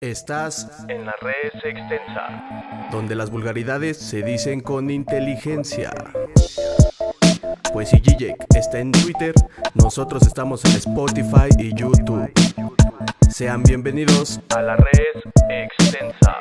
Estás 0.00 0.84
en 0.88 1.04
la 1.06 1.14
red 1.20 1.50
extensa. 1.64 2.88
donde 2.92 3.16
las 3.16 3.30
vulgaridades 3.30 3.96
se 3.96 4.22
dicen 4.22 4.60
con 4.60 4.90
inteligencia. 4.90 5.90
Pues 7.72 7.88
si 7.90 7.98
Gijek 7.98 8.36
está 8.54 8.78
en 8.78 8.92
Twitter, 8.92 9.34
nosotros 9.74 10.22
estamos 10.24 10.64
en 10.66 10.70
Spotify 10.76 11.48
y 11.58 11.74
YouTube. 11.74 12.30
Sean 13.28 13.64
bienvenidos, 13.64 14.40
A 14.56 14.62
la 14.62 14.76
red 14.76 15.22
extensa. 15.48 16.36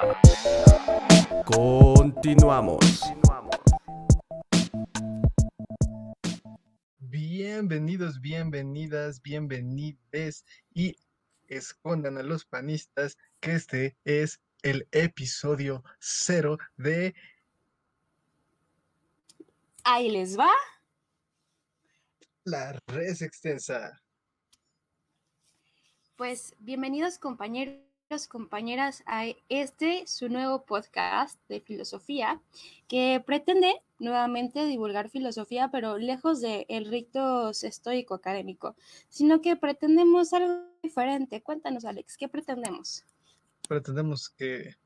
continuamos. 1.46 3.02
Bienvenidos, 7.00 8.22
bienvenidas, 8.22 9.20
bienvenides 9.24 10.46
y 10.76 10.96
escondan 11.48 12.18
a 12.18 12.24
los 12.24 12.46
panistas 12.46 13.18
que 13.40 13.54
este 13.54 13.98
es 14.06 14.42
el 14.64 14.88
episodio 14.92 15.84
cero 16.00 16.58
de 16.76 17.16
Ahí 19.90 20.10
les 20.10 20.38
va. 20.38 20.52
La 22.44 22.78
Res 22.88 23.22
Extensa. 23.22 24.02
Pues 26.18 26.54
bienvenidos 26.60 27.18
compañeros, 27.20 27.87
compañeras 28.28 29.04
a 29.06 29.26
este 29.50 30.08
su 30.08 30.30
nuevo 30.30 30.64
podcast 30.64 31.38
de 31.50 31.60
filosofía 31.60 32.42
que 32.88 33.22
pretende 33.26 33.82
nuevamente 34.00 34.66
divulgar 34.66 35.10
filosofía, 35.10 35.70
pero 35.72 35.98
lejos 35.98 36.40
del 36.40 36.66
el 36.70 36.86
rito 36.86 37.50
estoico 37.50 38.14
académico, 38.14 38.76
sino 39.10 39.42
que 39.42 39.58
pretendemos 39.58 40.32
algo 40.32 40.70
diferente. 40.82 41.42
Cuéntanos, 41.42 41.84
Alex, 41.84 42.16
¿qué 42.16 42.30
pretendemos? 42.30 43.04
Pretendemos 43.68 44.30
que 44.30 44.78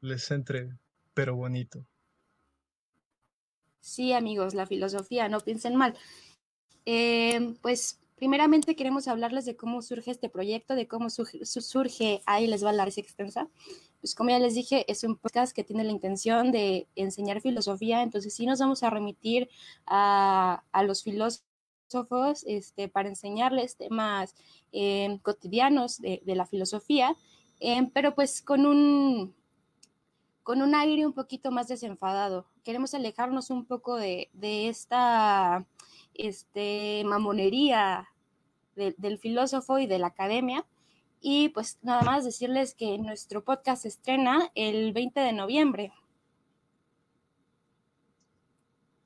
les 0.00 0.30
entre, 0.30 0.70
pero 1.14 1.34
bonito. 1.34 1.84
Sí, 3.80 4.12
amigos, 4.12 4.54
la 4.54 4.66
filosofía, 4.66 5.28
no 5.28 5.40
piensen 5.40 5.74
mal. 5.74 5.96
Eh, 6.86 7.56
pues 7.60 7.98
primeramente 8.16 8.76
queremos 8.76 9.08
hablarles 9.08 9.44
de 9.44 9.56
cómo 9.56 9.82
surge 9.82 10.10
este 10.10 10.28
proyecto, 10.28 10.74
de 10.74 10.86
cómo 10.86 11.10
surge, 11.10 11.44
su- 11.44 11.60
surge 11.60 12.22
ahí 12.26 12.46
les 12.46 12.64
va 12.64 12.72
la 12.72 12.84
extensa. 12.84 13.48
Pues 14.00 14.14
como 14.14 14.30
ya 14.30 14.38
les 14.38 14.54
dije, 14.54 14.84
es 14.90 15.04
un 15.04 15.16
podcast 15.16 15.54
que 15.54 15.62
tiene 15.64 15.84
la 15.84 15.92
intención 15.92 16.50
de 16.50 16.88
enseñar 16.96 17.40
filosofía, 17.40 18.02
entonces 18.02 18.34
sí 18.34 18.46
nos 18.46 18.58
vamos 18.58 18.82
a 18.82 18.90
remitir 18.90 19.48
a, 19.86 20.64
a 20.72 20.82
los 20.82 21.02
filósofos 21.04 22.44
este, 22.46 22.88
para 22.88 23.08
enseñarles 23.08 23.76
temas 23.76 24.34
eh, 24.72 25.18
cotidianos 25.22 26.00
de, 26.00 26.20
de 26.24 26.34
la 26.34 26.46
filosofía, 26.46 27.14
eh, 27.60 27.88
pero 27.94 28.14
pues 28.14 28.42
con 28.42 28.66
un, 28.66 29.34
con 30.42 30.62
un 30.62 30.74
aire 30.74 31.06
un 31.06 31.12
poquito 31.12 31.50
más 31.52 31.68
desenfadado. 31.68 32.46
Queremos 32.64 32.94
alejarnos 32.94 33.50
un 33.50 33.66
poco 33.66 33.96
de, 33.96 34.30
de 34.32 34.68
esta 34.68 35.64
este, 36.14 37.02
mamonería 37.04 38.08
de- 38.76 38.94
del 38.98 39.18
filósofo 39.18 39.78
y 39.78 39.86
de 39.86 39.98
la 39.98 40.08
academia. 40.08 40.66
Y 41.20 41.50
pues 41.50 41.78
nada 41.82 42.02
más 42.02 42.24
decirles 42.24 42.74
que 42.74 42.98
nuestro 42.98 43.44
podcast 43.44 43.82
se 43.82 43.88
estrena 43.88 44.50
el 44.54 44.92
20 44.92 45.20
de 45.20 45.32
noviembre. 45.32 45.92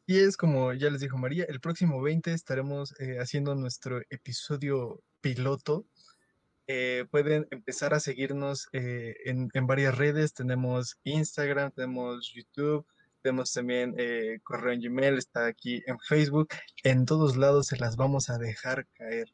Y 0.07 0.19
es 0.21 0.37
como 0.37 0.73
ya 0.73 0.89
les 0.91 1.01
dijo 1.01 1.19
María, 1.19 1.45
el 1.49 1.61
próximo 1.61 2.01
20 2.01 2.33
estaremos 2.33 2.95
eh, 3.01 3.19
haciendo 3.19 3.55
nuestro 3.57 4.01
episodio 4.09 5.03
piloto. 5.21 5.85
Eh, 6.69 7.07
pueden 7.11 7.47
empezar 7.51 7.93
a 7.93 8.01
seguirnos 8.01 8.69
eh, 8.73 9.15
en, 9.25 9.49
en 9.53 9.67
varias 9.67 9.97
redes. 9.99 10.33
Tenemos 10.33 10.99
Instagram, 11.03 11.73
tenemos 11.73 12.33
YouTube, 12.35 12.87
tenemos 13.27 13.53
también 13.53 13.93
eh, 13.99 14.39
correo 14.45 14.73
en 14.73 14.81
Gmail, 14.81 15.19
está 15.19 15.47
aquí 15.47 15.83
en 15.89 15.99
Facebook. 15.99 16.47
En 16.85 17.05
todos 17.07 17.37
lados 17.37 17.67
se 17.67 17.77
las 17.77 17.97
vamos 17.97 18.31
a 18.31 18.39
dejar 18.39 18.87
caer. 18.95 19.29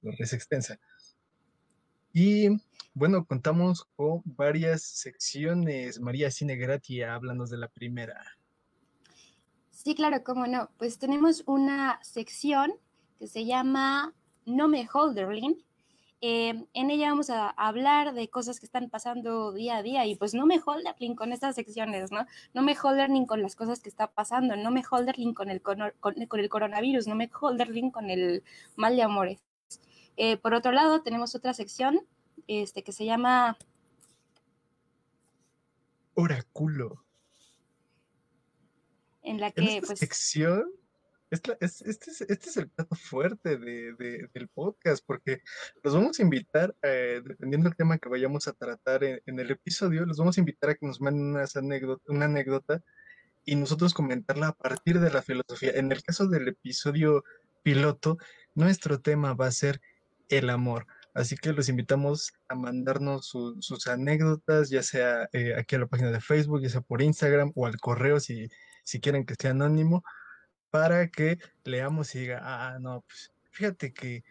No 0.00 0.10
es 0.18 0.32
extensa. 0.32 0.80
Y 2.14 2.48
bueno, 2.94 3.26
contamos 3.26 3.84
con 3.94 4.22
varias 4.24 4.84
secciones. 4.84 6.00
María 6.00 6.30
Cine 6.30 6.56
Gratia, 6.56 7.14
háblanos 7.14 7.50
de 7.50 7.58
la 7.58 7.68
primera. 7.68 8.24
Sí, 9.70 9.94
claro, 9.94 10.24
cómo 10.24 10.46
no. 10.46 10.70
Pues 10.78 10.98
tenemos 10.98 11.42
una 11.46 12.02
sección 12.02 12.72
que 13.18 13.26
se 13.26 13.44
llama 13.44 14.14
No 14.46 14.66
me 14.66 14.88
Holderlin. 14.90 15.62
Eh, 16.22 16.64
en 16.72 16.90
ella 16.90 17.10
vamos 17.10 17.28
a 17.28 17.50
hablar 17.50 18.14
de 18.14 18.30
cosas 18.30 18.58
que 18.58 18.66
están 18.66 18.88
pasando 18.88 19.52
día 19.52 19.76
a 19.76 19.82
día 19.82 20.06
y 20.06 20.14
pues 20.16 20.32
no 20.32 20.46
me 20.46 20.60
holderlin 20.64 21.14
con 21.14 21.32
estas 21.32 21.54
secciones, 21.54 22.10
¿no? 22.10 22.26
No 22.54 22.62
me 22.62 22.74
holderlin 22.74 23.26
con 23.26 23.42
las 23.42 23.54
cosas 23.54 23.80
que 23.80 23.90
está 23.90 24.10
pasando, 24.10 24.56
no 24.56 24.70
me 24.70 24.82
holderlin 24.90 25.34
con 25.34 25.50
el, 25.50 25.60
con, 25.60 25.78
con 26.00 26.40
el 26.40 26.48
coronavirus, 26.48 27.06
no 27.06 27.14
me 27.14 27.30
holderlin 27.38 27.90
con 27.90 28.08
el 28.08 28.42
mal 28.76 28.96
de 28.96 29.02
amores. 29.02 29.40
Eh, 30.16 30.38
por 30.38 30.54
otro 30.54 30.72
lado, 30.72 31.02
tenemos 31.02 31.34
otra 31.34 31.52
sección 31.52 32.00
este, 32.46 32.82
que 32.82 32.92
se 32.92 33.04
llama 33.04 33.58
Oráculo. 36.14 37.04
en 39.22 39.40
la 39.40 39.48
En 39.48 39.52
que 39.52 39.76
esta 39.76 39.86
pues 39.86 39.98
sección, 39.98 40.70
este, 41.30 41.56
es, 41.60 41.82
este 41.82 42.10
es 42.50 42.56
el 42.56 42.68
plato 42.70 42.94
fuerte 42.96 43.56
de, 43.58 43.94
de- 43.94 44.28
del 44.32 44.48
podcast, 44.48 45.04
porque 45.06 45.42
los 45.82 45.94
vamos 45.94 46.18
a 46.18 46.22
invitar, 46.22 46.74
eh, 46.82 47.20
dependiendo 47.24 47.68
del 47.68 47.76
tema 47.76 47.98
que 47.98 48.08
vayamos 48.08 48.48
a 48.48 48.52
tratar 48.52 49.04
en, 49.04 49.20
en 49.26 49.38
el 49.40 49.50
episodio, 49.50 50.06
los 50.06 50.18
vamos 50.18 50.36
a 50.36 50.40
invitar 50.40 50.70
a 50.70 50.74
que 50.74 50.86
nos 50.86 51.00
manden 51.00 51.26
unas 51.34 51.56
anécdot- 51.56 52.02
una 52.08 52.26
anécdota 52.26 52.82
y 53.44 53.56
nosotros 53.56 53.94
comentarla 53.94 54.48
a 54.48 54.52
partir 54.56 54.98
de 55.00 55.10
la 55.10 55.22
filosofía. 55.22 55.70
En 55.74 55.92
el 55.92 56.02
caso 56.02 56.26
del 56.28 56.48
episodio 56.48 57.24
piloto, 57.62 58.18
nuestro 58.54 59.00
tema 59.00 59.34
va 59.34 59.46
a 59.46 59.52
ser 59.52 59.80
el 60.28 60.50
amor. 60.50 60.86
Así 61.14 61.36
que 61.36 61.52
los 61.52 61.68
invitamos 61.68 62.32
a 62.48 62.54
mandarnos 62.56 63.26
su- 63.26 63.56
sus 63.60 63.86
anécdotas, 63.86 64.68
ya 64.68 64.82
sea 64.82 65.28
eh, 65.32 65.54
aquí 65.56 65.76
a 65.76 65.78
la 65.78 65.86
página 65.86 66.10
de 66.10 66.20
Facebook, 66.20 66.60
ya 66.60 66.68
sea 66.68 66.80
por 66.82 67.00
Instagram 67.02 67.52
o 67.54 67.66
al 67.66 67.78
correo 67.78 68.20
si, 68.20 68.48
si 68.84 69.00
quieren 69.00 69.24
que 69.24 69.34
sea 69.40 69.52
anónimo, 69.52 70.02
para 70.70 71.08
que 71.08 71.38
leamos 71.64 72.14
y 72.14 72.20
diga, 72.20 72.40
ah, 72.42 72.78
no, 72.80 73.02
pues 73.06 73.32
fíjate 73.50 73.92
que 73.92 74.24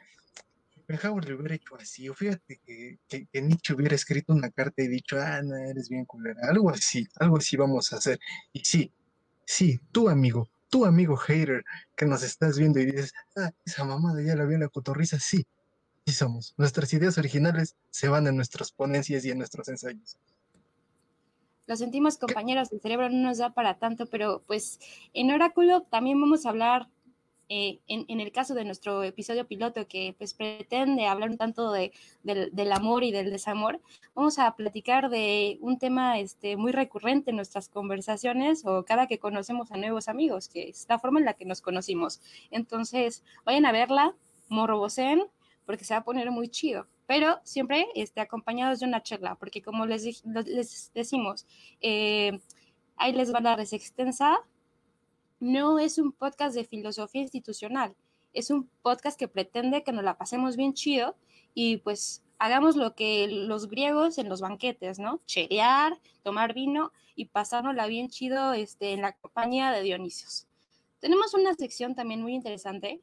Schopenhauer 0.75 1.25
le 1.25 1.33
hubiera 1.35 1.55
hecho 1.55 1.75
así, 1.75 2.07
o 2.09 2.13
fíjate 2.13 2.59
que, 2.63 2.99
que, 3.07 3.25
que 3.25 3.41
Nietzsche 3.41 3.73
hubiera 3.73 3.95
escrito 3.95 4.33
una 4.33 4.51
carta 4.51 4.83
y 4.83 4.87
dicho, 4.87 5.17
ah, 5.19 5.41
no, 5.41 5.55
eres 5.55 5.89
bien 5.89 6.05
culera, 6.05 6.39
algo 6.47 6.69
así, 6.69 7.07
algo 7.19 7.37
así 7.37 7.57
vamos 7.57 7.91
a 7.91 7.97
hacer. 7.97 8.19
Y 8.53 8.59
sí, 8.63 8.91
sí, 9.45 9.79
tú 9.91 10.09
amigo, 10.09 10.49
tú 10.69 10.85
amigo 10.85 11.17
hater 11.17 11.63
que 11.95 12.05
nos 12.05 12.23
estás 12.23 12.57
viendo 12.57 12.79
y 12.79 12.85
dices, 12.85 13.13
ah, 13.37 13.51
esa 13.65 13.83
mamada 13.83 14.21
ya 14.21 14.35
la 14.35 14.45
vi 14.45 14.55
en 14.55 14.61
la 14.61 14.69
cotorriza, 14.69 15.19
sí, 15.19 15.45
sí 16.05 16.13
somos. 16.13 16.53
Nuestras 16.57 16.93
ideas 16.93 17.17
originales 17.17 17.75
se 17.89 18.07
van 18.07 18.27
en 18.27 18.35
nuestras 18.35 18.71
ponencias 18.71 19.25
y 19.25 19.31
en 19.31 19.39
nuestros 19.39 19.67
ensayos. 19.69 20.17
Lo 21.67 21.75
sentimos, 21.75 22.17
compañeros, 22.17 22.71
el 22.71 22.79
cerebro 22.79 23.09
no 23.09 23.27
nos 23.27 23.39
da 23.39 23.53
para 23.53 23.79
tanto, 23.79 24.05
pero 24.05 24.43
pues 24.45 24.79
en 25.13 25.31
Oráculo 25.31 25.81
también 25.81 26.21
vamos 26.21 26.45
a 26.45 26.49
hablar, 26.49 26.89
eh, 27.49 27.79
en, 27.87 28.19
el 28.19 28.31
caso 28.31 28.53
de 28.53 28.65
nuestro 28.65 29.03
episodio 29.03 29.47
piloto, 29.47 29.87
que 29.87 30.13
pues 30.15 30.35
pretende 30.35 31.07
hablar 31.07 31.31
un 31.31 31.37
tanto 31.37 31.71
de, 31.71 31.91
del, 32.21 32.53
del 32.53 32.71
amor 32.71 33.03
y 33.03 33.11
del 33.11 33.31
desamor, 33.31 33.81
vamos 34.13 34.37
a 34.37 34.55
platicar 34.55 35.09
de 35.09 35.57
un 35.59 35.79
tema 35.79 36.19
este, 36.19 36.55
muy 36.55 36.71
recurrente 36.71 37.31
en 37.31 37.37
nuestras 37.37 37.67
conversaciones 37.67 38.63
o 38.65 38.85
cada 38.85 39.07
que 39.07 39.17
conocemos 39.17 39.71
a 39.71 39.77
nuevos 39.77 40.07
amigos, 40.07 40.49
que 40.49 40.69
es 40.69 40.85
la 40.87 40.99
forma 40.99 41.19
en 41.19 41.25
la 41.25 41.33
que 41.33 41.45
nos 41.45 41.61
conocimos. 41.61 42.21
Entonces, 42.51 43.23
vayan 43.43 43.65
a 43.65 43.71
verla, 43.71 44.15
morboseen, 44.49 45.23
porque 45.65 45.83
se 45.83 45.95
va 45.95 46.01
a 46.01 46.03
poner 46.03 46.29
muy 46.29 46.47
chido 46.47 46.85
pero 47.07 47.39
siempre 47.43 47.87
este, 47.95 48.21
acompañados 48.21 48.79
de 48.79 48.87
una 48.87 49.03
charla, 49.03 49.35
porque 49.35 49.61
como 49.61 49.85
les, 49.85 50.23
les 50.25 50.91
decimos, 50.93 51.45
eh, 51.81 52.39
ahí 52.97 53.13
les 53.13 53.33
va 53.33 53.39
la 53.39 53.61
extensa, 53.61 54.37
no 55.39 55.79
es 55.79 55.97
un 55.97 56.11
podcast 56.11 56.55
de 56.55 56.65
filosofía 56.65 57.21
institucional, 57.21 57.95
es 58.33 58.49
un 58.49 58.69
podcast 58.81 59.17
que 59.17 59.27
pretende 59.27 59.83
que 59.83 59.91
nos 59.91 60.03
la 60.03 60.17
pasemos 60.17 60.57
bien 60.57 60.73
chido 60.73 61.15
y 61.53 61.77
pues 61.77 62.23
hagamos 62.37 62.75
lo 62.75 62.95
que 62.95 63.27
los 63.27 63.69
griegos 63.69 64.17
en 64.17 64.29
los 64.29 64.41
banquetes, 64.41 64.99
¿no? 64.99 65.21
Cherear, 65.25 65.99
tomar 66.23 66.53
vino 66.53 66.91
y 67.15 67.25
pasárnosla 67.25 67.87
bien 67.87 68.09
chido 68.09 68.53
este, 68.53 68.91
en 68.91 69.01
la 69.01 69.13
compañía 69.13 69.71
de 69.71 69.81
Dionisios. 69.81 70.47
Tenemos 70.99 71.33
una 71.33 71.53
sección 71.53 71.95
también 71.95 72.21
muy 72.21 72.33
interesante 72.33 73.01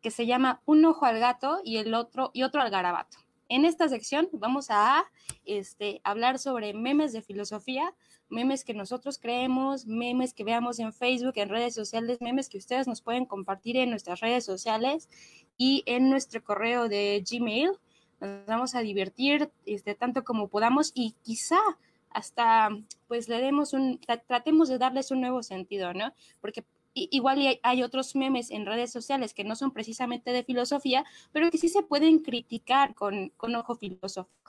que 0.00 0.10
se 0.10 0.26
llama 0.26 0.62
Un 0.64 0.84
ojo 0.84 1.06
al 1.06 1.18
gato 1.18 1.60
y 1.64 1.76
el 1.76 1.94
otro 1.94 2.30
y 2.32 2.42
otro 2.42 2.60
al 2.60 2.70
garabato. 2.70 3.18
En 3.52 3.66
esta 3.66 3.86
sección 3.86 4.30
vamos 4.32 4.68
a 4.70 5.04
este, 5.44 6.00
hablar 6.04 6.38
sobre 6.38 6.72
memes 6.72 7.12
de 7.12 7.20
filosofía, 7.20 7.94
memes 8.30 8.64
que 8.64 8.72
nosotros 8.72 9.18
creemos, 9.18 9.84
memes 9.84 10.32
que 10.32 10.42
veamos 10.42 10.78
en 10.78 10.94
Facebook, 10.94 11.34
en 11.36 11.50
redes 11.50 11.74
sociales, 11.74 12.22
memes 12.22 12.48
que 12.48 12.56
ustedes 12.56 12.88
nos 12.88 13.02
pueden 13.02 13.26
compartir 13.26 13.76
en 13.76 13.90
nuestras 13.90 14.20
redes 14.20 14.46
sociales 14.46 15.10
y 15.58 15.82
en 15.84 16.08
nuestro 16.08 16.42
correo 16.42 16.88
de 16.88 17.22
Gmail, 17.30 17.72
nos 18.20 18.46
vamos 18.46 18.74
a 18.74 18.80
divertir 18.80 19.50
este, 19.66 19.94
tanto 19.94 20.24
como 20.24 20.48
podamos 20.48 20.90
y 20.94 21.14
quizá 21.22 21.60
hasta 22.08 22.70
pues 23.06 23.28
le 23.28 23.38
demos 23.38 23.74
un, 23.74 24.00
tratemos 24.26 24.70
de 24.70 24.78
darles 24.78 25.10
un 25.10 25.20
nuevo 25.20 25.42
sentido, 25.42 25.92
¿no? 25.92 26.14
Porque 26.40 26.64
igual 26.94 27.58
hay 27.62 27.82
otros 27.82 28.14
memes 28.14 28.50
en 28.50 28.66
redes 28.66 28.90
sociales 28.90 29.34
que 29.34 29.44
no 29.44 29.56
son 29.56 29.72
precisamente 29.72 30.32
de 30.32 30.44
filosofía, 30.44 31.04
pero 31.32 31.50
que 31.50 31.58
sí 31.58 31.68
se 31.68 31.82
pueden 31.82 32.20
criticar 32.20 32.94
con, 32.94 33.30
con 33.36 33.54
ojo 33.54 33.76
filosófico. 33.76 34.42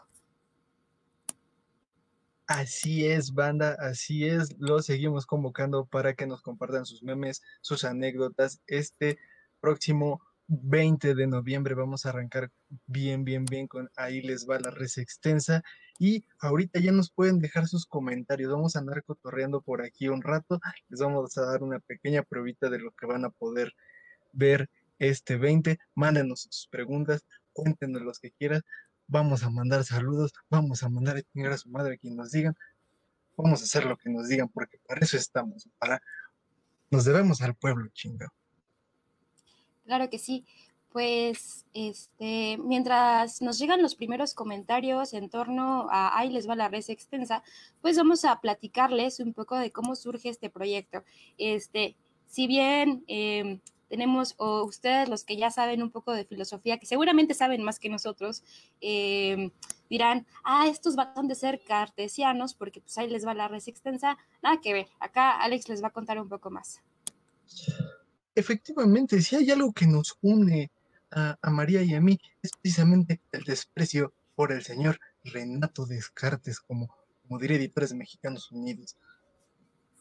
Así 2.47 3.05
es, 3.05 3.33
banda, 3.33 3.77
así 3.79 4.25
es. 4.25 4.55
Los 4.59 4.85
seguimos 4.85 5.25
convocando 5.25 5.85
para 5.85 6.13
que 6.13 6.27
nos 6.27 6.41
compartan 6.41 6.85
sus 6.85 7.01
memes, 7.01 7.41
sus 7.61 7.85
anécdotas. 7.85 8.61
Este 8.67 9.17
próximo 9.61 10.21
20 10.47 11.15
de 11.15 11.27
noviembre 11.27 11.73
vamos 11.73 12.05
a 12.05 12.09
arrancar 12.09 12.51
bien, 12.85 13.23
bien, 13.23 13.45
bien 13.45 13.67
con 13.67 13.89
ahí 13.95 14.21
les 14.21 14.47
va 14.47 14.59
la 14.59 14.71
res 14.71 14.97
extensa. 14.97 15.63
Y 15.99 16.25
ahorita 16.39 16.79
ya 16.79 16.91
nos 16.91 17.11
pueden 17.11 17.39
dejar 17.39 17.67
sus 17.67 17.85
comentarios. 17.85 18.51
Vamos 18.51 18.75
a 18.75 18.79
andar 18.79 19.03
cotorreando 19.03 19.61
por 19.61 19.83
aquí 19.83 20.07
un 20.07 20.21
rato. 20.21 20.59
Les 20.89 20.99
vamos 20.99 21.37
a 21.37 21.45
dar 21.45 21.63
una 21.63 21.79
pequeña 21.79 22.23
pruebita 22.23 22.69
de 22.69 22.79
lo 22.79 22.91
que 22.91 23.05
van 23.05 23.25
a 23.25 23.29
poder 23.29 23.73
ver 24.31 24.69
este 24.99 25.37
20. 25.37 25.79
Mándenos 25.95 26.47
sus 26.49 26.67
preguntas, 26.67 27.25
cuéntenos 27.53 28.01
los 28.01 28.19
que 28.19 28.31
quieran. 28.31 28.61
Vamos 29.07 29.43
a 29.43 29.49
mandar 29.49 29.83
saludos, 29.83 30.33
vamos 30.49 30.81
a 30.83 30.89
mandar 30.89 31.17
a 31.17 31.21
chingar 31.21 31.53
a 31.53 31.57
su 31.57 31.69
madre 31.69 31.97
quien 31.97 32.15
nos 32.15 32.31
digan. 32.31 32.55
Vamos 33.35 33.61
a 33.61 33.63
hacer 33.65 33.85
lo 33.85 33.97
que 33.97 34.09
nos 34.09 34.27
digan 34.27 34.47
porque 34.47 34.77
para 34.87 35.01
eso 35.01 35.17
estamos, 35.17 35.67
para 35.77 36.01
nos 36.89 37.05
debemos 37.05 37.41
al 37.41 37.55
pueblo, 37.55 37.89
chingado. 37.89 38.31
Claro 39.85 40.09
que 40.09 40.19
sí. 40.19 40.45
Pues, 40.93 41.65
este, 41.73 42.59
mientras 42.59 43.41
nos 43.41 43.57
llegan 43.57 43.81
los 43.81 43.95
primeros 43.95 44.35
comentarios 44.35 45.13
en 45.13 45.27
torno 45.27 45.87
a 45.89 46.17
ahí 46.17 46.29
les 46.29 46.47
va 46.47 46.55
la 46.55 46.69
red 46.69 46.83
extensa, 46.87 47.43
pues 47.81 47.97
vamos 47.97 48.23
a 48.25 48.39
platicarles 48.39 49.19
un 49.19 49.33
poco 49.33 49.57
de 49.57 49.71
cómo 49.71 49.95
surge 49.95 50.29
este 50.29 50.51
proyecto. 50.51 51.03
Este, 51.39 51.97
si 52.27 52.45
bien 52.45 53.03
em, 53.07 53.59
tenemos, 53.89 54.35
o 54.37 54.63
ustedes 54.65 55.09
los 55.09 55.23
que 55.23 55.35
ya 55.35 55.49
saben 55.49 55.81
un 55.81 55.89
poco 55.89 56.13
de 56.13 56.25
filosofía, 56.25 56.77
que 56.77 56.85
seguramente 56.85 57.33
saben 57.33 57.63
más 57.63 57.79
que 57.79 57.89
nosotros, 57.89 58.43
em, 58.79 59.49
dirán, 59.89 60.27
ah, 60.43 60.67
estos 60.67 60.95
van 60.95 61.27
de 61.27 61.33
ser 61.35 61.61
cartesianos, 61.63 62.53
porque 62.53 62.81
pues 62.81 62.97
ahí 62.99 63.09
les 63.09 63.25
va 63.25 63.33
la 63.33 63.47
red 63.47 63.63
extensa. 63.65 64.17
Nada 64.43 64.61
que 64.61 64.73
ver, 64.73 64.87
acá 64.99 65.31
Alex 65.41 65.69
les 65.69 65.83
va 65.83 65.87
a 65.87 65.91
contar 65.91 66.21
un 66.21 66.29
poco 66.29 66.51
más 66.51 66.81
efectivamente, 68.35 69.21
si 69.21 69.35
hay 69.35 69.51
algo 69.51 69.71
que 69.73 69.87
nos 69.87 70.17
une 70.21 70.71
a, 71.15 71.49
María 71.49 71.81
y 71.83 71.93
a 71.93 72.01
mí, 72.01 72.19
es 72.41 72.51
precisamente 72.61 73.21
el 73.31 73.43
desprecio 73.43 74.13
por 74.35 74.51
el 74.51 74.63
señor 74.63 74.99
Renato 75.23 75.85
Descartes, 75.85 76.59
como, 76.59 76.93
como 77.21 77.39
diría 77.39 77.57
Editores 77.57 77.93
Mexicanos 77.93 78.51
Unidos. 78.51 78.97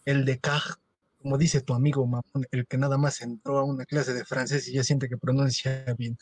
El 0.04 0.24
de 0.24 0.38
Caj, 0.38 0.76
como 1.20 1.38
dice 1.38 1.60
tu 1.60 1.74
amigo 1.74 2.06
Mamón, 2.06 2.46
el 2.50 2.66
que 2.66 2.78
nada 2.78 2.98
más 2.98 3.20
entró 3.20 3.58
a 3.58 3.64
una 3.64 3.84
clase 3.84 4.12
de 4.14 4.24
francés 4.24 4.66
y 4.68 4.72
ya 4.72 4.84
siente 4.84 5.08
que 5.08 5.16
pronuncia 5.16 5.84
bien. 5.96 6.18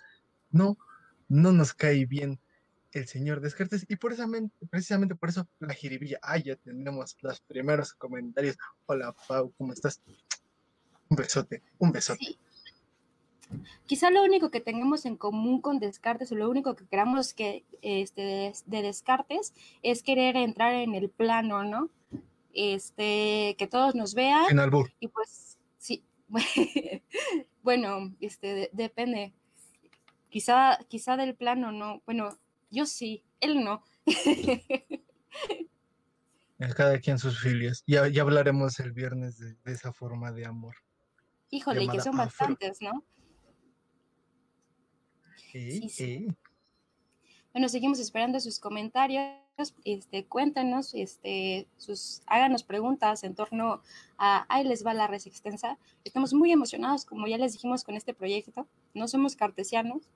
No, 0.51 0.77
no 1.29 1.53
nos 1.53 1.73
cae 1.73 2.05
bien 2.07 2.41
el 2.93 3.07
señor 3.07 3.41
Descartes 3.41 3.87
y 3.89 3.97
por 3.97 4.15
precisamente 4.69 5.15
por 5.15 5.29
eso 5.29 5.49
la 5.61 5.75
jiribilla. 5.75 6.19
Ah, 6.23 6.39
ya 6.39 6.57
tenemos 6.57 7.17
los 7.21 7.41
primeros 7.41 7.95
comentarios. 7.95 8.57
Hola 8.87 9.15
Pau, 9.29 9.53
¿cómo 9.57 9.73
estás? 9.73 10.03
Un 11.09 11.17
besote, 11.17 11.63
un 11.79 11.93
besote. 11.93 12.39
Quizá 13.87 14.11
lo 14.11 14.23
único 14.23 14.51
que 14.51 14.61
tengamos 14.61 15.05
en 15.07 15.17
común 15.17 15.61
con 15.61 15.79
Descartes 15.79 16.31
o 16.33 16.35
lo 16.35 16.49
único 16.49 16.77
que 16.77 16.87
queramos 16.87 17.35
que 17.35 17.65
este, 17.83 18.53
de 18.67 18.83
Descartes 18.83 19.53
es 19.83 20.03
querer 20.03 20.37
entrar 20.37 20.75
en 20.75 20.95
el 20.95 21.11
plano, 21.11 21.65
¿no? 21.65 21.91
Este, 22.53 23.57
que 23.59 23.67
todos 23.69 23.95
nos 23.95 24.15
vean. 24.15 24.47
En 24.51 24.59
albur. 24.61 24.93
Y 25.01 25.09
pues, 25.09 25.59
sí. 25.79 26.05
bueno, 27.63 28.15
este, 28.21 28.71
depende. 28.73 29.33
Quizá, 30.29 30.79
quizá 30.89 31.17
del 31.17 31.35
plano 31.35 31.73
no. 31.73 32.03
Bueno, 32.07 32.39
yo 32.71 32.87
sí, 32.87 33.25
él 33.41 33.65
no. 33.65 33.83
Cada 36.77 36.99
quien 36.99 37.19
sus 37.19 37.41
filias. 37.41 37.83
Ya, 37.87 38.07
ya 38.09 38.23
hablaremos 38.23 38.79
el 38.81 38.93
viernes 38.93 39.39
de 39.39 39.57
esa 39.73 39.93
forma 39.93 40.31
de 40.31 40.47
amor. 40.47 40.77
Híjole, 41.51 41.89
que 41.89 42.01
son 42.01 42.17
bastantes, 42.17 42.81
¿no? 42.81 43.05
Sí, 45.53 45.89
sí. 45.89 46.29
Bueno, 47.53 47.69
seguimos 47.69 47.99
esperando 47.99 48.39
sus 48.41 48.59
comentarios. 48.59 49.35
Este, 49.85 50.25
cuéntanos, 50.25 50.95
este, 50.95 51.67
sus, 51.77 52.23
háganos 52.27 52.63
preguntas 52.63 53.25
en 53.25 53.35
torno 53.35 53.83
a 54.17 54.47
ahí 54.49 54.65
les 54.65 54.87
va 54.87 54.95
la 54.95 55.07
res 55.07 55.27
extensa. 55.27 55.77
Estamos 56.05 56.33
muy 56.33 56.53
emocionados, 56.53 57.05
como 57.05 57.27
ya 57.27 57.37
les 57.37 57.53
dijimos, 57.53 57.85
con 57.85 57.97
este 57.97 58.15
proyecto. 58.15 58.67
No 58.95 59.09
somos 59.09 59.37
cartesianos, 59.37 60.09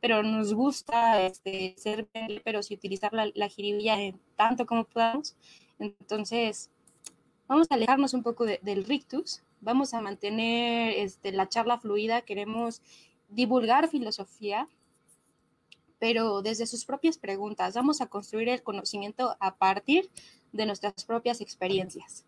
pero 0.00 0.22
nos 0.22 0.52
gusta 0.52 1.22
este, 1.22 1.74
ser 1.78 2.08
pero 2.44 2.62
si 2.62 2.74
utilizar 2.74 3.12
la, 3.12 3.30
la 3.34 3.48
jiribilla 3.48 3.96
tanto 4.36 4.66
como 4.66 4.84
podamos. 4.84 5.36
Entonces, 5.78 6.70
vamos 7.46 7.68
a 7.70 7.74
alejarnos 7.74 8.12
un 8.12 8.22
poco 8.22 8.44
del 8.44 8.84
rictus 8.84 9.42
vamos 9.62 9.94
a 9.94 10.00
mantener 10.00 10.94
este, 10.98 11.32
la 11.32 11.48
charla 11.48 11.78
fluida, 11.78 12.20
queremos 12.22 12.82
divulgar 13.32 13.88
filosofía, 13.88 14.68
pero 15.98 16.42
desde 16.42 16.66
sus 16.66 16.84
propias 16.84 17.18
preguntas. 17.18 17.74
Vamos 17.74 18.00
a 18.00 18.06
construir 18.06 18.48
el 18.48 18.62
conocimiento 18.62 19.36
a 19.40 19.56
partir 19.56 20.10
de 20.52 20.66
nuestras 20.66 21.04
propias 21.04 21.40
experiencias. 21.40 22.24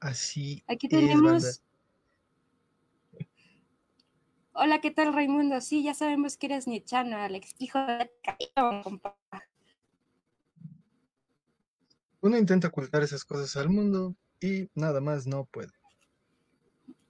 Así. 0.00 0.62
Aquí 0.66 0.88
tenemos. 0.88 1.62
Hola, 4.52 4.80
¿qué 4.80 4.90
tal, 4.90 5.12
Raimundo? 5.12 5.60
Sí, 5.60 5.82
ya 5.82 5.94
sabemos 5.94 6.36
que 6.36 6.46
eres 6.46 6.68
nichano, 6.68 7.16
Alex, 7.16 7.54
hijo 7.58 7.78
de 7.78 8.10
compa. 8.82 9.16
Uno 12.20 12.38
intenta 12.38 12.68
ocultar 12.68 13.02
esas 13.02 13.24
cosas 13.24 13.56
al 13.56 13.68
mundo, 13.68 14.14
y 14.40 14.68
nada 14.74 15.00
más 15.00 15.26
no 15.26 15.44
puede. 15.44 15.72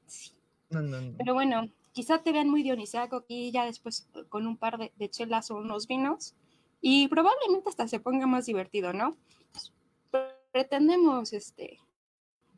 Sí. 0.07 0.33
Pero 0.71 1.35
bueno, 1.35 1.69
quizá 1.95 2.19
te 2.19 2.33
vean 2.33 2.51
muy 2.51 2.63
dionisiaco 2.63 3.17
aquí 3.17 3.51
ya 3.51 3.65
después 3.65 4.07
con 4.29 4.47
un 4.47 4.59
par 4.59 4.79
de, 4.79 5.09
chelas 5.09 5.51
o 5.51 5.57
unos 5.57 5.87
vinos 5.87 6.35
y 6.83 7.09
probablemente 7.09 7.71
hasta 7.71 7.89
se 7.89 8.01
ponga 8.01 8.27
más 8.27 8.45
divertido, 8.45 8.93
¿no? 8.93 9.17
pretendemos 10.53 11.33
este 11.33 11.79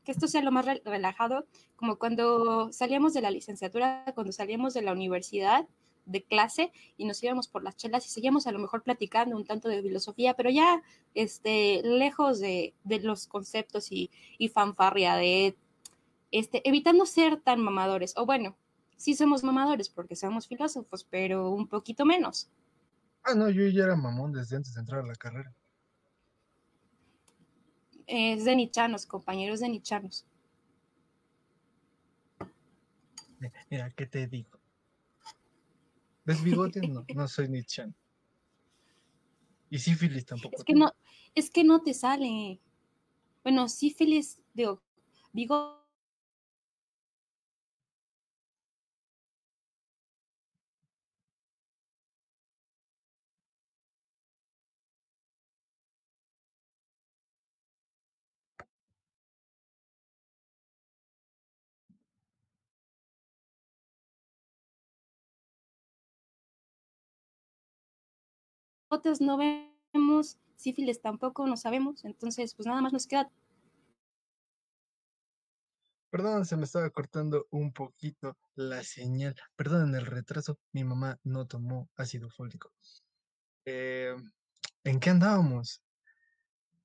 que 0.05 0.13
esto 0.13 0.29
sea 0.29 0.43
lo 0.43 0.53
más 0.53 0.65
relajado, 0.85 1.47
como 1.75 1.99
cuando 1.99 2.73
salíamos 2.73 3.13
de 3.13 3.23
la 3.23 3.31
licenciatura, 3.31 4.05
cuando 4.15 4.33
salíamos 4.33 4.73
de 4.73 4.83
la 4.83 4.93
universidad, 4.93 5.67
de 6.07 6.23
clase 6.23 6.73
y 6.97 7.05
nos 7.05 7.23
íbamos 7.23 7.49
por 7.49 7.63
las 7.63 7.77
chelas 7.77 8.07
y 8.07 8.09
seguíamos 8.09 8.47
a 8.47 8.53
lo 8.53 8.59
mejor 8.59 8.83
platicando 8.83 9.37
un 9.37 9.45
tanto 9.45 9.69
de 9.69 9.83
filosofía, 9.83 10.35
pero 10.35 10.49
ya 10.49 10.83
este, 11.15 11.83
lejos 11.83 12.39
de, 12.39 12.75
los 13.03 13.27
conceptos 13.27 13.89
y, 13.91 14.11
fanfarria, 14.55 15.17
de 15.17 15.57
este, 16.31 16.67
evitando 16.69 17.05
ser 17.05 17.41
tan 17.41 17.61
mamadores, 17.61 18.15
o 18.17 18.25
bueno, 18.25 18.57
sí 18.97 19.15
somos 19.15 19.43
mamadores 19.43 19.89
porque 19.89 20.17
somos 20.17 20.49
filósofos, 20.49 21.05
pero 21.05 21.51
un 21.51 21.69
poquito 21.69 22.05
menos. 22.05 22.51
Ah, 23.23 23.35
no, 23.35 23.51
yo 23.51 23.67
ya 23.69 23.85
era 23.85 23.97
mamón 23.97 24.33
desde 24.33 24.57
antes 24.57 24.75
de 24.75 24.81
entrar 24.81 25.01
a 25.01 25.07
la 25.07 25.15
carrera. 25.15 25.55
Es 28.07 28.45
de 28.45 28.55
nichanos, 28.55 29.05
compañeros 29.05 29.61
de 29.61 29.69
nichanos. 29.69 30.25
Mira, 33.69 33.91
¿qué 33.91 34.07
te 34.07 34.27
digo? 34.27 34.59
¿Ves 36.25 36.43
bigote? 36.43 36.81
No, 36.87 37.05
no 37.15 37.29
soy 37.29 37.49
Nietzsche. 37.49 37.93
Y 39.71 39.79
sífilis 39.79 40.25
tampoco. 40.25 40.57
Es 40.57 40.65
que 40.65 40.75
no, 40.75 40.93
es 41.35 41.51
que 41.51 41.65
no 41.65 41.83
te 41.83 41.95
sale. 41.95 42.61
Bueno, 43.43 43.69
sífilis, 43.69 44.41
digo, 44.55 44.83
bigote. 45.33 45.86
No 69.21 69.39
vemos, 69.39 70.39
sífilis 70.57 71.01
tampoco 71.01 71.47
no 71.47 71.57
sabemos, 71.57 72.05
entonces 72.05 72.55
pues 72.55 72.67
nada 72.67 72.81
más 72.81 72.93
nos 72.93 73.07
queda. 73.07 73.31
Perdón, 76.11 76.47
se 76.47 76.57
me 76.57 76.65
estaba 76.65 76.89
cortando 76.91 77.47
un 77.51 77.73
poquito 77.73 78.37
la 78.55 78.83
señal. 78.83 79.35
Perdón 79.55 79.95
el 79.95 80.07
retraso, 80.07 80.59
mi 80.73 80.83
mamá 80.83 81.19
no 81.25 81.47
tomó 81.47 81.89
ácido 81.97 82.31
fólico. 82.31 82.73
eh, 83.67 84.15
¿en 84.85 85.01
qué 85.01 85.11
andábamos? 85.11 85.83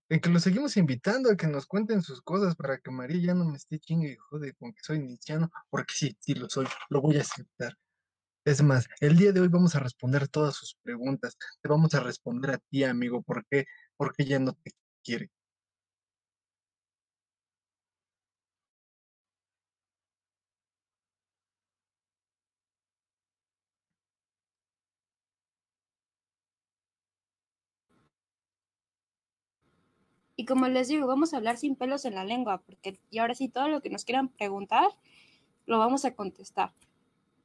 En 0.09 0.19
que 0.19 0.29
los 0.29 0.43
seguimos 0.43 0.75
invitando 0.75 1.31
a 1.31 1.37
que 1.37 1.47
nos 1.47 1.65
cuenten 1.65 2.01
sus 2.01 2.21
cosas 2.21 2.55
para 2.55 2.79
que 2.79 2.91
María 2.91 3.27
ya 3.27 3.33
no 3.33 3.45
me 3.45 3.55
esté 3.55 3.79
chingue 3.79 4.11
y 4.11 4.15
jode 4.17 4.53
con 4.55 4.73
que 4.73 4.81
soy 4.83 4.99
nichiano, 4.99 5.49
porque 5.69 5.93
sí, 5.93 6.17
sí 6.19 6.33
lo 6.33 6.49
soy, 6.49 6.67
lo 6.89 6.99
voy 6.99 7.17
a 7.17 7.21
aceptar. 7.21 7.77
Es 8.45 8.61
más, 8.61 8.87
el 8.99 9.17
día 9.17 9.31
de 9.31 9.39
hoy 9.41 9.47
vamos 9.47 9.75
a 9.75 9.79
responder 9.79 10.27
todas 10.27 10.53
sus 10.55 10.75
preguntas. 10.83 11.37
Te 11.61 11.69
vamos 11.69 11.93
a 11.95 11.99
responder 12.01 12.51
a 12.51 12.57
ti, 12.59 12.83
amigo, 12.83 13.21
¿por 13.23 13.45
qué? 13.49 13.65
Porque 13.97 14.23
ella 14.23 14.37
no 14.39 14.53
te 14.53 14.71
quiere. 15.03 15.29
Y 30.35 30.45
como 30.45 30.67
les 30.67 30.87
digo, 30.89 31.07
vamos 31.07 31.33
a 31.33 31.37
hablar 31.37 31.57
sin 31.57 31.75
pelos 31.77 32.03
en 32.03 32.15
la 32.15 32.25
lengua, 32.25 32.61
porque 32.63 32.99
y 33.09 33.19
ahora 33.19 33.35
sí 33.35 33.47
todo 33.47 33.69
lo 33.69 33.81
que 33.81 33.89
nos 33.89 34.03
quieran 34.05 34.27
preguntar, 34.29 34.89
lo 35.65 35.79
vamos 35.79 36.05
a 36.05 36.15
contestar. 36.15 36.73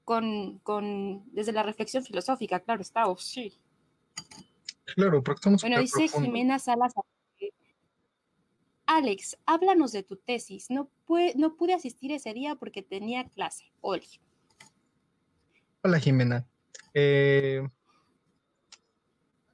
Con, 0.06 0.60
con 0.60 1.24
desde 1.32 1.50
la 1.50 1.64
reflexión 1.64 2.04
filosófica, 2.04 2.60
claro, 2.60 2.80
está, 2.80 3.08
oh, 3.08 3.16
sí. 3.18 3.52
Claro, 4.94 5.20
porque 5.20 5.40
estamos 5.40 5.62
Bueno, 5.62 5.80
dice. 5.80 6.06
Jimena 6.06 6.60
Salas. 6.60 6.94
Alex, 8.86 9.36
háblanos 9.46 9.90
de 9.90 10.04
tu 10.04 10.14
tesis. 10.14 10.70
No, 10.70 10.88
pue- 11.08 11.34
no 11.34 11.56
pude 11.56 11.74
asistir 11.74 12.12
ese 12.12 12.32
día 12.34 12.54
porque 12.54 12.82
tenía 12.82 13.28
clase. 13.30 13.64
Oli. 13.80 14.06
Hola, 15.82 15.98
Jimena. 15.98 16.46
Eh, 16.94 17.66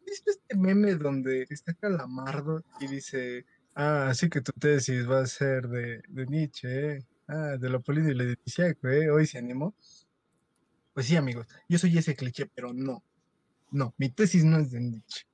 ¿has 0.00 0.04
visto 0.04 0.32
este 0.32 0.54
meme 0.54 0.96
donde 0.96 1.46
está 1.48 1.72
Calamardo 1.72 2.62
y 2.78 2.88
dice, 2.88 3.46
ah, 3.74 4.08
así 4.10 4.28
que 4.28 4.42
tu 4.42 4.52
tesis 4.52 5.08
va 5.08 5.20
a 5.20 5.26
ser 5.26 5.66
de, 5.68 6.02
de 6.08 6.26
Nietzsche, 6.26 6.96
¿eh? 6.96 7.06
Ah, 7.26 7.56
de 7.58 7.70
lo 7.70 7.80
político 7.80 8.10
y 8.10 8.14
lo 8.16 8.90
¿eh? 8.90 9.10
Hoy 9.10 9.26
se 9.26 9.38
animó. 9.38 9.74
Pues 10.94 11.06
sí, 11.06 11.16
amigos, 11.16 11.46
yo 11.68 11.78
soy 11.78 11.96
ese 11.96 12.14
cliché, 12.14 12.46
pero 12.46 12.72
no. 12.72 13.02
No, 13.70 13.94
mi 13.96 14.10
tesis 14.10 14.44
no 14.44 14.58
es 14.58 14.70
de 14.70 14.80
Nietzsche. 14.80 15.26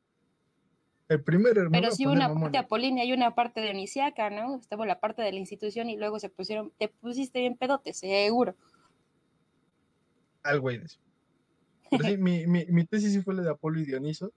El 1.09 1.23
primero, 1.23 1.63
me 1.65 1.81
Pero 1.81 1.91
sí 1.91 2.07
una 2.07 2.33
parte 2.33 2.59
apolínea 2.59 3.05
y 3.05 3.13
una 3.13 3.35
parte 3.35 3.63
dionisiaca, 3.63 4.29
¿no? 4.29 4.57
Estaba 4.57 4.87
la 4.87 5.01
parte 5.01 5.23
de 5.23 5.33
la 5.33 5.39
institución 5.39 5.89
y 5.89 5.97
luego 5.97 6.21
se 6.21 6.29
pusieron, 6.29 6.71
te 6.79 6.89
pusiste 6.89 7.41
bien 7.41 7.57
pedote, 7.57 7.95
seguro. 7.95 8.55
Algo 10.43 10.69
hay 10.69 10.79
de 10.79 10.85
eso. 10.85 11.01
Pero 11.91 12.05
sí, 12.05 12.19
mi, 12.19 12.47
mi, 12.47 12.67
mi 12.67 12.85
tesis 12.85 13.15
sí 13.15 13.23
fue 13.23 13.35
la 13.35 13.43
de 13.43 13.51
Apolo 13.51 13.81
y 13.81 13.87
Dioniso, 13.87 14.33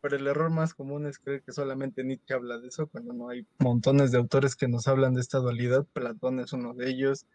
pero 0.00 0.16
el 0.16 0.26
error 0.28 0.50
más 0.50 0.72
común 0.72 1.06
es 1.06 1.18
creer 1.18 1.42
que 1.42 1.50
solamente 1.50 2.04
Nietzsche 2.04 2.34
habla 2.34 2.58
de 2.58 2.68
eso, 2.68 2.86
cuando 2.86 3.12
no 3.12 3.28
hay 3.28 3.44
montones 3.58 4.12
de 4.12 4.18
autores 4.18 4.54
que 4.54 4.68
nos 4.68 4.86
hablan 4.86 5.14
de 5.14 5.20
esta 5.20 5.38
dualidad. 5.38 5.84
Platón 5.92 6.38
es 6.38 6.52
uno 6.52 6.72
de 6.72 6.88
ellos, 6.88 7.26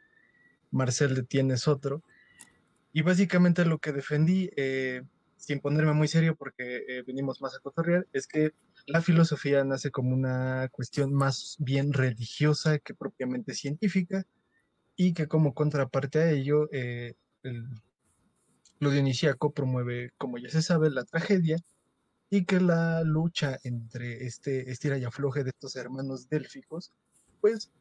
Marcel 0.71 1.13
de 1.13 1.23
Tiene 1.23 1.55
es 1.55 1.67
otro. 1.67 2.01
Y 2.93 3.01
básicamente 3.03 3.65
lo 3.65 3.79
que 3.79 3.93
defendí, 3.93 4.49
eh, 4.57 5.03
sin 5.37 5.59
ponerme 5.59 5.93
muy 5.93 6.07
serio 6.07 6.35
porque 6.35 6.83
eh, 6.87 7.03
venimos 7.05 7.41
más 7.41 7.55
a 7.55 7.59
cotorrear, 7.59 8.07
es 8.13 8.27
que 8.27 8.51
la 8.85 9.01
filosofía 9.01 9.63
nace 9.63 9.91
como 9.91 10.13
una 10.13 10.67
cuestión 10.71 11.13
más 11.13 11.55
bien 11.59 11.93
religiosa 11.93 12.79
que 12.79 12.93
propiamente 12.93 13.53
científica 13.53 14.25
y 14.95 15.13
que 15.13 15.27
como 15.27 15.53
contraparte 15.53 16.19
a 16.19 16.31
ello, 16.31 16.69
eh, 16.71 17.15
el, 17.43 17.65
lo 18.79 18.91
dionisíaco 18.91 19.53
promueve, 19.53 20.11
como 20.17 20.37
ya 20.37 20.49
se 20.49 20.61
sabe, 20.61 20.89
la 20.89 21.05
tragedia 21.05 21.57
y 22.29 22.45
que 22.45 22.59
la 22.59 23.03
lucha 23.03 23.57
entre 23.63 24.25
este 24.25 24.71
estira 24.71 24.97
y 24.97 25.05
afloje 25.05 25.43
de 25.43 25.51
estos 25.51 25.75
hermanos 25.75 26.29
délficos, 26.29 26.91
pues 27.39 27.71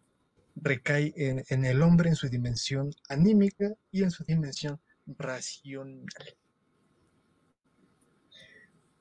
recae 0.57 1.12
en, 1.17 1.45
en 1.49 1.64
el 1.64 1.83
hombre 1.83 2.11
en 2.11 2.17
su 2.17 2.29
dimensión 2.29 2.90
anímica 3.09 3.75
y 3.90 4.02
en 4.02 4.11
su 4.11 4.25
dimensión 4.25 4.81
racional. 5.19 6.07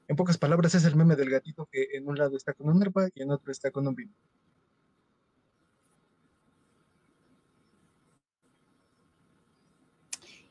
En 0.07 0.15
pocas 0.15 0.37
palabras, 0.37 0.73
es 0.73 0.85
el 0.85 0.95
meme 0.95 1.15
del 1.15 1.29
gatito 1.29 1.67
que 1.71 1.89
en 1.93 2.07
un 2.07 2.17
lado 2.17 2.35
está 2.35 2.53
con 2.53 2.67
un 2.67 2.81
arpa 2.81 3.09
y 3.13 3.21
en 3.21 3.31
otro 3.31 3.51
está 3.51 3.69
con 3.71 3.87
un 3.87 3.95
vino. 3.95 4.13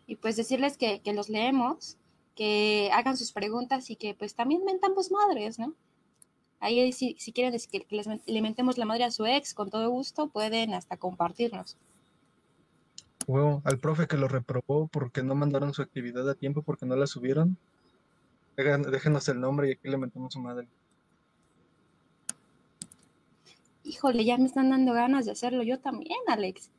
Y 0.07 0.17
pues 0.17 0.37
decirles 0.37 0.79
que, 0.79 1.01
que 1.01 1.13
los 1.13 1.29
leemos, 1.29 1.99
que 2.35 2.89
hagan 2.93 3.17
sus 3.17 3.33
preguntas 3.33 3.91
y 3.91 3.97
que 3.97 4.15
pues 4.15 4.35
también 4.35 4.65
mentamos 4.65 5.11
madres, 5.11 5.59
¿no? 5.59 5.75
Ahí 6.61 6.93
si, 6.93 7.17
si 7.19 7.33
quieren 7.33 7.53
que, 7.71 7.87
les 7.91 8.07
le 8.27 8.43
mentemos 8.43 8.79
la 8.79 8.85
madre 8.85 9.05
a 9.05 9.11
su 9.11 9.27
ex, 9.27 9.55
con 9.55 9.71
todo 9.71 9.91
gusto, 9.91 10.29
pueden 10.29 10.75
hasta 10.75 10.97
compartirnos. 10.97 11.77
Huevo, 13.29 13.61
al 13.67 13.79
profe 13.79 14.07
que 14.07 14.17
lo 14.17 14.27
reprobó 14.27 14.89
porque 14.89 15.23
no 15.23 15.35
mandaron 15.35 15.75
su 15.75 15.83
actividad 15.83 16.27
a 16.31 16.35
tiempo, 16.35 16.63
porque 16.63 16.87
no 16.87 16.97
la 16.97 17.07
subieron. 17.07 17.59
Déjenos 18.57 19.29
el 19.29 19.39
nombre 19.39 19.69
y 19.69 19.73
aquí 19.73 19.87
le 19.87 19.99
metemos 19.99 20.33
su 20.33 20.41
madre. 20.41 20.67
Híjole, 23.85 24.25
ya 24.25 24.39
me 24.39 24.47
están 24.47 24.71
dando 24.71 24.95
ganas 24.95 25.27
de 25.27 25.33
hacerlo 25.33 25.63
yo 25.63 25.79
también, 25.79 26.19
Alex. 26.27 26.71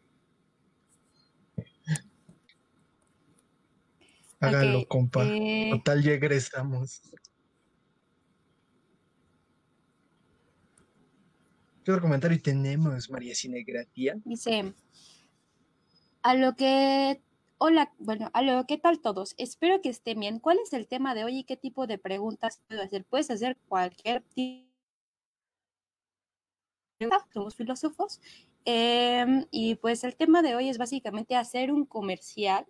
Hágalo, 4.39 4.87
compa. 4.87 5.25
eh, 5.25 5.69
Total, 5.71 6.01
ya 6.01 6.13
egresamos. 6.13 7.01
¿Qué 11.83 11.91
otro 11.91 12.01
comentario 12.01 12.41
tenemos, 12.41 13.07
María 13.09 13.35
Cinegratia? 13.35 14.17
Dice, 14.25 14.73
a 16.23 16.35
lo 16.35 16.55
que, 16.55 17.21
hola, 17.57 17.93
bueno, 17.99 18.29
a 18.33 18.41
lo 18.41 18.65
que 18.65 18.77
tal 18.77 18.99
todos, 18.99 19.35
espero 19.37 19.81
que 19.81 19.89
estén 19.89 20.19
bien. 20.19 20.39
¿Cuál 20.39 20.59
es 20.59 20.73
el 20.73 20.87
tema 20.87 21.15
de 21.15 21.23
hoy 21.25 21.39
y 21.39 21.43
qué 21.43 21.57
tipo 21.57 21.87
de 21.87 21.97
preguntas 21.97 22.61
puedo 22.67 22.81
hacer? 22.83 23.05
Puedes 23.05 23.29
hacer 23.31 23.57
cualquier 23.67 24.21
tipo 24.23 24.69
somos 27.33 27.55
filósofos. 27.55 28.19
Em, 28.65 29.45
y 29.51 29.75
pues 29.75 30.03
el 30.03 30.15
tema 30.15 30.41
de 30.41 30.55
hoy 30.55 30.69
es 30.69 30.77
básicamente 30.77 31.35
hacer 31.35 31.71
un 31.71 31.85
comercial, 31.85 32.65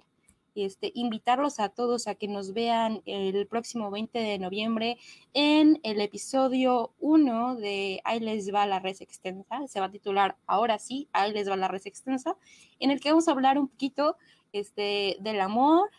este, 0.66 0.92
invitarlos 0.96 1.60
a 1.60 1.70
todos 1.70 2.08
a 2.08 2.16
que 2.16 2.28
nos 2.28 2.54
vean 2.54 3.02
el 3.06 3.48
próximo 3.48 3.92
20 3.92 4.20
de 4.20 4.40
noviembre 4.40 4.98
en 5.34 5.80
el 5.84 6.02
episodio 6.02 6.94
1 7.00 7.56
de 7.56 8.02
Ahí 8.04 8.20
les 8.20 8.54
va 8.54 8.66
la 8.66 8.80
res 8.80 9.02
extensa, 9.02 9.68
se 9.68 9.80
va 9.80 9.88
a 9.88 9.92
titular 9.92 10.38
Ahora 10.48 10.80
sí, 10.80 11.08
Ahí 11.14 11.34
les 11.34 11.50
va 11.50 11.56
la 11.56 11.68
res 11.68 11.86
extensa, 11.86 12.36
en 12.80 12.92
el 12.92 13.00
que 13.00 13.10
vamos 13.10 13.28
a 13.28 13.32
hablar 13.32 13.58
un 13.58 13.68
poquito 13.68 14.18
este, 14.54 15.18
del 15.20 15.42
amor, 15.42 15.90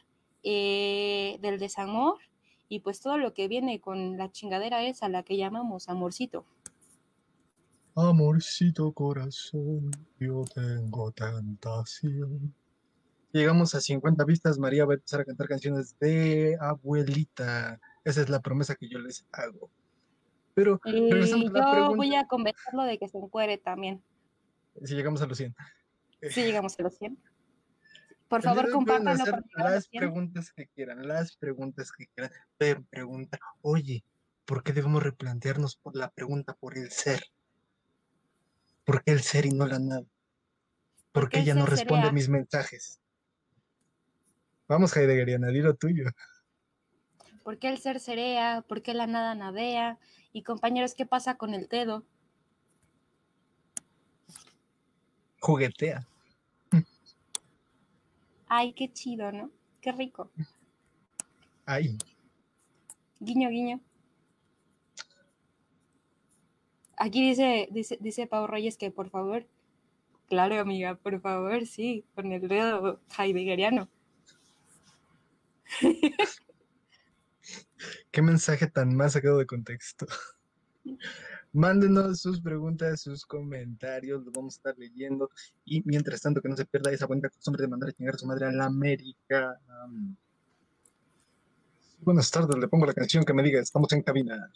eh, 0.43 1.38
del 1.40 1.59
desamor 1.59 2.19
y 2.69 2.81
pues 2.81 3.00
todo 3.00 3.19
lo 3.19 3.35
que 3.35 3.49
viene 3.49 3.81
con 3.81 4.17
la 4.17 4.31
chingadera 4.31 4.85
esa, 4.85 5.09
la 5.09 5.23
que 5.23 5.37
llamamos 5.37 5.88
amorcito. 5.88 6.45
Amorcito 7.97 8.93
corazón, 8.93 9.90
yo 10.19 10.45
tengo 10.55 11.11
tentación. 11.11 12.55
Llegamos 13.32 13.75
a 13.75 13.80
50 13.80 14.25
vistas, 14.25 14.58
María 14.58 14.84
va 14.84 14.94
a 14.94 14.96
empezar 14.96 15.20
a 15.20 15.25
cantar 15.25 15.46
canciones 15.46 15.96
de 15.99 16.56
abuelita. 16.60 17.80
Esa 18.04 18.22
es 18.22 18.28
la 18.28 18.40
promesa 18.40 18.75
que 18.75 18.88
yo 18.88 18.99
les 18.99 19.25
hago. 19.32 19.70
Pero 20.54 20.80
Y 20.84 21.10
regresando 21.10 21.49
a 21.49 21.52
la 21.52 21.64
yo 21.66 21.72
pregunta, 21.72 21.96
voy 21.96 22.14
a 22.16 22.26
convencerlo 22.26 22.82
de 22.82 22.99
que 22.99 23.08
se 23.08 23.18
encuere 23.18 23.56
también, 23.58 24.02
si 24.84 24.94
llegamos 24.94 25.22
a 25.22 25.26
los 25.26 25.38
100. 25.38 25.54
si 26.30 26.42
llegamos 26.42 26.78
a 26.78 26.82
los 26.82 26.96
100. 26.96 27.18
Por 28.28 28.42
día 28.42 28.54
favor, 28.54 28.70
compártanlo 28.70 29.25
las 29.56 29.87
100. 29.88 30.00
preguntas 30.00 30.52
que 30.52 30.66
quieran, 30.68 31.06
las 31.06 31.37
preguntas 31.37 31.92
que 31.92 32.06
quieran. 32.06 32.32
Pueden 32.58 32.84
preguntar, 32.84 33.40
oye, 33.62 34.04
¿por 34.44 34.62
qué 34.62 34.72
debemos 34.72 35.02
replantearnos 35.02 35.76
por 35.76 35.96
la 35.96 36.10
pregunta 36.10 36.54
por 36.54 36.76
el 36.76 36.90
ser? 36.90 37.22
¿Por 38.84 39.02
qué 39.02 39.12
el 39.12 39.20
ser 39.20 39.46
y 39.46 39.50
no 39.50 39.66
la 39.66 39.78
nada? 39.78 40.04
¿Por 41.12 41.28
qué 41.28 41.30
qué 41.30 41.38
el 41.38 41.44
ella 41.44 41.54
no 41.54 41.66
responde 41.66 42.06
sería? 42.06 42.12
mis 42.12 42.28
mensajes? 42.28 43.00
Vamos, 44.71 44.97
Heideggeriana, 44.97 45.49
di 45.49 45.62
lo 45.62 45.75
tuyo. 45.75 46.05
¿Por 47.43 47.59
qué 47.59 47.71
el 47.71 47.79
ser 47.79 47.99
serea? 47.99 48.62
¿Por 48.69 48.83
qué 48.83 48.95
la 48.95 49.09
nada 49.09 49.35
nadea? 49.35 49.99
Y 50.33 50.45
compañeros, 50.45 50.95
¿qué 50.95 51.05
pasa 51.05 51.37
con 51.37 51.55
el 51.55 51.67
dedo? 51.67 52.05
Juguetea. 55.41 56.07
Ay, 58.47 58.73
qué 58.75 58.93
chido, 58.93 59.33
¿no? 59.33 59.50
Qué 59.81 59.91
rico. 59.91 60.31
Ay, 61.67 61.99
Guiño, 63.19 63.49
guiño. 63.49 63.81
Aquí 66.97 67.29
dice, 67.29 67.67
dice, 67.73 67.99
dice 68.00 68.29
Pau 68.29 68.47
Reyes 68.47 68.77
que 68.77 68.93
por 68.93 69.11
favor. 69.11 69.49
Claro, 70.29 70.61
amiga, 70.61 70.95
por 70.95 71.21
favor, 71.21 71.67
sí, 71.67 72.05
con 72.15 72.31
el 72.31 72.47
dedo 72.47 73.00
heideggeriano. 73.19 73.89
qué 78.11 78.23
mensaje 78.23 78.67
tan 78.67 78.95
más 78.95 79.12
sacado 79.12 79.39
de 79.39 79.47
contexto. 79.47 80.07
Mándenos 81.53 82.21
sus 82.21 82.41
preguntas, 82.41 83.00
sus 83.00 83.27
comentarios, 83.27 84.25
los 84.25 84.33
vamos 84.33 84.55
a 84.55 84.59
estar 84.59 84.79
leyendo. 84.79 85.31
Y 85.65 85.83
mientras 85.85 86.23
tanto, 86.23 86.41
que 86.41 86.49
no 86.49 86.57
se 86.57 86.65
pierda 86.65 86.93
esa 86.93 87.07
buena 87.07 87.29
costumbre 87.29 87.62
de 87.62 87.69
mandar 87.69 87.89
a 87.89 87.93
chingar 87.93 88.15
a 88.15 88.19
su 88.19 88.27
madre 88.27 88.47
a 88.47 88.53
la 88.53 88.67
América. 88.67 89.61
Am, 89.83 90.17
buenas 91.99 92.31
tardes, 92.31 92.57
le 92.57 92.69
pongo 92.69 92.87
la 92.87 92.95
canción 92.95 93.25
que 93.25 93.35
me 93.35 93.43
diga, 93.43 93.61
estamos 93.61 93.93
en 93.93 94.03
cabina. 94.03 94.53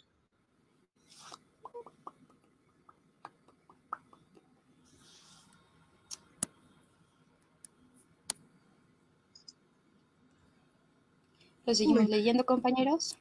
Lo 11.65 11.73
seguimos 11.73 12.07
leyendo, 12.09 12.45
compañeros. 12.45 13.17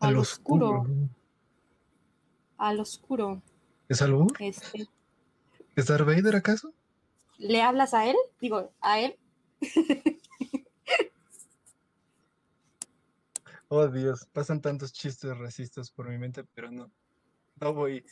Al 0.00 0.16
oscuro. 0.16 0.86
Al 2.56 2.80
oscuro. 2.80 3.42
¿Es 3.88 4.02
algo? 4.02 4.26
Este, 4.38 4.88
¿Es 5.76 5.86
Darth 5.86 6.06
Vader 6.06 6.36
acaso? 6.36 6.72
¿Le 7.38 7.62
hablas 7.62 7.94
a 7.94 8.06
él? 8.06 8.16
Digo, 8.40 8.72
a 8.80 9.00
él. 9.00 9.16
Oh 13.72 13.86
Dios, 13.86 14.26
pasan 14.32 14.60
tantos 14.60 14.92
chistes 14.92 15.38
racistas 15.38 15.92
por 15.92 16.08
mi 16.08 16.18
mente, 16.18 16.42
pero 16.42 16.72
no. 16.72 16.90
No 17.60 17.72
voy. 17.72 18.04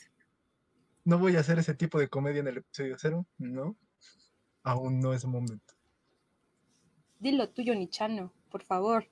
No 1.05 1.19
voy 1.19 1.35
a 1.35 1.41
hacer 1.41 1.59
ese 1.59 1.75
tipo 1.75 1.99
de 1.99 2.09
comedia 2.09 2.39
en 2.39 2.47
el 2.47 2.59
episodio 2.59 2.95
cero, 2.97 3.27
no. 3.39 3.77
Aún 4.63 5.01
no 5.01 5.13
es 5.13 5.25
momento. 5.25 5.75
Dilo 7.19 7.49
tuyo, 7.51 7.75
Nichano, 7.75 8.33
por 8.51 8.63
favor. 8.63 9.07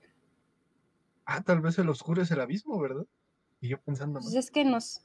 Ah, 1.24 1.42
tal 1.42 1.60
vez 1.60 1.78
el 1.78 1.88
oscuro 1.88 2.22
es 2.22 2.30
el 2.30 2.40
abismo, 2.40 2.78
¿verdad? 2.80 3.06
Y 3.60 3.68
yo 3.68 3.80
pensando, 3.80 4.20
Pues 4.20 4.34
es 4.34 4.50
que 4.50 4.64
nos. 4.64 5.02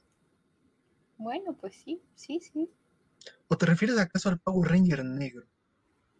Bueno, 1.18 1.54
pues 1.54 1.74
sí, 1.74 2.00
sí, 2.14 2.40
sí. 2.40 2.70
¿O 3.48 3.56
te 3.56 3.66
refieres 3.66 3.98
acaso 3.98 4.28
al 4.28 4.38
Power 4.38 4.70
Ranger 4.70 5.04
negro? 5.04 5.46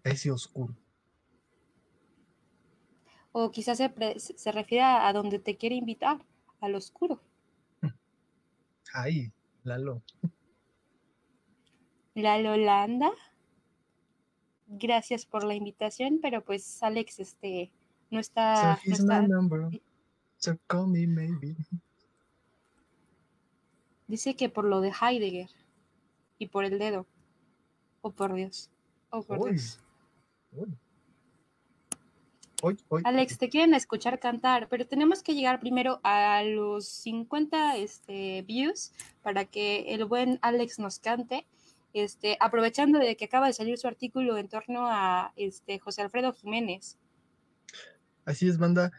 A 0.04 0.10
ese 0.10 0.30
oscuro. 0.30 0.76
O 3.32 3.50
quizás 3.50 3.78
se, 3.78 3.88
pre- 3.88 4.18
se 4.18 4.52
refiere 4.52 4.82
a 4.82 5.08
a 5.08 5.12
donde 5.12 5.38
te 5.38 5.56
quiere 5.56 5.76
invitar, 5.76 6.24
al 6.60 6.74
oscuro. 6.74 7.22
Ay, 8.92 9.32
Lalo. 9.64 10.02
La 12.14 12.38
Lolanda. 12.38 13.10
Gracias 14.74 15.26
por 15.26 15.44
la 15.44 15.54
invitación, 15.54 16.18
pero 16.22 16.42
pues 16.42 16.82
Alex, 16.82 17.20
este, 17.20 17.70
no 18.10 18.18
está, 18.18 18.78
so 18.78 18.88
no 18.88 18.94
está- 18.94 20.56
call 20.66 20.88
me 20.88 21.06
maybe. 21.06 21.54
dice 24.08 24.34
que 24.34 24.48
por 24.48 24.64
lo 24.64 24.80
de 24.80 24.90
Heidegger 24.98 25.50
y 26.38 26.46
por 26.46 26.64
el 26.64 26.78
dedo. 26.78 27.06
Oh, 28.00 28.10
por 28.10 28.32
Dios. 28.34 28.70
Oh, 29.10 29.22
por. 29.22 29.50
Dios. 29.50 29.78
Alex, 33.04 33.38
te 33.38 33.48
quieren 33.48 33.74
escuchar 33.74 34.20
cantar, 34.20 34.68
pero 34.68 34.86
tenemos 34.86 35.22
que 35.22 35.34
llegar 35.34 35.60
primero 35.60 36.00
a 36.02 36.42
los 36.44 36.86
50 36.86 37.76
este, 37.76 38.42
views 38.42 38.92
para 39.22 39.44
que 39.44 39.94
el 39.94 40.04
buen 40.04 40.38
Alex 40.42 40.78
nos 40.78 40.98
cante. 40.98 41.44
Este, 41.92 42.36
aprovechando 42.40 42.98
de 42.98 43.16
que 43.16 43.26
acaba 43.26 43.46
de 43.46 43.52
salir 43.52 43.78
su 43.78 43.86
artículo 43.86 44.38
en 44.38 44.48
torno 44.48 44.88
a 44.88 45.32
este, 45.36 45.78
José 45.78 46.02
Alfredo 46.02 46.32
Jiménez. 46.32 46.98
Así 48.24 48.48
es, 48.48 48.58
banda. 48.58 48.90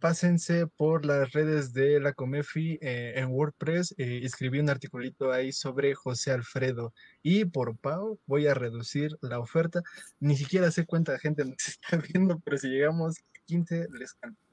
Pásense 0.00 0.68
por 0.68 1.04
las 1.04 1.32
redes 1.32 1.72
de 1.72 1.98
la 1.98 2.12
Comefi 2.12 2.78
eh, 2.80 3.14
en 3.16 3.30
WordPress. 3.30 3.94
eh, 3.98 4.20
escribí 4.22 4.60
un 4.60 4.70
articulito 4.70 5.32
ahí 5.32 5.52
sobre 5.52 5.94
José 5.94 6.30
Alfredo. 6.30 6.94
Y 7.22 7.46
por 7.46 7.76
Pau 7.76 8.20
voy 8.26 8.46
a 8.46 8.54
reducir 8.54 9.16
la 9.20 9.40
oferta. 9.40 9.82
Ni 10.20 10.36
siquiera 10.36 10.70
sé 10.70 10.86
cuánta 10.86 11.18
gente 11.18 11.44
nos 11.44 11.56
está 11.66 11.96
viendo, 11.96 12.38
pero 12.40 12.58
si 12.58 12.68
llegamos 12.68 13.18
a 13.18 13.38
15, 13.46 13.88
les 13.98 14.14
canto. 14.14 14.47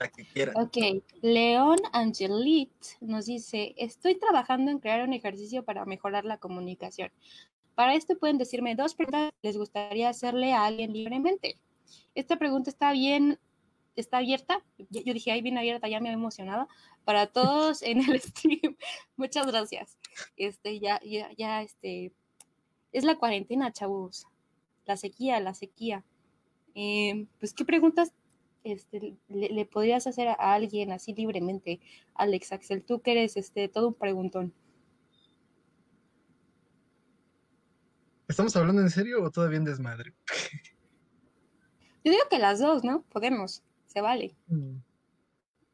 La 0.00 0.08
que. 0.08 0.26
Ok, 0.54 1.04
León 1.20 1.76
Angelit 1.92 2.72
nos 3.00 3.26
dice, 3.26 3.74
estoy 3.76 4.14
trabajando 4.18 4.70
en 4.70 4.78
crear 4.78 5.06
un 5.06 5.12
ejercicio 5.12 5.62
para 5.62 5.84
mejorar 5.84 6.24
la 6.24 6.38
comunicación. 6.38 7.12
Para 7.74 7.94
esto 7.94 8.18
pueden 8.18 8.38
decirme 8.38 8.74
dos 8.74 8.94
preguntas 8.94 9.30
que 9.42 9.48
les 9.48 9.58
gustaría 9.58 10.08
hacerle 10.08 10.54
a 10.54 10.64
alguien 10.64 10.94
libremente. 10.94 11.58
Esta 12.14 12.38
pregunta 12.38 12.70
está 12.70 12.92
bien, 12.92 13.38
está 13.94 14.18
abierta. 14.18 14.64
Yo, 14.88 15.02
yo 15.02 15.12
dije, 15.12 15.32
ahí 15.32 15.42
bien 15.42 15.58
abierta, 15.58 15.86
ya 15.86 16.00
me 16.00 16.08
he 16.08 16.12
emocionado. 16.12 16.66
Para 17.04 17.26
todos 17.26 17.82
en 17.82 17.98
el 17.98 18.20
stream. 18.22 18.78
Muchas 19.16 19.46
gracias. 19.46 19.98
Este, 20.36 20.80
ya, 20.80 20.98
ya, 21.04 21.30
ya, 21.36 21.62
este, 21.62 22.12
es 22.92 23.04
la 23.04 23.18
cuarentena, 23.18 23.70
chavos. 23.70 24.26
La 24.86 24.96
sequía, 24.96 25.40
la 25.40 25.52
sequía. 25.52 26.04
Eh, 26.74 27.26
pues, 27.38 27.52
¿qué 27.52 27.66
preguntas 27.66 28.14
este, 28.64 29.16
le, 29.28 29.48
le 29.48 29.66
podrías 29.66 30.06
hacer 30.06 30.28
a 30.28 30.34
alguien 30.34 30.92
así 30.92 31.14
libremente, 31.14 31.80
Alex 32.14 32.52
Axel, 32.52 32.82
tú 32.84 33.00
que 33.00 33.12
eres 33.12 33.36
este, 33.36 33.68
todo 33.68 33.88
un 33.88 33.94
preguntón. 33.94 34.52
¿Estamos 38.28 38.54
hablando 38.56 38.80
en 38.82 38.90
serio 38.90 39.22
o 39.22 39.30
todavía 39.30 39.58
en 39.58 39.64
desmadre? 39.64 40.14
Yo 42.04 42.12
digo 42.12 42.22
que 42.30 42.38
las 42.38 42.60
dos, 42.60 42.84
¿no? 42.84 43.02
Podemos, 43.10 43.62
se 43.86 44.00
vale. 44.00 44.36
Mm. 44.46 44.76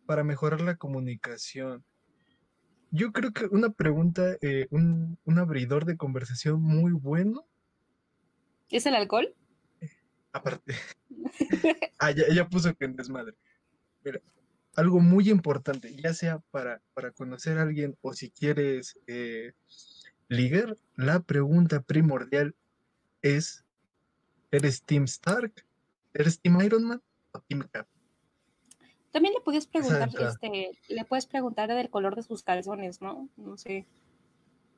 Para 0.06 0.24
mejorar 0.24 0.60
la 0.60 0.76
comunicación. 0.76 1.84
Yo 2.90 3.12
creo 3.12 3.32
que 3.32 3.44
una 3.46 3.70
pregunta, 3.70 4.36
eh, 4.40 4.68
un, 4.70 5.18
un 5.24 5.38
abridor 5.38 5.84
de 5.84 5.96
conversación 5.96 6.62
muy 6.62 6.92
bueno 6.92 7.44
¿Es 8.70 8.86
el 8.86 8.94
alcohol? 8.94 9.32
Aparte. 10.36 10.74
ah, 11.98 12.10
ya, 12.10 12.24
ella 12.28 12.46
puso 12.46 12.74
que 12.74 12.84
en 12.84 12.94
desmadre. 12.94 13.34
Mira, 14.04 14.20
algo 14.74 15.00
muy 15.00 15.30
importante, 15.30 15.94
ya 15.96 16.12
sea 16.12 16.40
para, 16.50 16.82
para 16.92 17.10
conocer 17.10 17.56
a 17.56 17.62
alguien 17.62 17.96
o 18.02 18.12
si 18.12 18.30
quieres 18.30 18.98
eh, 19.06 19.52
ligar, 20.28 20.76
la 20.94 21.20
pregunta 21.20 21.80
primordial 21.80 22.54
es: 23.22 23.64
¿eres 24.50 24.82
Team 24.82 25.04
Stark? 25.04 25.64
¿Eres 26.12 26.38
Team 26.38 26.60
Iron 26.60 26.84
Man 26.84 27.02
o 27.32 27.40
Team 27.40 27.66
Cap? 27.70 27.88
También 29.12 29.32
le 29.32 29.40
puedes 29.40 29.66
preguntar, 29.66 30.10
este, 30.20 30.78
le 30.88 31.04
puedes 31.06 31.24
preguntar 31.24 31.70
del 31.70 31.88
color 31.88 32.14
de 32.14 32.22
sus 32.22 32.42
calzones, 32.42 33.00
¿no? 33.00 33.30
No 33.38 33.56
sé. 33.56 33.86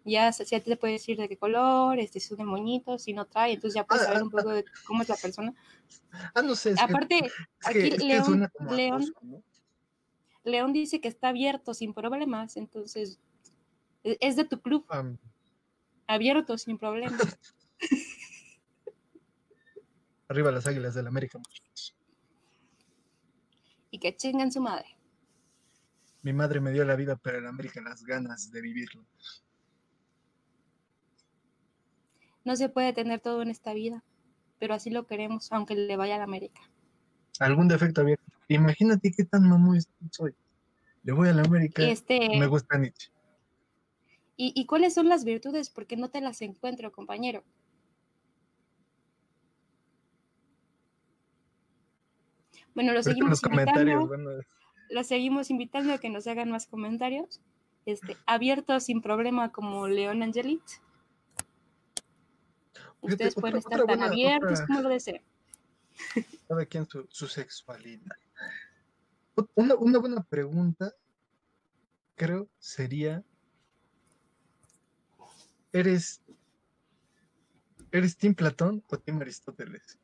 Ya 0.08 0.32
si 0.32 0.44
si 0.46 0.54
a 0.54 0.60
ti 0.62 0.70
te 0.70 0.76
puede 0.76 0.94
decir 0.94 1.18
de 1.18 1.28
qué 1.28 1.36
color, 1.36 1.98
este, 1.98 2.18
si 2.20 2.32
es 2.32 2.38
de 2.38 2.44
moñito, 2.44 2.98
si 2.98 3.12
no 3.12 3.26
trae, 3.26 3.52
entonces 3.52 3.74
ya 3.74 3.84
puedes 3.86 4.02
Ah, 4.02 4.06
saber 4.06 4.20
ah, 4.20 4.24
un 4.24 4.30
poco 4.30 4.48
de 4.50 4.64
cómo 4.86 5.02
es 5.02 5.08
la 5.08 5.16
persona. 5.16 5.54
Ah, 6.34 6.42
no 6.42 6.54
sé, 6.54 6.74
Aparte, 6.80 7.20
que- 7.20 7.30
aquí 7.68 7.90
que 7.90 7.98
León- 7.98 8.48
León-. 8.70 9.14
León 10.44 10.72
dice 10.72 11.00
que 11.00 11.08
está 11.08 11.28
abierto 11.28 11.74
sin 11.74 11.92
problemas, 11.92 12.56
entonces 12.56 13.18
e- 14.02 14.16
es 14.20 14.36
de 14.36 14.44
tu 14.44 14.60
club, 14.62 14.86
Am, 14.88 15.18
abierto 16.06 16.56
sin 16.56 16.78
problemas. 16.78 17.20
arriba 20.28 20.50
las 20.52 20.66
águilas 20.66 20.94
del 20.94 21.06
América, 21.06 21.38
muchachos. 21.38 21.94
y 23.90 23.98
que 23.98 24.14
chingan 24.16 24.52
su 24.52 24.60
madre. 24.60 24.86
Mi 26.22 26.32
madre 26.32 26.60
me 26.60 26.72
dio 26.72 26.84
la 26.84 26.96
vida, 26.96 27.16
pero 27.16 27.38
en 27.38 27.46
América 27.46 27.80
las 27.80 28.04
ganas 28.04 28.50
de 28.50 28.60
vivirlo. 28.60 29.04
No 32.48 32.56
se 32.56 32.70
puede 32.70 32.94
tener 32.94 33.20
todo 33.20 33.42
en 33.42 33.50
esta 33.50 33.74
vida, 33.74 34.02
pero 34.58 34.72
así 34.72 34.88
lo 34.88 35.06
queremos, 35.06 35.52
aunque 35.52 35.74
le 35.74 35.98
vaya 35.98 36.14
a 36.14 36.18
la 36.18 36.24
América. 36.24 36.62
Algún 37.40 37.68
defecto 37.68 38.00
abierto. 38.00 38.24
Imagínate 38.48 39.12
qué 39.14 39.22
tan 39.24 39.46
mamón 39.46 39.78
soy. 40.10 40.34
Le 41.02 41.12
voy 41.12 41.28
a 41.28 41.34
la 41.34 41.42
América 41.42 41.82
Este, 41.82 42.38
me 42.38 42.46
gusta 42.46 42.78
Nietzsche. 42.78 43.10
¿y, 44.38 44.54
y 44.58 44.64
cuáles 44.64 44.94
son 44.94 45.10
las 45.10 45.26
virtudes? 45.26 45.68
Porque 45.68 45.98
no 45.98 46.08
te 46.08 46.22
las 46.22 46.40
encuentro, 46.40 46.90
compañero. 46.90 47.44
Bueno, 52.74 52.94
lo 52.94 53.02
seguimos 53.02 53.42
invitando, 53.44 54.06
bueno, 54.06 54.30
lo 54.88 55.04
seguimos 55.04 55.50
invitando 55.50 55.92
a 55.92 55.98
que 55.98 56.08
nos 56.08 56.26
hagan 56.26 56.50
más 56.50 56.66
comentarios. 56.66 57.42
Este, 57.84 58.16
abiertos 58.24 58.84
sin 58.84 59.02
problema 59.02 59.52
como 59.52 59.86
León 59.86 60.22
Angelit. 60.22 60.62
Ustedes 63.00 63.32
otra- 63.32 63.40
pueden 63.40 63.56
estar 63.58 63.80
otra 63.80 63.86
tan 63.86 63.98
buena- 63.98 64.06
abiertos 64.12 64.52
otra- 64.52 64.66
como 64.66 64.80
lo 64.82 64.88
deseen. 64.88 65.22
cada 66.48 66.66
quien 66.66 66.88
su, 66.88 67.06
su 67.10 67.26
sexualidad. 67.26 68.16
Una, 69.54 69.74
una 69.76 69.98
buena 69.98 70.22
pregunta, 70.24 70.92
creo, 72.16 72.48
sería: 72.58 73.22
¿Eres, 75.72 76.22
¿eres 77.92 78.16
Team 78.16 78.34
Platón 78.34 78.82
o 78.88 78.98
Team 78.98 79.20
Aristóteles? 79.20 79.98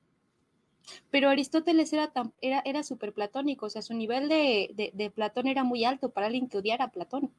Pero 1.11 1.31
Aristóteles 1.31 1.93
era, 1.93 2.13
tan, 2.13 2.33
era, 2.43 2.61
era 2.65 2.83
súper 2.83 3.13
platónico, 3.15 3.67
o 3.67 3.71
sea, 3.71 3.81
su 3.83 3.95
nivel 3.95 4.29
de, 4.29 4.71
de, 4.75 4.91
de, 4.93 5.11
Platón 5.11 5.47
era 5.47 5.65
muy 5.65 5.85
alto 5.85 6.11
para 6.11 6.27
alguien 6.27 6.49
que 6.49 6.59
odiara 6.59 6.85
a 6.85 6.91
Platón. 6.93 7.33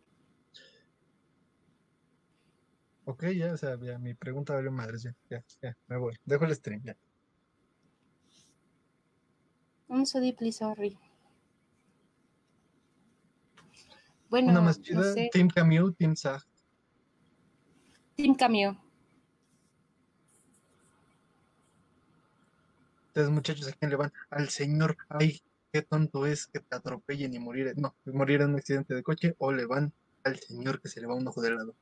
Ok, 3.05 3.25
ya, 3.35 3.53
o 3.53 3.57
sea, 3.57 3.79
ya, 3.79 3.99
mi 3.99 4.15
pregunta 4.15 4.53
valió 4.53 4.71
madres, 4.71 5.03
ya, 5.03 5.15
ya, 5.29 5.43
ya, 5.61 5.77
me 5.87 5.97
voy. 5.97 6.15
Dejo 6.25 6.45
el 6.45 6.55
stream, 6.55 6.81
ya. 6.83 6.97
I'm 9.89 10.05
so 10.05 10.19
deeply 10.19 10.51
sorry. 10.51 10.97
Bueno, 14.29 14.51
Una 14.51 14.61
más 14.61 14.81
chida, 14.81 15.01
no 15.01 15.03
sé. 15.13 15.29
Team 15.31 15.49
Camille, 15.49 15.93
Team 15.93 16.15
Sag. 16.15 16.41
Team 18.15 18.33
Cameo. 18.35 18.75
Ustedes 23.07 23.29
muchachos, 23.29 23.67
¿a 23.67 23.71
quién 23.73 23.91
le 23.91 23.97
van? 23.97 24.11
Al 24.29 24.49
señor, 24.49 24.97
ay, 25.09 25.41
qué 25.71 25.83
tonto 25.83 26.25
es 26.25 26.47
que 26.47 26.59
te 26.59 26.75
atropellen 26.75 27.33
y 27.33 27.39
morir, 27.39 27.73
no, 27.77 27.95
morir 28.05 28.41
en 28.41 28.49
un 28.49 28.55
accidente 28.55 28.95
de 28.95 29.03
coche, 29.03 29.35
o 29.37 29.51
le 29.51 29.65
van 29.65 29.93
al 30.23 30.39
señor 30.39 30.81
que 30.81 30.89
se 30.89 30.99
le 30.99 31.07
va 31.07 31.15
un 31.15 31.27
ojo 31.27 31.41
de 31.41 31.51
lado. 31.51 31.75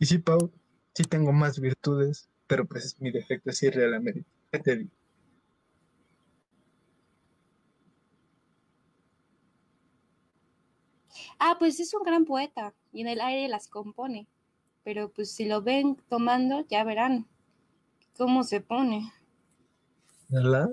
Y 0.00 0.06
sí, 0.06 0.16
Pau, 0.16 0.50
sí 0.94 1.04
tengo 1.04 1.30
más 1.30 1.60
virtudes, 1.60 2.30
pero 2.46 2.64
pues 2.64 2.86
es 2.86 3.00
mi 3.02 3.10
defecto, 3.10 3.50
la 3.74 4.00
mérito. 4.00 4.28
¿Qué 4.50 4.58
te 4.58 4.76
digo? 4.76 4.90
Ah, 11.38 11.56
pues 11.58 11.78
es 11.80 11.92
un 11.92 12.02
gran 12.02 12.24
poeta 12.24 12.74
y 12.92 13.02
en 13.02 13.08
el 13.08 13.20
aire 13.20 13.46
las 13.48 13.68
compone. 13.68 14.26
Pero 14.84 15.12
pues 15.12 15.32
si 15.32 15.44
lo 15.44 15.60
ven 15.60 15.98
tomando, 16.08 16.66
ya 16.66 16.82
verán 16.82 17.26
cómo 18.16 18.42
se 18.42 18.62
pone. 18.62 19.12
¿Verdad? 20.30 20.70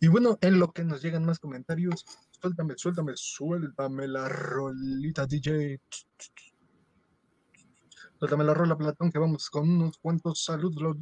Y 0.00 0.08
bueno, 0.08 0.38
en 0.40 0.58
lo 0.58 0.72
que 0.72 0.82
nos 0.82 1.02
llegan 1.02 1.24
más 1.24 1.38
comentarios, 1.38 2.04
suéltame, 2.40 2.74
suéltame, 2.76 3.12
suéltame 3.16 4.06
la 4.06 4.28
rolita 4.28 5.26
DJ. 5.26 5.80
Suéltame 8.18 8.44
la 8.44 8.54
rola, 8.54 8.76
Platón, 8.76 9.12
que 9.12 9.18
vamos 9.18 9.48
con 9.48 9.68
unos 9.68 9.98
cuantos 9.98 10.42
saludos. 10.42 10.96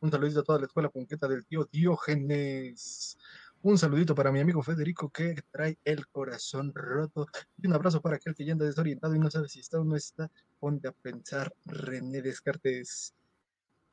Un 0.00 0.10
saludito 0.10 0.40
a 0.40 0.44
toda 0.44 0.60
la 0.60 0.66
escuela 0.66 0.88
punqueta 0.88 1.28
del 1.28 1.44
tío 1.44 1.68
Diógenes. 1.70 3.18
Un 3.62 3.76
saludito 3.76 4.14
para 4.14 4.32
mi 4.32 4.40
amigo 4.40 4.62
Federico 4.62 5.10
que 5.10 5.34
trae 5.50 5.78
el 5.84 6.06
corazón 6.08 6.72
roto. 6.74 7.26
Y 7.58 7.66
un 7.66 7.74
abrazo 7.74 8.00
para 8.00 8.16
aquel 8.16 8.34
que 8.34 8.44
ya 8.44 8.52
anda 8.52 8.64
desorientado 8.64 9.14
y 9.14 9.18
no 9.18 9.30
sabe 9.30 9.48
si 9.48 9.60
está 9.60 9.80
o 9.80 9.84
no 9.84 9.96
está. 9.96 10.30
Ponte 10.58 10.88
a 10.88 10.92
pensar, 10.92 11.52
René 11.66 12.22
Descartes. 12.22 13.14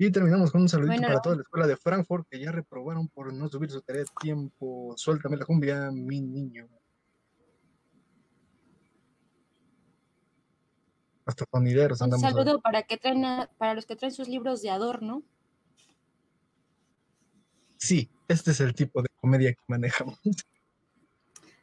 Y 0.05 0.11
terminamos 0.11 0.51
con 0.51 0.61
un 0.63 0.67
saludito 0.67 0.95
Bueno. 0.95 1.07
para 1.07 1.21
toda 1.21 1.35
la 1.37 1.41
escuela 1.43 1.65
de 1.65 1.77
Frankfurt 1.77 2.27
que 2.29 2.37
ya 2.37 2.51
reprobaron 2.51 3.07
por 3.07 3.31
no 3.33 3.47
subir 3.47 3.71
su 3.71 3.81
tarea 3.81 4.01
a 4.03 4.19
tiempo. 4.21 4.93
Suéltame 4.97 5.37
la 5.37 5.45
cumbia, 5.45 5.91
mi 5.91 6.19
niño. 6.19 6.67
Hasta 11.25 11.45
sonideros 11.49 12.01
Un 12.01 12.05
andamos. 12.05 12.29
saludo 12.29 12.59
para 12.59 12.83
que 12.83 12.97
traen 12.97 13.23
a- 13.23 13.49
para 13.57 13.75
los 13.75 13.85
que 13.85 13.95
traen 13.95 14.11
sus 14.13 14.27
libros 14.27 14.61
de 14.61 14.71
adorno. 14.71 15.23
Sí, 17.77 18.09
este 18.27 18.51
es 18.51 18.59
el 18.59 18.73
tipo 18.75 19.01
de 19.01 19.07
comedia 19.21 19.53
que 19.53 19.61
manejamos. 19.67 20.19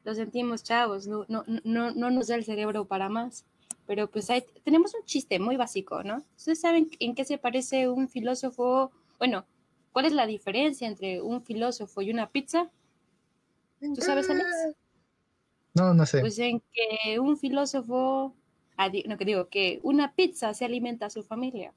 Lo 0.03 0.15
sentimos, 0.15 0.63
chavos. 0.63 1.07
No, 1.07 1.27
no, 1.29 1.45
no, 1.65 1.91
no 1.91 2.11
nos 2.11 2.29
da 2.29 2.37
el 2.37 2.45
cerebro 2.47 2.87
para 2.87 3.11
más. 3.11 3.45
Pero 3.91 4.09
pues 4.09 4.29
tenemos 4.63 4.95
un 4.95 5.05
chiste 5.05 5.41
muy 5.41 5.57
básico, 5.57 6.05
¿no? 6.05 6.25
¿Ustedes 6.37 6.61
saben 6.61 6.89
en 7.01 7.13
qué 7.13 7.25
se 7.25 7.39
parece 7.39 7.89
un 7.89 8.09
filósofo? 8.09 8.93
Bueno, 9.19 9.45
¿cuál 9.91 10.05
es 10.05 10.13
la 10.13 10.27
diferencia 10.27 10.87
entre 10.87 11.21
un 11.21 11.43
filósofo 11.43 12.01
y 12.01 12.13
una 12.13 12.31
pizza? 12.31 12.71
¿Tú 13.81 14.01
sabes, 14.01 14.31
Alex? 14.31 14.47
No, 15.75 15.93
no 15.93 16.07
sé. 16.07 16.21
Pues 16.21 16.39
en 16.39 16.63
que 16.73 17.19
un 17.19 17.37
filósofo, 17.37 18.33
no 19.07 19.19
que 19.19 19.25
digo, 19.25 19.49
que 19.49 19.81
una 19.83 20.15
pizza 20.15 20.55
se 20.55 20.65
alimenta 20.65 21.07
a 21.07 21.11
su 21.11 21.25
familia. 21.25 21.75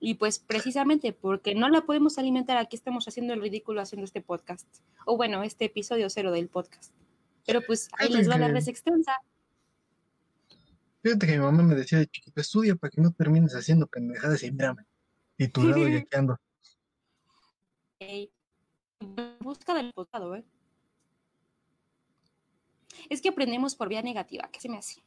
Y 0.00 0.14
pues 0.14 0.38
precisamente 0.38 1.12
porque 1.12 1.54
no 1.54 1.68
la 1.68 1.82
podemos 1.82 2.16
alimentar, 2.16 2.56
aquí 2.56 2.76
estamos 2.76 3.06
haciendo 3.06 3.34
el 3.34 3.42
ridículo 3.42 3.82
haciendo 3.82 4.06
este 4.06 4.22
podcast. 4.22 4.66
O 5.04 5.18
bueno, 5.18 5.42
este 5.42 5.66
episodio 5.66 6.08
cero 6.08 6.32
del 6.32 6.48
podcast. 6.48 6.94
Pero 7.44 7.60
pues 7.60 7.90
ahí 7.98 8.08
les 8.08 8.26
va 8.26 8.38
la 8.38 8.48
res 8.48 8.68
extensa. 8.68 9.12
Fíjate 11.04 11.26
que 11.26 11.32
mi 11.32 11.38
mamá 11.40 11.62
me 11.62 11.74
decía 11.74 11.98
de 11.98 12.06
chiquito, 12.06 12.40
estudia 12.40 12.76
para 12.76 12.90
que 12.90 13.02
no 13.02 13.12
termines 13.12 13.52
haciendo 13.54 13.86
pendejadas 13.86 14.42
y 14.42 14.50
mírame. 14.50 14.86
Y 15.36 15.48
tu 15.48 15.62
lado 15.68 15.86
y 15.86 15.96
aquí 15.96 16.08
ando. 16.16 16.40
Ey, 17.98 18.32
busca 19.40 19.74
del 19.74 19.92
pasado, 19.92 20.34
¿eh? 20.34 20.46
Es 23.10 23.20
que 23.20 23.28
aprendemos 23.28 23.74
por 23.74 23.90
vía 23.90 24.00
negativa, 24.00 24.48
¿qué 24.50 24.60
se 24.60 24.70
me 24.70 24.78
hace? 24.78 25.04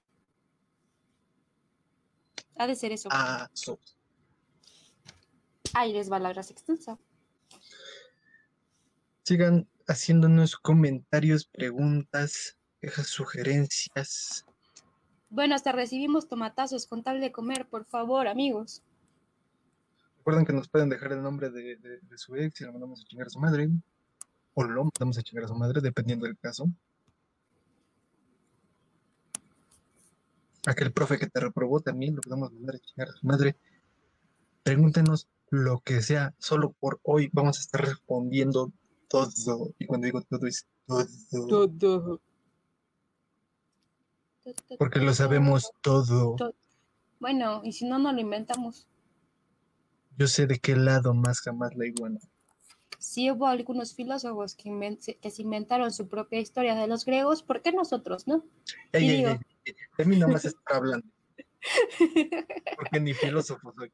Ha 2.58 2.68
de 2.68 2.76
ser 2.76 2.92
eso. 2.92 3.10
Ah, 3.12 3.50
so- 3.54 3.80
Ahí 5.74 5.94
les 5.94 6.12
va 6.12 6.20
la 6.20 6.30
extensa. 6.30 7.00
Sigan 9.24 9.68
haciéndonos 9.88 10.58
comentarios, 10.58 11.48
preguntas, 11.48 12.56
quejas, 12.80 13.08
sugerencias. 13.08 14.46
Bueno, 15.30 15.56
hasta 15.56 15.72
recibimos 15.72 16.28
tomatazos 16.28 16.86
con 16.88 17.04
tal 17.04 17.20
de 17.20 17.32
comer, 17.32 17.68
por 17.68 17.86
favor, 17.86 18.28
amigos. 18.28 18.82
Recuerden 20.20 20.46
que 20.46 20.54
nos 20.54 20.68
pueden 20.70 20.90
dejar 20.90 21.12
el 21.14 21.22
nombre 21.22 21.50
de, 21.50 21.76
de- 21.78 22.00
de 22.02 22.18
su 22.18 22.36
ex 22.36 22.62
y 22.62 22.66
lo 22.66 22.74
mandamos 22.74 23.02
a 23.02 23.06
chingar 23.08 23.28
a 23.28 23.30
su 23.30 23.40
madre. 23.40 23.70
O 24.54 24.64
lo 24.64 24.84
mandamos 24.86 25.18
a 25.18 25.22
chingar 25.24 25.46
a 25.46 25.48
su 25.48 25.56
madre, 25.56 25.82
dependiendo 25.82 26.26
del 26.26 26.38
caso. 26.38 26.68
Aquel 30.66 30.92
profe 30.92 31.18
que 31.18 31.28
te 31.28 31.40
reprobó 31.40 31.80
también 31.80 32.16
lo 32.16 32.22
podemos 32.22 32.52
mandar 32.52 32.76
a 32.76 32.80
chingar 32.80 33.10
a 33.10 33.14
su 33.14 33.26
madre. 33.26 33.56
Pregúntenos 34.64 35.28
lo 35.50 35.80
que 35.80 36.02
sea, 36.02 36.34
solo 36.40 36.72
por 36.72 37.00
hoy 37.04 37.30
vamos 37.32 37.58
a 37.58 37.62
estar 37.62 37.82
respondiendo 37.86 38.72
todo. 39.08 39.74
Y 39.80 39.86
cuando 39.86 40.06
digo 40.06 40.22
todo 40.24 40.46
es 40.48 40.66
todo. 40.88 41.68
Todo. 41.70 42.22
Porque 44.78 45.00
lo 45.00 45.14
sabemos 45.14 45.72
todo. 45.82 46.36
Bueno, 47.20 47.62
y 47.64 47.74
si 47.74 47.86
no, 47.86 47.98
no 48.00 48.12
lo 48.14 48.20
inventamos. 48.22 48.88
Yo 50.18 50.28
sé 50.28 50.48
de 50.48 50.60
qué 50.60 50.76
lado 50.76 51.14
más 51.14 51.42
jamás 51.42 51.76
la 51.76 51.86
iguana. 51.88 52.20
Sí 53.00 53.30
hubo 53.30 53.46
algunos 53.48 53.94
filósofos 53.94 54.56
que, 54.56 54.70
inven- 54.70 55.20
que 55.20 55.30
se 55.32 55.42
inventaron 55.44 55.92
su 55.92 56.08
propia 56.08 56.40
historia 56.40 56.76
de 56.76 56.88
los 56.88 57.06
griegos, 57.06 57.44
¿por 57.44 57.62
qué 57.62 57.72
nosotros, 57.72 58.28
no? 58.28 58.44
Ey, 58.92 59.06
Y 59.06 59.10
ey, 59.10 59.18
digo- 59.18 59.30
ey, 59.66 59.76
de 59.98 60.06
mí 60.06 60.18
nada 60.18 60.32
más 60.34 60.46
estar 60.46 60.78
hablando. 60.78 61.08
Porque 62.76 63.00
ni 63.00 63.14
filósofo 63.14 63.74
soy. 63.78 63.92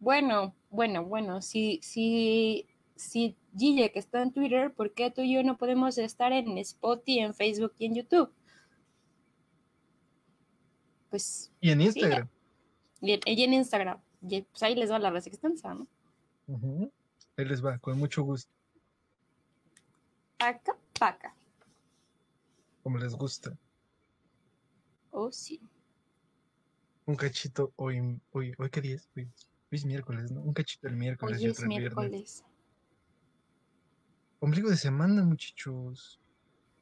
Bueno, 0.00 0.54
bueno, 0.70 1.04
bueno, 1.04 1.40
si, 1.40 1.80
si, 1.82 2.66
si 2.96 3.36
Gille 3.56 3.90
que 3.92 3.98
está 4.00 4.22
en 4.22 4.32
Twitter, 4.32 4.72
¿por 4.74 4.92
qué 4.92 5.10
tú 5.10 5.22
y 5.22 5.32
yo 5.34 5.42
no 5.42 5.56
podemos 5.56 5.96
estar 5.98 6.32
en 6.32 6.58
Spotify, 6.58 7.20
en 7.20 7.34
Facebook 7.34 7.72
y 7.78 7.86
en 7.86 7.94
YouTube? 7.94 8.32
Pues, 11.14 11.52
Y 11.60 11.70
en 11.70 11.80
Instagram. 11.80 12.28
y 13.00 13.12
en, 13.12 13.20
y 13.24 13.44
en 13.44 13.52
Instagram. 13.54 14.00
Y 14.20 14.42
pues 14.42 14.60
ahí 14.64 14.74
les 14.74 14.90
va 14.90 14.98
la 14.98 15.10
res 15.12 15.28
extensa, 15.28 15.72
¿no? 15.72 15.86
Ujú. 16.48 16.90
Ahí 17.36 17.44
les 17.44 17.64
va, 17.64 17.78
con 17.78 17.96
mucho 17.96 18.24
gusto, 18.24 18.50
Paca, 20.36 20.76
paca. 20.98 21.32
como 22.82 22.98
les 22.98 23.14
gusta. 23.14 23.56
Oh, 25.12 25.30
sí. 25.30 25.60
Un 27.06 27.14
cachito 27.14 27.72
hoy, 27.76 28.20
hoy, 28.32 28.52
hoy 28.58 28.70
qué 28.70 28.80
día 28.80 28.96
es, 28.96 29.08
hoy, 29.16 29.22
hoy 29.22 29.30
es 29.70 29.84
miércoles, 29.84 30.32
¿no? 30.32 30.40
Un 30.42 30.52
cachito 30.52 30.88
el 30.88 30.96
miércoles 30.96 31.40
y 31.40 31.44
Hoy 31.44 31.50
es 31.52 31.58
otro 31.58 31.62
el 31.66 31.68
viernes. 31.78 31.96
miércoles. 31.96 32.44
Ombligo 34.40 34.68
de 34.68 34.76
semana, 34.76 35.22
muchachos. 35.22 36.18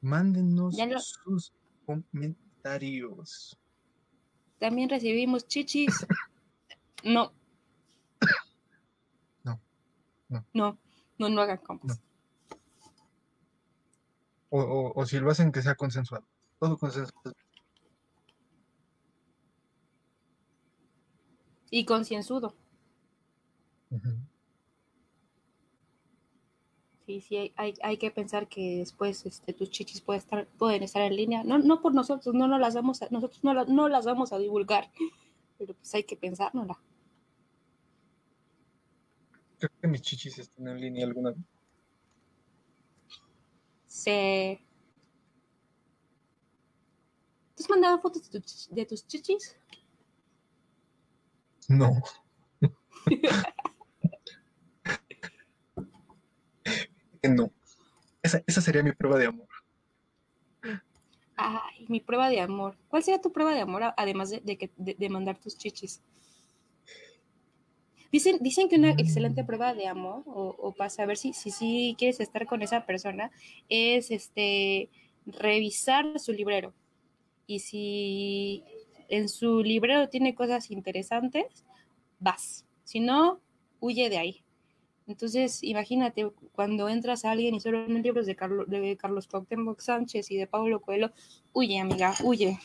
Mándenos 0.01 0.75
lo- 0.75 0.99
sus 0.99 1.53
comentarios. 1.85 3.59
También 4.59 4.89
recibimos 4.89 5.47
chichis. 5.47 6.05
No. 7.03 7.33
No, 9.43 9.59
no. 10.29 10.45
No, 10.53 10.77
no, 11.17 11.29
no 11.29 11.41
hagan 11.41 11.57
compas. 11.57 12.01
O, 14.49 14.59
o, 14.61 14.93
o 14.95 15.05
si 15.05 15.19
lo 15.19 15.29
hacen, 15.29 15.51
que 15.51 15.61
sea 15.61 15.75
consensuado. 15.75 16.25
Todo 16.59 16.77
consensuado. 16.77 17.33
Y 21.69 21.85
concienzudo. 21.85 22.55
Ujú. 23.89 24.17
Sí, 27.05 27.19
sí, 27.19 27.35
hay, 27.37 27.53
hay, 27.57 27.73
hay 27.83 27.97
que 27.97 28.11
pensar 28.11 28.47
que 28.47 28.77
después 28.77 29.25
este, 29.25 29.51
tus 29.53 29.69
chichis 29.69 29.99
pueden 29.99 30.19
estar, 30.21 30.47
pueden 30.57 30.83
estar 30.83 31.01
en 31.01 31.15
línea. 31.15 31.43
No, 31.43 31.57
no 31.57 31.81
por 31.81 31.93
nosotros, 31.93 32.33
no, 32.33 32.47
no 32.47 32.57
las 32.57 32.75
vamos 32.75 33.01
a, 33.01 33.09
nosotros 33.09 33.43
no, 33.43 33.53
la- 33.53 33.65
no 33.65 33.89
las 33.89 34.05
vamos 34.05 34.31
a 34.31 34.37
divulgar. 34.37 34.89
pero 35.57 35.73
pues 35.73 35.93
hay 35.95 36.03
que 36.03 36.15
pensárnosla. 36.15 36.77
Creo 39.59 39.71
que 39.81 39.87
mis 39.87 40.01
chichis 40.01 40.39
están 40.39 40.67
en 40.67 40.79
línea 40.79 41.05
alguna 41.05 41.31
vez. 41.31 41.39
Se... 43.87 44.61
¿Tú 47.55 47.63
has 47.63 47.69
mandado 47.69 47.99
fotos 48.01 48.31
de, 48.31 48.39
tu 48.41 48.47
de 48.71 48.85
tus 48.85 49.07
chichis? 49.07 49.55
No. 51.67 52.01
Que 56.63 57.12
no. 57.29 57.51
Esa, 58.21 58.41
esa 58.47 58.61
sería 58.61 58.83
mi 58.83 58.91
prueba 58.91 59.17
de 59.17 59.27
amor. 59.27 59.47
Ay, 61.35 61.85
mi 61.87 61.99
prueba 61.99 62.29
de 62.29 62.39
amor. 62.39 62.77
¿Cuál 62.87 63.03
sería 63.03 63.21
tu 63.21 63.31
prueba 63.31 63.53
de 63.53 63.61
amor 63.61 63.93
además 63.97 64.29
de, 64.29 64.41
de 64.41 64.69
de, 64.77 65.09
mandar 65.09 65.37
tus 65.37 65.57
chichis? 65.57 66.01
Dicen, 68.11 68.37
dicen 68.41 68.69
que 68.69 68.75
una 68.75 68.91
excelente 68.91 69.43
prueba 69.43 69.73
de 69.73 69.87
amor, 69.87 70.21
o, 70.27 70.55
o 70.57 70.71
para 70.73 70.91
saber 70.91 71.17
si, 71.17 71.33
si, 71.33 71.49
si 71.49 71.95
quieres 71.97 72.19
estar 72.19 72.45
con 72.45 72.61
esa 72.61 72.85
persona, 72.85 73.31
es 73.69 74.11
este 74.11 74.89
revisar 75.25 76.19
su 76.19 76.31
librero. 76.31 76.73
Y 77.47 77.59
si 77.59 78.63
en 79.09 79.29
su 79.29 79.63
librero 79.63 80.09
tiene 80.09 80.35
cosas 80.35 80.69
interesantes, 80.71 81.65
vas. 82.19 82.65
Si 82.83 82.99
no, 82.99 83.39
huye 83.79 84.09
de 84.09 84.17
ahí. 84.17 84.42
Entonces, 85.05 85.63
imagínate, 85.63 86.31
cuando 86.53 86.87
entras 86.87 87.25
a 87.25 87.31
alguien 87.31 87.55
y 87.55 87.59
solo 87.59 87.83
en 87.85 88.01
libros 88.01 88.25
de, 88.25 88.35
Carlo- 88.35 88.65
de 88.65 88.95
Carlos 88.97 89.27
Cuauhtémoc 89.27 89.81
Sánchez 89.81 90.31
y 90.31 90.37
de 90.37 90.47
Pablo 90.47 90.79
Coelho, 90.79 91.11
huye, 91.51 91.79
amiga, 91.79 92.13
huye. 92.23 92.59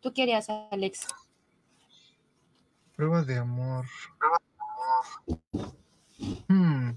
¿Tú 0.00 0.12
qué 0.12 0.22
harías, 0.22 0.48
Alex? 0.70 1.06
Prueba 2.96 3.22
de 3.22 3.38
amor. 3.38 3.86
Hmm. 6.48 6.90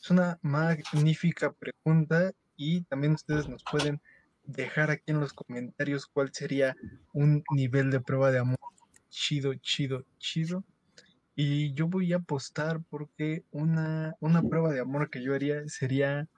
Es 0.00 0.10
una 0.10 0.38
magnífica 0.42 1.52
pregunta 1.52 2.32
y 2.56 2.82
también 2.82 3.14
ustedes 3.14 3.48
nos 3.48 3.64
pueden 3.64 4.00
dejar 4.46 4.90
aquí 4.90 5.12
en 5.12 5.20
los 5.20 5.32
comentarios 5.32 6.06
cuál 6.06 6.32
sería 6.32 6.76
un 7.12 7.42
nivel 7.50 7.90
de 7.90 8.00
prueba 8.00 8.30
de 8.30 8.38
amor. 8.38 8.58
Chido, 9.10 9.54
chido, 9.54 10.04
chido. 10.18 10.64
Y 11.34 11.74
yo 11.74 11.88
voy 11.88 12.12
a 12.12 12.16
apostar 12.16 12.82
porque 12.88 13.44
una, 13.50 14.14
una 14.20 14.42
prueba 14.42 14.72
de 14.72 14.80
amor 14.80 15.10
que 15.10 15.22
yo 15.22 15.34
haría 15.34 15.68
sería 15.68 16.28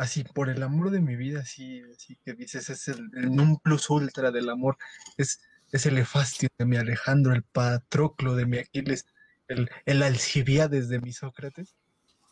así, 0.00 0.24
por 0.24 0.48
el 0.48 0.62
amor 0.62 0.90
de 0.90 1.02
mi 1.02 1.14
vida, 1.14 1.40
así, 1.40 1.82
así 1.94 2.16
que 2.24 2.32
dices, 2.32 2.70
es 2.70 2.88
el, 2.88 3.10
el 3.14 3.34
non 3.36 3.58
plus 3.58 3.90
ultra 3.90 4.30
del 4.30 4.48
amor, 4.48 4.78
es, 5.18 5.42
es 5.72 5.84
el 5.84 5.98
Efastio 5.98 6.48
de 6.58 6.64
mi 6.64 6.78
Alejandro, 6.78 7.34
el 7.34 7.42
Patroclo 7.42 8.34
de 8.34 8.46
mi 8.46 8.56
Aquiles, 8.56 9.04
el, 9.46 9.68
el 9.84 10.02
Alcibiades 10.02 10.88
de 10.88 11.00
mi 11.00 11.12
Sócrates, 11.12 11.76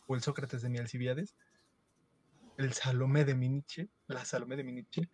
o 0.07 0.15
el 0.15 0.23
Sócrates 0.23 0.63
de 0.63 0.69
mi 0.69 0.79
Alcibiades, 0.79 1.35
el 2.59 2.73
Salomé 2.73 3.23
de 3.23 3.35
mi 3.35 3.47
Nietzsche, 3.47 3.89
la 4.07 4.25
Salomé 4.25 4.57
de 4.57 4.63
mi 4.65 4.73
Nietzsche, 4.73 5.09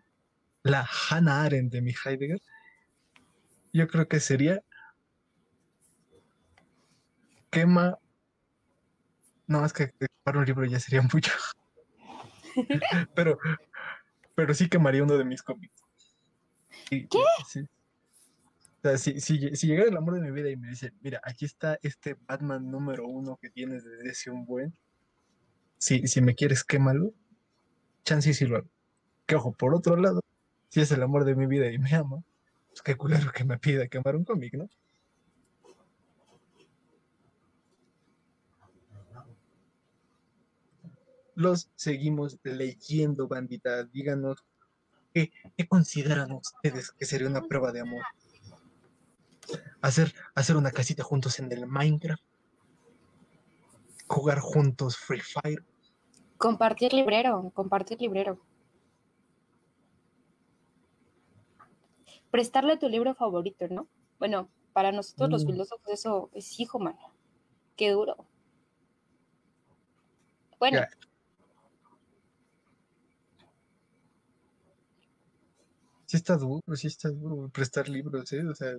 la 0.63 0.87
Hannah 1.09 1.43
Arendt 1.43 1.71
de 1.71 1.81
mi 1.81 1.93
Heidegger. 1.93 2.41
Yo 3.71 3.87
creo 3.87 4.07
que 4.07 4.19
sería 4.19 4.63
quema. 7.51 7.99
No, 9.47 9.63
es 9.63 9.73
que 9.73 9.91
para 10.23 10.39
un 10.39 10.45
libro 10.45 10.65
ya 10.65 10.79
sería 10.79 11.03
mucho. 11.03 11.31
pero, 13.15 13.37
pero 14.33 14.53
sí 14.55 14.67
quemaría 14.67 15.03
uno 15.03 15.15
de 15.17 15.25
mis 15.25 15.43
cómics. 15.43 15.83
Y- 16.89 17.07
¿Qué? 17.07 17.19
sí. 17.47 17.59
O 17.59 18.87
sea, 18.87 18.97
si, 18.97 19.19
si, 19.19 19.55
si 19.55 19.67
llegara 19.67 19.89
el 19.89 19.97
amor 19.97 20.15
de 20.15 20.21
mi 20.21 20.31
vida 20.31 20.49
y 20.49 20.55
me 20.57 20.69
dice, 20.69 20.93
mira, 21.01 21.19
aquí 21.23 21.45
está 21.45 21.77
este 21.83 22.15
Batman 22.27 22.69
número 22.71 23.07
uno 23.07 23.37
que 23.39 23.49
tienes 23.51 23.83
desde 23.83 24.09
ese 24.09 24.31
un 24.31 24.45
buen. 24.45 24.75
Si, 25.77 26.07
si 26.07 26.21
me 26.21 26.33
quieres, 26.33 26.63
quémalo. 26.63 27.13
Chance 28.05 28.29
y 28.29 28.33
sí 28.35 28.45
lo 28.45 28.57
hago. 28.57 28.69
Que 29.25 29.35
ojo, 29.35 29.51
por 29.51 29.73
otro 29.73 29.97
lado, 29.97 30.21
si 30.69 30.79
es 30.79 30.91
el 30.91 31.01
amor 31.01 31.25
de 31.25 31.35
mi 31.35 31.47
vida 31.47 31.71
y 31.71 31.79
me 31.79 31.93
ama, 31.93 32.23
pues 32.69 32.81
qué 32.83 32.95
culero 32.95 33.31
que 33.31 33.43
me 33.43 33.57
pida 33.57 33.87
quemar 33.87 34.15
un 34.15 34.23
cómic, 34.23 34.53
¿no? 34.53 34.69
Los 41.33 41.69
seguimos 41.75 42.37
leyendo, 42.43 43.27
bandita. 43.27 43.83
Díganos 43.83 44.37
qué, 45.13 45.33
qué 45.57 45.67
consideran 45.67 46.31
ustedes 46.31 46.91
que 46.91 47.05
sería 47.05 47.27
una 47.27 47.41
prueba 47.41 47.71
de 47.71 47.81
amor. 47.81 48.03
Hacer, 49.81 50.13
hacer 50.35 50.55
una 50.55 50.71
casita 50.71 51.03
juntos 51.03 51.39
en 51.39 51.51
el 51.51 51.65
Minecraft. 51.65 52.23
Jugar 54.07 54.39
juntos 54.39 54.95
Free 54.95 55.21
Fire. 55.21 55.63
Compartir 56.37 56.93
librero, 56.93 57.51
compartir 57.53 57.99
librero. 58.01 58.39
Prestarle 62.31 62.77
tu 62.77 62.89
libro 62.89 63.15
favorito, 63.15 63.67
¿no? 63.69 63.87
Bueno, 64.19 64.49
para 64.73 64.91
nosotros 64.91 65.29
los 65.29 65.43
Mm. 65.43 65.47
filósofos 65.47 65.89
eso 65.89 66.29
es 66.33 66.59
hijo, 66.59 66.79
mano. 66.79 66.99
Qué 67.77 67.91
duro. 67.91 68.15
Bueno, 70.59 70.79
Ya. 70.79 70.89
Sí 76.07 76.17
está 76.17 76.37
duro, 76.37 76.61
sí 76.75 76.87
está 76.87 77.09
duro 77.09 77.49
prestar 77.49 77.89
libros, 77.89 78.31
¿eh? 78.31 78.45
O 78.45 78.53
sea, 78.53 78.73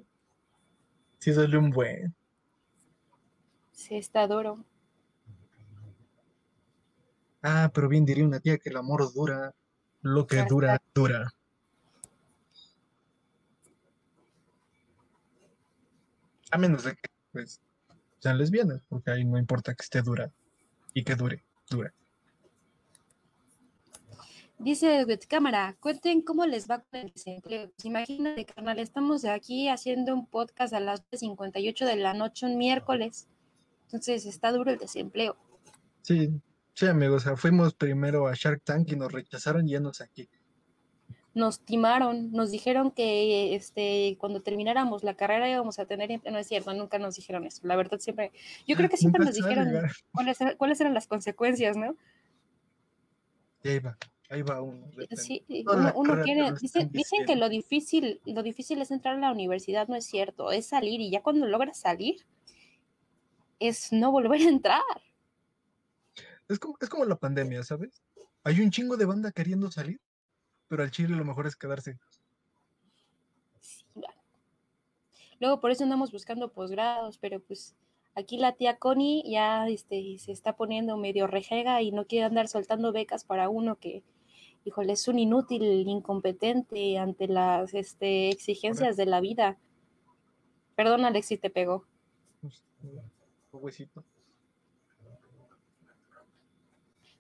sí 1.19 1.33
duele 1.33 1.59
un 1.59 1.71
buen. 1.71 2.15
sí 3.73 3.97
está 3.97 4.27
duro. 4.27 4.65
Ah, 7.49 7.71
pero 7.73 7.89
bien 7.89 8.05
diría 8.05 8.25
una 8.25 8.41
tía 8.41 8.59
que 8.59 8.71
el 8.71 8.77
amor 8.77 9.13
dura, 9.15 9.55
lo 10.03 10.27
que 10.27 10.45
dura, 10.47 10.83
dura. 10.93 11.33
A 16.51 16.59
menos 16.59 16.83
de 16.83 16.97
que, 16.97 17.09
pues, 17.31 17.61
sean 18.19 18.37
lesbianas, 18.37 18.83
porque 18.89 19.13
ahí 19.13 19.25
no 19.25 19.39
importa 19.39 19.77
que 19.77 19.85
esté 19.85 20.03
dura 20.03 20.33
y 20.93 21.05
que 21.05 21.15
dure, 21.15 21.45
dura. 21.71 21.95
Dice 24.59 24.99
Edward 24.99 25.29
Cámara, 25.29 25.77
cuenten 25.79 26.23
cómo 26.23 26.47
les 26.47 26.69
va 26.69 26.81
con 26.81 26.99
el 26.99 27.13
desempleo. 27.13 27.71
Pues 27.71 27.85
imagínate, 27.85 28.45
carnal, 28.45 28.81
estamos 28.81 29.25
aquí 29.25 29.69
haciendo 29.69 30.13
un 30.15 30.27
podcast 30.27 30.75
a 30.75 30.81
las 30.81 31.05
58 31.13 31.87
de 31.87 31.95
la 31.95 32.13
noche 32.13 32.45
un 32.45 32.59
miércoles. 32.59 33.29
Entonces 33.85 34.27
está 34.27 34.51
duro 34.51 34.73
el 34.73 34.79
desempleo. 34.79 35.37
Sí, 36.03 36.41
sí, 36.77 36.87
amigos, 36.87 37.23
o 37.23 37.29
sea, 37.29 37.37
fuimos 37.37 37.75
primero 37.75 38.27
a 38.29 38.35
Shark 38.35 38.63
Tank 38.63 38.93
y 38.93 38.97
nos 38.97 39.11
rechazaron 39.11 39.67
yéndonos 39.67 40.01
aquí. 40.01 40.29
Nos 41.35 41.61
timaron, 41.61 42.33
nos 42.33 42.51
dijeron 42.51 42.91
que 42.91 43.55
este 43.55 44.17
cuando 44.19 44.41
termináramos 44.41 45.03
la 45.05 45.15
carrera 45.15 45.51
íbamos 45.51 45.79
a 45.79 45.85
tener, 45.87 46.21
no 46.31 46.39
es 46.39 46.47
cierto, 46.47 46.73
nunca 46.73 46.99
nos 46.99 47.17
dijeron 47.17 47.45
eso. 47.47 47.61
La 47.67 47.77
verdad 47.77 47.99
siempre, 47.99 48.33
yo 48.67 48.75
creo 48.77 48.89
que 48.89 48.97
siempre 48.97 49.23
nos 49.25 49.35
dijeron 49.35 49.69
cuáles, 50.13 50.41
eran- 50.41 50.57
cuáles 50.57 50.81
eran 50.81 50.95
las 50.95 51.07
consecuencias, 51.07 51.77
¿no? 51.77 51.95
Y 53.63 53.69
ahí 53.69 53.79
va, 53.81 53.99
ahí 54.31 54.43
va 54.43 54.63
uno. 54.63 54.87
de 54.97 55.07
Sí, 55.17 55.45
uno, 55.67 55.93
uno 55.97 56.15
quiere, 56.25 56.41
dicen, 56.63 56.91
dicen 56.93 57.19
que 57.27 57.37
lo 57.37 57.49
difícil, 57.51 58.21
lo 58.25 58.43
difícil 58.43 58.81
es 58.81 58.91
entrar 58.91 59.17
a 59.17 59.21
la 59.21 59.33
universidad, 59.33 59.89
no 59.89 59.97
es 59.97 60.07
cierto, 60.07 60.53
es 60.53 60.67
salir 60.67 61.01
y 61.03 61.11
ya 61.11 61.23
cuando 61.23 61.47
logras 61.47 61.79
salir 61.79 62.17
es 63.61 63.93
no 63.93 64.11
volver 64.11 64.41
a 64.41 64.49
entrar. 64.49 64.83
Es 66.49 66.59
como, 66.59 66.77
es 66.81 66.89
como 66.89 67.05
la 67.05 67.17
pandemia, 67.17 67.63
¿sabes? 67.63 68.03
Hay 68.45 68.61
un 68.61 68.71
chingo 68.71 68.97
de 68.97 69.07
banda 69.07 69.33
queriendo 69.33 69.71
salir, 69.71 70.01
pero 70.69 70.83
al 70.83 70.91
chile 70.91 71.17
lo 71.17 71.25
mejor 71.25 71.47
es 71.47 71.57
quedarse. 71.57 71.99
Sí, 73.61 73.85
bueno. 73.95 74.15
Luego 75.41 75.61
por 75.61 75.71
eso 75.71 75.85
andamos 75.85 76.13
buscando 76.13 76.53
posgrados, 76.53 77.19
pero 77.19 77.41
pues 77.41 77.75
aquí 78.15 78.39
la 78.39 78.53
tía 78.53 78.79
Connie 78.79 79.23
ya 79.29 79.69
este, 79.69 80.19
se 80.19 80.33
está 80.33 80.57
poniendo 80.57 80.97
medio 80.97 81.27
rejega 81.27 81.83
y 81.83 81.93
no 81.93 82.07
quiere 82.07 82.25
andar 82.25 82.49
soltando 82.49 82.93
becas 82.93 83.25
para 83.25 83.49
uno 83.49 83.77
que, 83.77 84.03
híjole, 84.65 84.95
es 84.95 85.07
un 85.09 85.19
inútil, 85.19 85.63
incompetente 85.63 86.99
ante 86.99 87.29
las 87.29 87.75
este, 87.75 88.31
exigencias 88.31 88.97
de 88.97 89.07
la 89.07 89.21
vida. 89.21 89.59
Perdón, 90.77 91.05
Alex, 91.05 91.27
si 91.27 91.39
te 91.39 91.51
pegó. 91.51 91.85
Pues, 93.51 93.89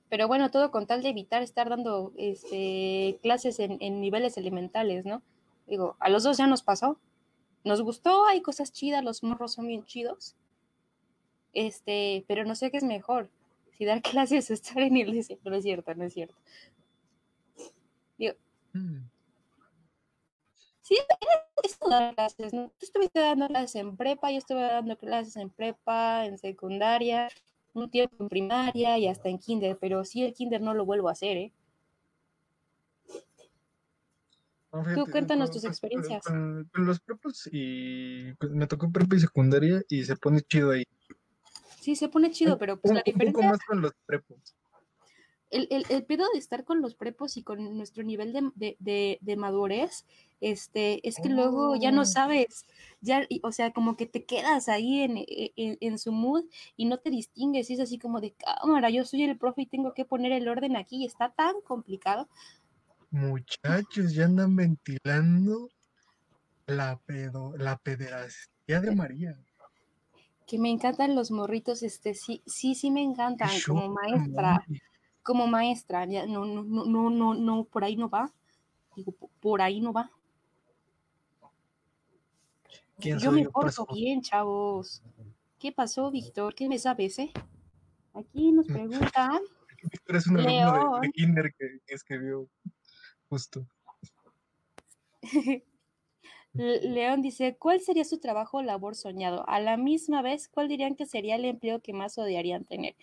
Pero 0.08 0.28
bueno, 0.28 0.50
todo 0.50 0.70
con 0.70 0.86
tal 0.86 1.02
de 1.02 1.08
evitar 1.08 1.42
estar 1.42 1.68
dando 1.68 2.12
este, 2.16 3.18
clases 3.22 3.58
en, 3.58 3.78
en 3.80 4.00
niveles 4.00 4.36
elementales, 4.36 5.04
¿no? 5.04 5.22
Digo, 5.66 5.96
a 5.98 6.08
los 6.08 6.22
dos 6.22 6.36
ya 6.36 6.46
nos 6.46 6.62
pasó. 6.62 6.98
Nos 7.64 7.82
gustó, 7.82 8.26
hay 8.26 8.40
cosas 8.42 8.72
chidas, 8.72 9.02
los 9.02 9.22
morros 9.22 9.54
son 9.54 9.66
bien 9.66 9.84
chidos. 9.84 10.36
Este, 11.52 12.24
pero 12.28 12.44
no 12.44 12.54
sé 12.54 12.70
qué 12.70 12.76
es 12.76 12.84
mejor. 12.84 13.30
Si 13.72 13.84
dar 13.84 14.02
clases 14.02 14.50
es 14.50 14.60
estar 14.62 14.82
en 14.82 14.96
iglesia, 14.96 15.36
no 15.44 15.56
es 15.56 15.64
cierto, 15.64 15.94
no 15.94 16.04
es 16.04 16.12
cierto. 16.12 16.36
Digo, 18.16 18.34
Mm. 18.76 19.08
Sí, 20.82 20.96
es 21.64 21.78
dar 21.80 22.14
clases, 22.14 22.52
¿no? 22.52 22.68
Tú 22.78 22.86
estuviste 22.86 23.20
dando 23.20 23.48
clases 23.48 23.76
en 23.76 23.96
prepa, 23.96 24.30
yo 24.30 24.38
estuve 24.38 24.60
dando 24.60 24.96
clases 24.96 25.36
en 25.36 25.50
prepa, 25.50 26.26
en 26.26 26.38
secundaria, 26.38 27.28
un 27.76 27.90
tiempo 27.90 28.16
en 28.20 28.28
primaria 28.28 28.98
y 28.98 29.06
hasta 29.08 29.28
en 29.28 29.38
kinder, 29.38 29.76
pero 29.80 30.04
sí 30.04 30.22
el 30.22 30.32
kinder 30.32 30.60
no 30.60 30.74
lo 30.74 30.84
vuelvo 30.84 31.08
a 31.08 31.12
hacer, 31.12 31.36
¿eh? 31.36 31.52
No, 34.72 34.84
fíjate, 34.84 35.10
cuéntanos 35.10 35.48
con- 35.50 35.54
tus 35.54 35.62
con- 35.62 35.70
experiencias. 35.70 36.24
Con, 36.24 36.68
con 36.72 36.86
los 36.86 37.00
prepos 37.00 37.48
y 37.52 38.32
pues, 38.34 38.52
me 38.52 38.66
tocó 38.66 38.90
prepa 38.90 39.16
y 39.16 39.20
secundaria 39.20 39.82
y 39.88 40.04
se 40.04 40.16
pone 40.16 40.40
chido 40.42 40.72
ahí. 40.72 40.84
Sí, 41.80 41.94
se 41.96 42.08
pone 42.08 42.30
chido, 42.30 42.58
pero 42.58 42.78
pues 42.80 42.90
un, 42.90 42.96
la 42.96 43.02
un 43.06 43.12
poco 43.12 43.20
diferencia, 43.20 43.48
más 43.50 43.58
con 43.66 43.80
los 43.80 43.92
prepos. 44.06 44.38
El, 45.50 45.68
el, 45.70 45.84
el 45.88 46.04
pedo 46.04 46.24
de 46.32 46.38
estar 46.38 46.64
con 46.64 46.80
los 46.82 46.94
prepos 46.94 47.36
y 47.36 47.42
con 47.42 47.76
nuestro 47.76 48.02
nivel 48.02 48.32
de, 48.32 48.50
de, 48.54 48.76
de, 48.80 49.18
de 49.20 49.36
madurez, 49.36 50.04
este, 50.40 51.06
es 51.08 51.16
que 51.20 51.28
luego 51.28 51.76
ya 51.76 51.92
no 51.92 52.02
Oh. 52.02 52.04
sabes, 52.04 52.66
ya, 53.00 53.26
o 53.42 53.52
sea, 53.52 53.72
como 53.72 53.96
que 53.96 54.06
te 54.06 54.24
quedas 54.24 54.68
ahí 54.68 55.00
en, 55.02 55.16
en, 55.18 55.78
en 55.80 55.98
su 55.98 56.12
mood 56.12 56.44
y 56.76 56.84
no 56.86 56.98
te 56.98 57.10
distingues, 57.10 57.70
y 57.70 57.74
es 57.74 57.80
así 57.80 57.98
como 57.98 58.20
de 58.20 58.32
cámara, 58.32 58.90
yo 58.90 59.04
soy 59.04 59.22
el 59.22 59.38
profe 59.38 59.62
y 59.62 59.66
tengo 59.66 59.94
que 59.94 60.04
poner 60.04 60.32
el 60.32 60.48
orden 60.48 60.76
aquí, 60.76 61.02
y 61.02 61.06
está 61.06 61.32
tan 61.32 61.60
complicado. 61.62 62.28
Muchachos, 63.10 64.14
ya 64.14 64.26
andan 64.26 64.54
ventilando 64.54 65.68
la 66.66 67.00
pedo, 67.06 67.56
la 67.56 67.76
pederastía 67.78 68.80
de 68.80 68.92
María. 68.94 69.34
que 70.46 70.58
me 70.58 70.70
encantan 70.70 71.14
los 71.16 71.30
morritos, 71.30 71.82
este, 71.82 72.14
sí, 72.14 72.42
sí, 72.46 72.74
sí 72.74 72.90
me 72.90 73.02
encantan, 73.02 73.60
como 73.62 73.88
maestra, 73.88 74.64
madre. 74.66 74.80
Como 75.26 75.48
maestra, 75.48 76.06
ya, 76.06 76.24
no, 76.24 76.46
no, 76.46 76.62
no, 76.62 77.10
no, 77.10 77.34
no, 77.34 77.64
por 77.64 77.82
ahí 77.82 77.96
no 77.96 78.08
va, 78.08 78.32
digo, 78.94 79.10
po- 79.10 79.30
por 79.40 79.60
ahí 79.60 79.80
no 79.80 79.92
va. 79.92 80.10
¿Quién 83.00 83.18
Yo 83.18 83.32
me 83.32 83.44
porto 83.48 83.86
bien, 83.92 84.22
chavos. 84.22 85.02
¿Qué 85.58 85.72
pasó, 85.72 86.10
Víctor? 86.12 86.54
¿Qué 86.54 86.68
me 86.68 86.78
sabes, 86.78 87.18
eh? 87.18 87.32
Aquí 88.14 88.52
nos 88.52 88.66
preguntan, 88.66 89.40
Víctor 89.92 90.16
es 90.16 90.26
un 90.28 90.38
alumno 90.38 91.00
de, 91.00 91.10
kinder 91.10 91.52
que, 91.58 91.80
que 91.84 91.94
escribió 91.94 92.48
justo. 93.28 93.66
Le- 96.54 96.80
León 96.88 97.20
dice, 97.20 97.56
¿cuál 97.58 97.80
sería 97.80 98.04
su 98.04 98.18
trabajo 98.18 98.58
o 98.58 98.62
labor 98.62 98.94
soñado? 98.94 99.46
A 99.48 99.60
la 99.60 99.76
misma 99.76 100.22
vez, 100.22 100.48
¿cuál 100.48 100.68
dirían 100.68 100.94
que 100.94 101.04
sería 101.04 101.34
el 101.34 101.44
empleo 101.44 101.80
que 101.82 101.92
más 101.92 102.16
odiarían 102.16 102.64
tener? 102.64 102.94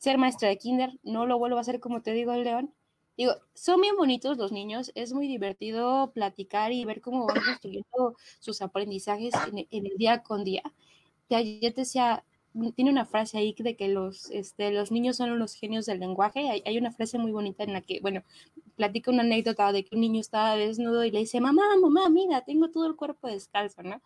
Ser 0.00 0.18
maestra 0.18 0.48
de 0.48 0.58
kinder, 0.58 0.98
no 1.04 1.26
lo 1.26 1.38
vuelvo 1.38 1.58
a 1.58 1.60
hacer 1.60 1.78
como 1.78 2.02
te 2.02 2.12
digo, 2.12 2.34
León. 2.34 2.74
Digo, 3.16 3.34
son 3.54 3.80
bien 3.82 3.96
bonitos 3.96 4.38
los 4.38 4.50
niños, 4.50 4.92
es 4.94 5.12
muy 5.12 5.28
divertido 5.28 6.10
platicar 6.12 6.72
y 6.72 6.84
ver 6.86 7.00
cómo 7.02 7.26
van 7.26 7.36
construyendo 7.44 8.16
sus 8.40 8.62
aprendizajes 8.62 9.34
en, 9.52 9.86
el 9.86 9.96
día 9.98 10.22
con 10.22 10.42
día. 10.42 10.62
Ya 11.28 11.40
te 11.42 11.72
decía, 11.82 12.24
tiene 12.74 12.90
una 12.90 13.04
frase 13.04 13.38
ahí 13.38 13.54
de 13.58 13.76
que 13.76 13.88
los, 13.88 14.30
este, 14.30 14.72
los 14.72 14.90
niños 14.90 15.16
son 15.18 15.38
los 15.38 15.54
genios 15.54 15.86
del 15.86 16.00
lenguaje. 16.00 16.48
Hay, 16.48 16.62
hay 16.64 16.78
una 16.78 16.92
frase 16.92 17.18
muy 17.18 17.30
bonita 17.30 17.62
en 17.62 17.74
la 17.74 17.82
que, 17.82 18.00
bueno, 18.00 18.24
platica 18.76 19.10
una 19.10 19.22
anécdota 19.22 19.70
de 19.72 19.84
que 19.84 19.94
un 19.94 20.00
niño 20.00 20.20
estaba 20.20 20.56
desnudo 20.56 21.04
y 21.04 21.10
le 21.10 21.20
dice, 21.20 21.40
mamá, 21.40 21.62
mamá, 21.80 22.08
mira, 22.08 22.40
tengo 22.42 22.70
todo 22.70 22.86
el 22.86 22.96
cuerpo 22.96 23.28
descalzo, 23.28 23.82
¿no? 23.82 24.00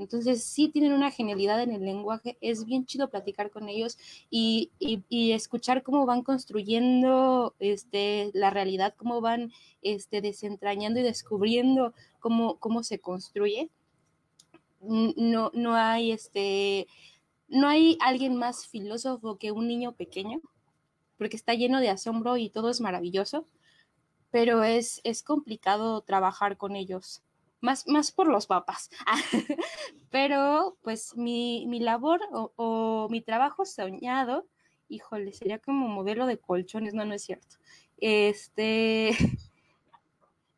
Entonces 0.00 0.42
sí 0.42 0.68
tienen 0.68 0.92
una 0.92 1.10
genialidad 1.10 1.62
en 1.62 1.72
el 1.72 1.84
lenguaje, 1.84 2.36
es 2.40 2.64
bien 2.64 2.86
chido 2.86 3.10
platicar 3.10 3.50
con 3.50 3.68
ellos 3.68 3.98
y, 4.30 4.70
y, 4.78 5.02
y 5.08 5.32
escuchar 5.32 5.82
cómo 5.82 6.06
van 6.06 6.22
construyendo 6.22 7.54
este, 7.58 8.30
la 8.34 8.50
realidad, 8.50 8.94
cómo 8.96 9.20
van 9.20 9.52
este, 9.82 10.20
desentrañando 10.20 11.00
y 11.00 11.02
descubriendo 11.02 11.94
cómo, 12.18 12.56
cómo 12.56 12.82
se 12.82 12.98
construye. 12.98 13.70
No, 14.80 15.50
no 15.52 15.74
hay 15.74 16.10
este, 16.10 16.86
no 17.48 17.68
hay 17.68 17.98
alguien 18.00 18.36
más 18.36 18.66
filósofo 18.66 19.36
que 19.36 19.52
un 19.52 19.68
niño 19.68 19.92
pequeño, 19.92 20.40
porque 21.18 21.36
está 21.36 21.52
lleno 21.54 21.80
de 21.80 21.90
asombro 21.90 22.38
y 22.38 22.48
todo 22.48 22.70
es 22.70 22.80
maravilloso 22.80 23.44
pero 24.30 24.62
es, 24.62 25.00
es 25.04 25.22
complicado 25.22 26.00
trabajar 26.02 26.56
con 26.56 26.76
ellos, 26.76 27.22
más, 27.60 27.86
más 27.86 28.12
por 28.12 28.28
los 28.28 28.46
papás. 28.46 28.90
pero 30.10 30.76
pues 30.82 31.16
mi, 31.16 31.66
mi 31.66 31.80
labor 31.80 32.20
o, 32.32 33.08
mi 33.10 33.20
trabajo 33.20 33.64
soñado, 33.64 34.46
híjole, 34.88 35.32
sería 35.32 35.58
como 35.58 35.88
modelo 35.88 36.26
de 36.26 36.38
colchones, 36.38 36.94
no, 36.94 37.04
no 37.04 37.14
es 37.14 37.22
cierto. 37.22 37.56
Este, 37.98 39.10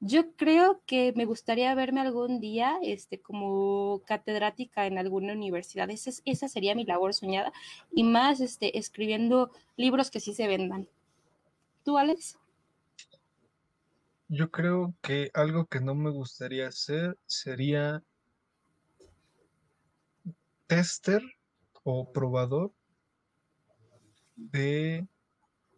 yo 0.01 0.33
creo 0.37 0.81
que 0.87 1.13
me 1.17 1.25
gustaría 1.25 1.75
verme 1.75 2.01
algún 2.01 2.41
día 2.41 2.79
este, 2.83 3.21
como 3.21 4.03
catedrática 4.07 4.87
en 4.87 4.99
alguna 4.99 5.33
universidad. 5.33 5.91
Esa, 5.91 6.11
esa 6.25 6.49
sería 6.49 6.75
mi 6.75 6.85
labor 6.85 7.15
soñada. 7.15 7.53
Y 7.93 8.05
más 8.05 8.41
este, 8.41 8.79
escribiendo 8.79 9.51
libros 9.77 10.11
que 10.11 10.21
sí 10.21 10.35
se 10.35 10.47
vendan. 10.47 10.89
¿Tú, 11.85 11.99
Alex? 11.99 12.39
Yo 14.35 14.51
creo 14.51 14.95
que 15.03 15.31
algo 15.35 15.67
que 15.67 15.83
no 15.83 15.95
me 15.95 16.11
gustaría 16.11 16.67
hacer 16.67 17.19
sería 17.27 18.03
tester 20.67 21.21
o 21.85 22.11
probador 22.11 22.73
de 24.35 25.07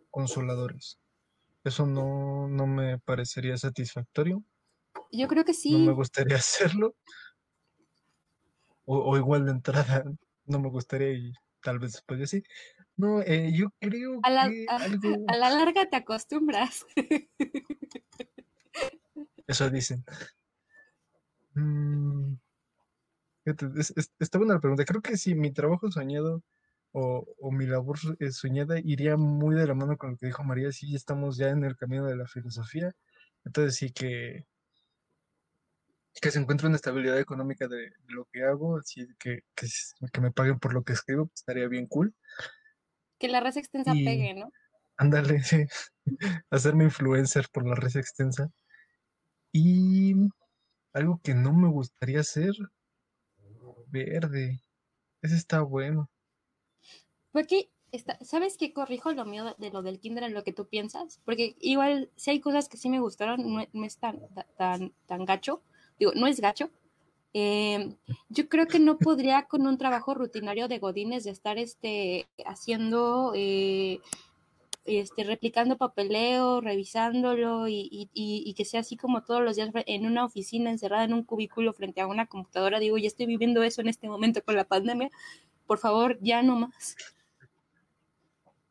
consoladores. 0.09 1.01
Eso 1.64 1.85
no, 1.85 2.47
no 2.47 2.69
me 2.69 3.01
parecería 3.01 3.57
satisfactorio. 3.57 4.45
Yo 5.11 5.27
creo 5.27 5.45
que 5.45 5.53
sí. 5.53 5.73
No 5.73 5.87
me 5.87 5.93
gustaría 5.93 6.37
hacerlo. 6.45 6.95
O, 8.85 8.99
o 9.11 9.17
igual 9.17 9.47
de 9.47 9.51
entrada 9.51 10.05
no 10.45 10.61
me 10.61 10.71
gustaría 10.71 11.11
y 11.11 11.33
tal 11.61 11.81
vez 11.81 11.95
después 11.95 12.21
de 12.21 12.29
sí. 12.29 12.45
No, 12.96 13.22
eh, 13.22 13.50
yo 13.52 13.70
creo 13.80 14.20
a 14.22 14.30
la, 14.30 14.48
que 14.48 14.66
a, 14.68 14.76
algo... 14.76 15.09
a 15.28 15.37
la 15.37 15.50
larga 15.50 15.88
te 15.88 15.96
acostumbras. 15.96 16.87
Eso 19.46 19.68
dicen. 19.70 20.04
Mm, 21.54 22.35
fíjate, 23.44 23.66
es, 23.78 23.92
es, 23.96 24.12
está 24.18 24.38
buena 24.38 24.54
la 24.54 24.61
pregunta. 24.61 24.85
Creo 24.85 25.02
que 25.02 25.16
si 25.16 25.35
mi 25.35 25.52
trabajo 25.52 25.90
soñado 25.90 26.42
o, 26.92 27.26
o 27.40 27.50
mi 27.50 27.66
labor 27.66 27.98
eh, 28.20 28.30
soñada 28.30 28.78
iría 28.78 29.16
muy 29.16 29.57
de 29.57 29.66
la 29.66 29.74
mano 29.74 29.96
con 29.98 30.12
lo 30.12 30.16
que 30.16 30.26
dijo 30.26 30.44
María. 30.44 30.70
Sí, 30.72 30.94
estamos 30.94 31.37
ya 31.37 31.48
en 31.50 31.64
el 31.64 31.76
camino 31.76 32.07
de 32.07 32.16
la 32.16 32.26
filosofía. 32.26 32.92
Entonces 33.44 33.74
sí 33.76 33.90
que, 33.90 34.46
que 36.20 36.30
se 36.30 36.38
encuentre 36.38 36.66
una 36.66 36.76
estabilidad 36.76 37.18
económica 37.18 37.68
de, 37.68 37.76
de 37.76 38.14
lo 38.14 38.26
que 38.33 38.44
hago, 38.44 38.78
así 38.78 39.07
que, 39.18 39.40
que, 39.54 39.66
que, 40.12 40.20
me 40.20 40.30
paguen 40.30 40.59
por 40.59 40.72
lo 40.72 40.85
que 40.85 40.92
escribo, 40.92 41.26
pues 41.26 41.40
estaría 41.40 41.68
bien 41.68 41.87
cool. 41.87 42.14
Que 43.24 43.30
la 43.30 43.40
red 43.40 43.56
extensa 43.56 43.94
y, 43.94 44.04
pegue, 44.04 44.34
¿no? 44.34 44.52
Ándale, 44.98 45.42
sí. 45.44 45.64
Hacerme 46.50 46.84
influencer 46.84 47.48
por 47.50 47.66
la 47.66 47.74
red 47.74 47.96
extensa. 47.96 48.50
Y 49.50 50.12
algo 50.92 51.18
que 51.22 51.34
no 51.34 51.54
me 51.54 51.68
gustaría 51.68 52.20
hacer, 52.20 52.52
verde. 53.87 54.60
Ese 55.22 55.37
está 55.37 55.62
bueno. 55.62 56.10
Porque, 57.32 57.70
está, 57.92 58.18
¿sabes 58.20 58.58
qué 58.58 58.74
corrijo 58.74 59.10
lo 59.12 59.24
mío 59.24 59.46
de, 59.46 59.54
de, 59.56 59.70
lo 59.70 59.80
del 59.80 60.00
kinder 60.00 60.24
en 60.24 60.34
lo 60.34 60.44
que 60.44 60.52
tú 60.52 60.68
piensas? 60.68 61.22
Porque 61.24 61.56
igual, 61.60 62.10
si 62.16 62.30
hay 62.30 62.40
cosas 62.40 62.68
que 62.68 62.76
sí 62.76 62.90
me 62.90 63.00
gustaron, 63.00 63.40
no, 63.40 63.66
no 63.72 63.87
es 63.87 63.96
tan, 63.96 64.20
tan, 64.58 64.92
tan 65.06 65.24
gacho. 65.24 65.62
Digo, 65.98 66.12
no 66.14 66.26
es 66.26 66.40
gacho. 66.40 66.70
Eh, 67.35 67.97
yo 68.29 68.49
creo 68.49 68.66
que 68.68 68.79
no 68.79 68.97
podría 68.97 69.42
con 69.47 69.66
un 69.66 69.77
trabajo 69.77 70.14
rutinario 70.14 70.68
de 70.68 70.79
godines 70.79 71.25
de 71.25 71.31
estar 71.31 71.59
este, 71.59 72.27
haciendo... 72.47 73.33
Eh, 73.35 74.01
este, 74.87 75.25
replicando 75.25 75.79
papeleo, 75.79 76.61
revisándolo 76.61 77.69
y, 77.69 77.88
y, 77.90 78.11
y, 78.13 78.54
que 78.54 78.67
sea 78.67 78.81
así 78.81 78.98
como 78.98 79.23
todos 79.23 79.42
los 79.42 79.56
días 79.56 79.71
en 79.87 80.04
una 80.04 80.27
oficina 80.27 80.71
encerrada 80.71 81.04
en 81.04 81.15
un 81.15 81.23
cubículo 81.23 81.73
frente 81.73 82.02
a 82.02 82.06
una 82.06 82.27
computadora. 82.27 82.79
Digo, 82.79 82.98
ya 82.98 83.06
estoy 83.06 83.25
viviendo 83.25 83.63
eso 83.63 83.81
en 83.81 83.88
este 83.88 84.08
momento 84.08 84.42
con 84.44 84.56
la 84.56 84.65
pandemia. 84.65 85.11
Por 85.67 85.79
favor, 85.79 86.19
ya 86.21 86.42
no 86.42 86.56
más. 86.56 86.96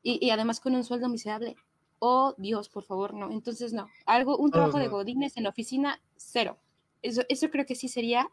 Y, 0.04 0.24
y 0.24 0.30
además 0.30 0.60
con 0.60 0.76
un 0.76 0.84
sueldo 0.84 1.10
miserable. 1.10 1.56
Oh, 1.98 2.36
Dios, 2.38 2.70
por 2.70 2.84
favor, 2.84 3.16
no. 3.16 3.32
Entonces, 3.32 3.74
no. 3.74 3.88
Algo, 4.06 4.38
un 4.38 4.52
trabajo 4.52 4.76
oh, 4.76 4.80
no. 4.80 4.84
de 4.84 4.90
godines 4.90 5.36
en 5.38 5.48
oficina, 5.48 6.00
cero. 6.16 6.60
Eso, 7.02 7.24
eso 7.28 7.50
creo 7.50 7.66
que 7.66 7.74
sí 7.74 7.88
sería 7.88 8.30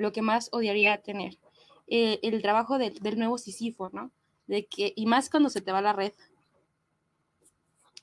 lo 0.00 0.12
que 0.12 0.22
más 0.22 0.48
odiaría 0.52 1.02
tener. 1.02 1.38
Eh, 1.86 2.20
el 2.22 2.40
trabajo 2.42 2.78
de, 2.78 2.90
del 2.90 3.18
nuevo 3.18 3.38
Sísifo, 3.38 3.90
¿no? 3.92 4.10
De 4.46 4.66
que, 4.66 4.92
y 4.96 5.06
más 5.06 5.30
cuando 5.30 5.50
se 5.50 5.60
te 5.60 5.72
va 5.72 5.82
la 5.82 5.92
red. 5.92 6.12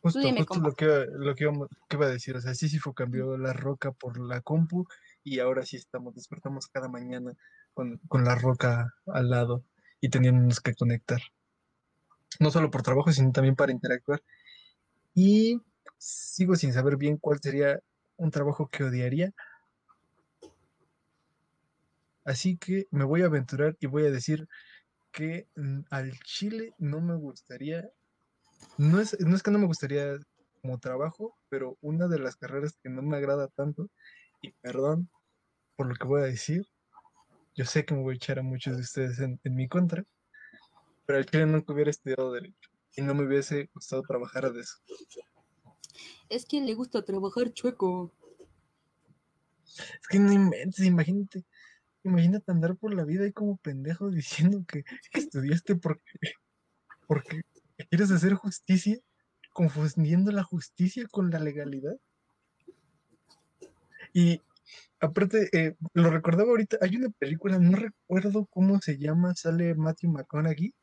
Justo, 0.02 0.20
justo 0.22 0.60
lo, 0.60 0.74
que, 0.74 0.86
lo 1.12 1.36
que, 1.36 1.50
que, 1.89 1.95
iba, 1.95 2.06
a 2.06 2.10
decir, 2.10 2.36
o 2.36 2.41
sea, 2.41 2.54
Sísifo 2.54 2.93
cambió 2.93 3.38
la 3.38 3.54
roca 3.54 3.91
por 3.91 4.20
la 4.20 4.41
compu 4.41 4.86
y 5.24 5.39
ahora 5.39 5.66
sí 5.66 5.76
estamos, 5.76 6.16
despertamos 6.16 6.68
cada 6.68 6.88
mañana 6.88 7.34
con, 7.74 7.98
con 8.08 8.24
la 8.24 8.36
roca 8.36 8.93
al 9.08 9.30
lado 9.30 9.64
y 10.00 10.10
teníamos 10.10 10.62
que 10.62 10.76
conectar. 10.76 11.22
no 12.39 12.52
solo 12.52 12.70
por 12.70 12.84
trabajo, 12.84 13.12
sino 13.12 13.32
también 13.32 13.56
para 13.56 13.72
interactuar. 13.72 14.22
Y 15.14 15.62
sigo 15.98 16.56
sin 16.56 16.74
saber 16.74 16.98
bien 16.98 17.18
cuál 17.18 17.39
sería 17.41 17.82
un 18.18 18.32
trabajo 18.32 18.68
que 18.68 18.84
odiaría. 18.84 19.34
Así 22.28 22.57
que 22.57 22.88
me 22.91 23.05
voy 23.05 23.21
a 23.21 23.28
aventurar 23.28 23.78
y 23.80 23.88
voy 23.88 24.05
a 24.05 24.11
decir 24.11 24.49
que 25.13 25.47
mm, 25.55 25.80
al 25.89 26.11
Chile 26.25 26.73
no 26.78 26.99
me 26.99 27.15
gustaría, 27.15 27.89
no 28.78 28.99
es, 28.99 29.17
no 29.21 29.34
es 29.34 29.41
que 29.41 29.49
no 29.49 29.59
me 29.59 29.65
gustaría 29.65 30.17
como 30.61 30.78
trabajo, 30.78 31.38
pero 31.47 31.78
una 31.80 32.09
de 32.09 32.19
las 32.19 32.36
carreras 32.36 32.78
que 32.84 32.89
no 32.89 33.01
me 33.01 33.15
agrada 33.15 33.47
tanto, 33.47 33.89
y 34.41 34.51
perdón 34.51 35.09
por 35.78 35.88
lo 35.88 35.95
que 35.95 36.05
voy 36.05 36.19
a 36.19 36.25
decir, 36.25 36.67
yo 37.55 37.63
sé 37.63 37.86
que 37.86 37.95
me 37.95 38.01
voy 38.01 38.15
a 38.15 38.17
echar 38.17 38.39
a 38.39 38.43
muchos 38.43 38.75
de 38.75 38.82
ustedes 38.82 39.19
en, 39.19 39.39
en 39.45 39.55
mi 39.55 39.69
contra, 39.69 40.03
pero 41.05 41.19
al 41.19 41.25
Chile 41.28 41.45
nunca 41.45 41.71
hubiera 41.71 41.91
estudiado 41.91 42.34
Derecho 42.34 42.69
y 42.97 43.03
no 43.03 43.15
me 43.15 43.25
hubiese 43.25 43.69
gustado 43.73 44.01
trabajar 44.01 44.51
de 44.51 44.59
eso. 44.59 44.75
Es 46.28 46.45
que 46.45 46.59
le 46.59 46.73
gusta 46.73 47.05
trabajar 47.05 47.53
chueco. 47.53 48.11
Es 50.01 50.07
que 50.09 50.19
no 50.19 50.34
inventes, 50.34 50.86
imagínate, 50.86 51.45
imagínate 52.08 52.51
andar 52.51 52.76
por 52.76 52.93
la 52.93 53.03
vida 53.05 53.24
ahí 53.24 53.34
como 53.34 53.58
pendejo 53.58 54.10
diciendo 54.12 54.64
que, 54.68 54.84
que 55.12 55.20
estudiaste 55.20 55.76
porque, 55.76 56.03
porque 57.08 57.41
quieres 57.89 58.12
hacer 58.12 58.34
justicia, 58.34 58.97
confundiendo 59.53 60.32
la 60.32 60.43
justicia 60.43 61.08
con 61.10 61.30
la 61.30 61.39
legalidad. 61.39 61.97
Y 64.14 64.41
aparte, 64.99 65.49
eh, 65.53 65.76
lo 65.93 66.10
recordaba 66.10 66.49
ahorita, 66.49 66.78
hay 66.82 66.95
una 66.97 67.10
película, 67.10 67.60
no 67.60 67.78
recuerdo 67.78 68.47
cómo 68.47 68.80
se 68.82 68.97
llama, 68.97 69.36
sale 69.36 69.76
Matthew 69.76 70.12
McConaughey. 70.12 70.74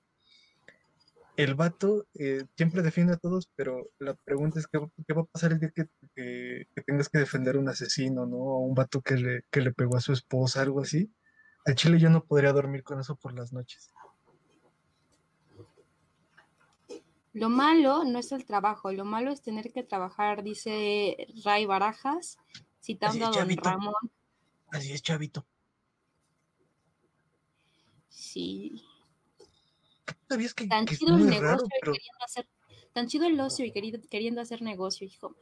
El 1.36 1.56
vato 1.56 2.06
eh, 2.14 2.44
siempre 2.56 2.82
defiende 2.82 3.14
a 3.14 3.16
todos, 3.16 3.48
pero 3.56 3.88
la 3.98 4.14
pregunta 4.14 4.60
es 4.60 4.68
qué, 4.68 4.78
va- 4.78 4.90
qué 5.06 5.14
va 5.14 5.22
a 5.22 5.26
pasar 5.26 5.50
el 5.52 5.58
día 5.58 5.72
que, 5.74 5.86
que- 6.14 6.68
que 6.74 6.82
tengas 6.82 7.08
que 7.08 7.18
defender 7.18 7.56
a 7.56 7.58
un 7.58 7.68
asesino, 7.68 8.24
¿no? 8.24 8.36
A 8.36 8.58
un 8.60 8.74
vato 8.74 9.00
que 9.02 9.16
le, 9.16 9.42
que 9.50 9.60
le 9.60 9.72
pegó 9.72 9.96
a 9.96 10.00
su 10.00 10.12
esposa, 10.12 10.62
algo 10.62 10.80
así. 10.80 11.12
Al 11.66 11.74
chile 11.74 11.98
yo 11.98 12.08
no 12.10 12.24
podría 12.24 12.52
dormir 12.52 12.84
con 12.84 13.00
eso 13.00 13.16
por 13.16 13.32
las 13.34 13.52
noches. 13.52 13.90
Lo 17.32 17.48
malo 17.48 18.04
no 18.04 18.20
es 18.20 18.30
el 18.30 18.44
trabajo, 18.44 18.92
lo 18.92 19.04
malo 19.04 19.32
es 19.32 19.42
tener 19.42 19.72
que 19.72 19.82
trabajar, 19.82 20.44
dice 20.44 21.16
Ray 21.44 21.66
Barajas, 21.66 22.38
citando 22.80 23.24
a 23.24 23.28
don 23.30 23.34
chavito. 23.34 23.68
Ramón. 23.70 23.94
Así 24.70 24.92
es, 24.92 25.02
chavito. 25.02 25.44
Sí, 28.08 28.84
¿Sabías 30.34 30.54
que, 30.54 30.66
tan 30.66 30.84
que 30.84 30.96
chido 30.96 31.16
el 31.16 31.26
negocio 31.26 31.40
raro, 31.48 31.64
y 31.64 31.68
pero 31.80 31.92
queriendo 31.92 32.24
hacer, 32.24 32.48
tan 32.92 33.06
chido 33.06 33.26
el 33.26 33.40
ocio 33.40 33.64
y 33.64 33.72
querido- 33.72 34.00
queriendo 34.10 34.40
hacer 34.40 34.62
negocio, 34.62 35.06
hijo. 35.06 35.34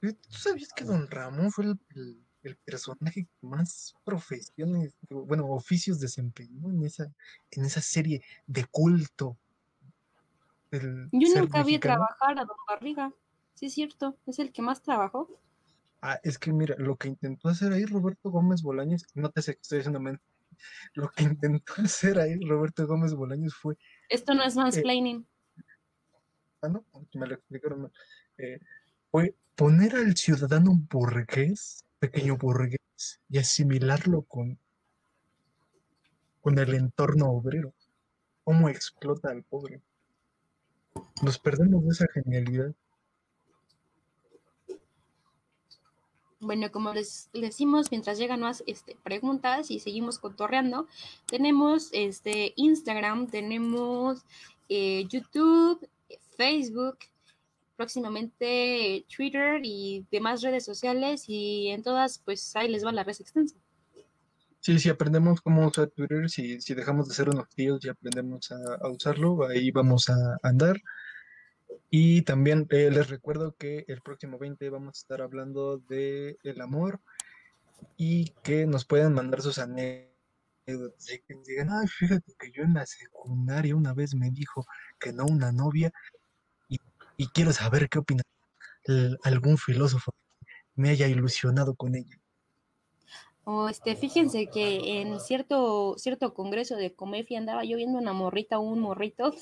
¿tú 0.00 0.14
sabías 0.30 0.72
que 0.74 0.84
Don 0.84 1.06
Ramón 1.10 1.50
fue 1.50 1.64
el, 1.64 1.78
el- 1.94 2.24
el 2.42 2.56
personaje 2.56 3.24
que 3.26 3.46
más 3.46 3.94
profesiones, 4.02 4.94
bueno, 5.10 5.46
oficios 5.50 6.00
desempeñó 6.00 6.70
en 6.70 6.84
esa, 6.86 7.04
en 7.50 7.64
esa 7.66 7.82
serie 7.82 8.22
de 8.46 8.64
culto 8.64 9.36
Yo 11.12 11.28
nunca 11.40 11.62
vi 11.64 11.78
trabajar 11.78 12.38
a 12.38 12.44
don 12.44 12.56
Barriga. 12.66 13.12
Sí, 13.54 13.66
es 13.66 13.74
cierto, 13.74 14.16
es 14.26 14.38
el 14.38 14.52
que 14.52 14.62
más 14.62 14.82
trabajó. 14.82 15.28
Ah, 16.00 16.18
es 16.22 16.38
que 16.38 16.50
mira, 16.52 16.76
lo 16.78 16.96
que 16.96 17.08
intentó 17.08 17.50
hacer 17.50 17.72
ahí 17.74 17.84
Roberto 17.84 18.30
Gómez 18.30 18.62
Bolaños, 18.62 19.04
no 19.14 19.30
te 19.30 19.42
sé 19.42 19.54
que 19.56 19.60
estoy 19.60 19.78
diciendo 19.78 20.00
lo 20.94 21.08
que 21.10 21.24
intentó 21.24 21.74
hacer 21.84 22.18
ahí 22.18 22.38
Roberto 22.40 22.86
Gómez 22.86 23.14
Bolaños 23.14 23.54
fue 23.54 23.76
Esto 24.08 24.34
no 24.34 24.42
es 24.44 24.54
Eh, 24.56 24.60
mansplaining. 24.60 25.26
ah, 26.62 26.68
no, 26.68 26.84
me 27.14 27.26
lo 27.26 27.34
explicaron 27.34 27.82
mal, 27.82 27.92
eh, 28.38 28.58
fue 29.10 29.34
poner 29.54 29.94
al 29.96 30.16
ciudadano 30.16 30.72
burgués, 30.90 31.84
pequeño 31.98 32.36
burgués, 32.36 32.78
y 33.28 33.38
asimilarlo 33.38 34.22
con, 34.22 34.58
con 36.40 36.58
el 36.58 36.74
entorno 36.74 37.30
obrero. 37.30 37.74
¿Cómo 38.44 38.68
explota 38.68 39.30
al 39.30 39.42
pobre? 39.44 39.82
Nos 41.22 41.38
perdemos 41.38 41.82
de 41.84 41.90
esa 41.90 42.06
genialidad. 42.12 42.74
Bueno, 46.40 46.72
como 46.72 46.94
les 46.94 47.28
decimos, 47.34 47.90
mientras 47.90 48.18
llegan 48.18 48.40
más 48.40 48.64
este, 48.66 48.96
preguntas 49.02 49.70
y 49.70 49.78
seguimos 49.78 50.18
cotorreando, 50.18 50.88
tenemos 51.26 51.90
este 51.92 52.54
Instagram, 52.56 53.26
tenemos 53.26 54.24
eh, 54.70 55.06
YouTube, 55.10 55.86
Facebook, 56.38 56.96
próximamente 57.76 59.04
Twitter 59.14 59.60
y 59.62 60.06
demás 60.10 60.40
redes 60.40 60.64
sociales 60.64 61.24
y 61.28 61.68
en 61.68 61.82
todas, 61.82 62.18
pues 62.24 62.56
ahí 62.56 62.68
les 62.68 62.86
va 62.86 62.92
la 62.92 63.04
red 63.04 63.16
extensa. 63.20 63.56
Sí, 64.60 64.78
si 64.78 64.88
aprendemos 64.88 65.42
cómo 65.42 65.66
usar 65.66 65.88
Twitter, 65.90 66.30
si, 66.30 66.60
si 66.62 66.72
dejamos 66.74 67.08
de 67.08 67.14
ser 67.14 67.28
unos 67.28 67.48
tíos 67.50 67.84
y 67.84 67.88
aprendemos 67.90 68.50
a 68.50 68.88
usarlo, 68.88 69.46
ahí 69.46 69.70
vamos 69.70 70.08
a 70.08 70.38
andar. 70.42 70.80
Y 71.90 72.22
también 72.22 72.66
eh, 72.70 72.90
les 72.90 73.08
recuerdo 73.10 73.56
que 73.56 73.84
el 73.88 74.00
próximo 74.00 74.38
20 74.38 74.70
vamos 74.70 74.96
a 74.96 75.00
estar 75.00 75.20
hablando 75.22 75.78
de 75.78 76.38
el 76.44 76.60
amor 76.60 77.00
y 77.96 78.30
que 78.42 78.66
nos 78.66 78.84
pueden 78.84 79.12
mandar 79.12 79.42
sus 79.42 79.58
anécdotas. 79.58 80.10
Y 80.66 81.18
que 81.20 81.34
digan, 81.46 81.70
ay, 81.70 81.88
fíjate 81.88 82.32
que 82.38 82.52
yo 82.52 82.62
en 82.62 82.74
la 82.74 82.86
secundaria 82.86 83.74
una 83.74 83.92
vez 83.92 84.14
me 84.14 84.30
dijo 84.30 84.64
que 85.00 85.12
no 85.12 85.26
una 85.26 85.50
novia 85.50 85.92
y, 86.68 86.78
y 87.16 87.26
quiero 87.28 87.52
saber 87.52 87.88
qué 87.88 87.98
opina 87.98 88.22
algún 89.22 89.58
filósofo 89.58 90.12
me 90.74 90.90
haya 90.90 91.06
ilusionado 91.08 91.74
con 91.74 91.94
ella. 91.94 92.18
O 93.44 93.68
este, 93.68 93.96
fíjense 93.96 94.48
que 94.48 95.00
en 95.00 95.18
cierto, 95.20 95.94
cierto 95.98 96.34
congreso 96.34 96.76
de 96.76 96.92
Comefi 96.94 97.36
andaba 97.36 97.64
yo 97.64 97.76
viendo 97.76 97.98
una 97.98 98.12
morrita 98.12 98.58
o 98.58 98.62
un 98.62 98.80
morrito 98.80 99.32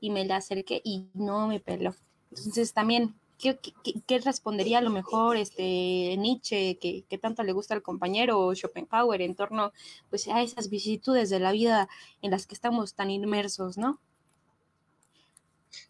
y 0.00 0.10
me 0.10 0.24
la 0.24 0.36
acerqué 0.36 0.80
y 0.84 1.06
no 1.14 1.46
me 1.48 1.60
peló. 1.60 1.94
Entonces 2.30 2.72
también, 2.74 3.14
¿qué, 3.38 3.58
qué- 3.58 3.94
qué- 4.06 4.18
respondería 4.18 4.78
a 4.78 4.82
lo 4.82 4.90
mejor 4.90 5.36
este 5.36 6.16
Nietzsche, 6.18 6.78
que, 6.78 7.04
que 7.08 7.18
tanto 7.18 7.42
le 7.44 7.52
gusta 7.52 7.74
al 7.74 7.82
compañero, 7.82 8.38
o 8.40 8.54
Schopenhauer 8.54 9.22
en 9.22 9.34
torno 9.36 9.72
pues, 10.10 10.28
a 10.28 10.42
esas 10.42 10.68
vicisitudes 10.68 11.30
de 11.30 11.38
la 11.40 11.52
vida 11.52 11.88
en 12.22 12.30
las 12.32 12.46
que 12.46 12.54
estamos 12.54 12.94
tan 12.94 13.10
inmersos, 13.10 13.78
¿no? 13.78 14.00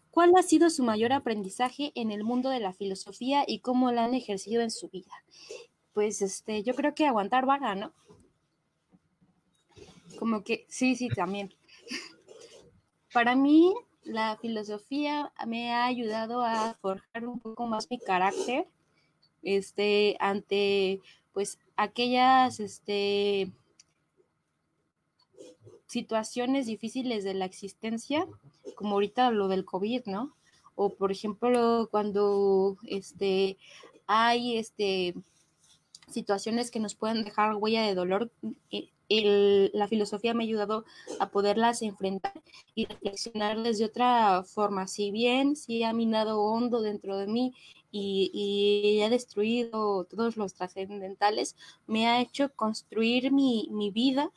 ¿Cuál 0.09 0.31
ha 0.35 0.41
sido 0.41 0.71
su 0.71 0.83
mayor 0.83 1.13
aprendizaje 1.13 1.91
en 1.93 2.09
el 2.11 2.23
mundo 2.23 2.49
de 2.49 2.59
la 2.59 2.73
filosofía 2.73 3.43
y 3.45 3.59
cómo 3.59 3.91
la 3.91 4.05
han 4.05 4.15
ejercido 4.15 4.63
en 4.63 4.71
su 4.71 4.89
vida? 4.89 5.11
Pues 5.95 6.21
este, 6.21 6.61
yo 6.61 6.75
creo 6.75 6.93
que 6.93 7.07
aguantar 7.07 7.45
vara, 7.45 7.73
¿no? 7.73 7.93
Como 10.19 10.43
que, 10.43 10.65
sí, 10.67 10.97
sí, 10.97 11.07
también. 11.07 11.53
Para 13.13 13.33
mí, 13.33 13.73
la 14.03 14.35
filosofía 14.35 15.31
me 15.47 15.71
ha 15.71 15.85
ayudado 15.85 16.43
a 16.43 16.73
forjar 16.81 17.25
un 17.25 17.39
poco 17.39 17.65
más 17.65 17.89
mi 17.89 17.97
carácter, 17.97 18.67
este, 19.41 20.17
ante, 20.19 20.99
pues, 21.31 21.59
aquellas, 21.77 22.59
este, 22.59 23.53
situaciones 25.87 26.65
difíciles 26.65 27.23
de 27.23 27.35
la 27.35 27.45
existencia, 27.45 28.27
como 28.75 28.95
ahorita 28.95 29.31
lo 29.31 29.47
del 29.47 29.63
COVID, 29.63 30.07
¿no? 30.07 30.35
O, 30.75 30.89
por 30.89 31.13
ejemplo, 31.13 31.87
cuando, 31.89 32.75
este, 32.85 33.57
hay, 34.07 34.57
este, 34.57 35.15
situaciones 36.07 36.71
que 36.71 36.79
nos 36.79 36.95
pueden 36.95 37.23
dejar 37.23 37.55
huella 37.55 37.83
de 37.83 37.95
dolor, 37.95 38.31
eh, 38.71 38.89
el- 39.09 39.71
la 39.73 39.87
filosofía 39.87 40.33
me 40.33 40.43
ha 40.43 40.47
ayudado 40.47 40.85
a 41.19 41.29
poderlas 41.29 41.81
enfrentar 41.83 42.33
y 42.73 42.85
reflexionar 42.85 43.61
desde 43.61 43.85
otra 43.85 44.43
forma. 44.43 44.87
Si 44.87 45.11
bien 45.11 45.55
sí 45.55 45.83
ha 45.83 45.93
minado 45.93 46.41
hondo 46.41 46.81
dentro 46.81 47.17
de 47.17 47.27
mí 47.27 47.53
y, 47.91 48.31
y 48.33 49.01
ha 49.03 49.09
destruido 49.09 50.05
todos 50.05 50.37
los 50.37 50.53
trascendentales, 50.55 51.55
me 51.87 52.07
ha 52.07 52.21
hecho 52.21 52.51
construir 52.55 53.31
mi, 53.31 53.67
mi 53.71 53.91
vida 53.91 54.31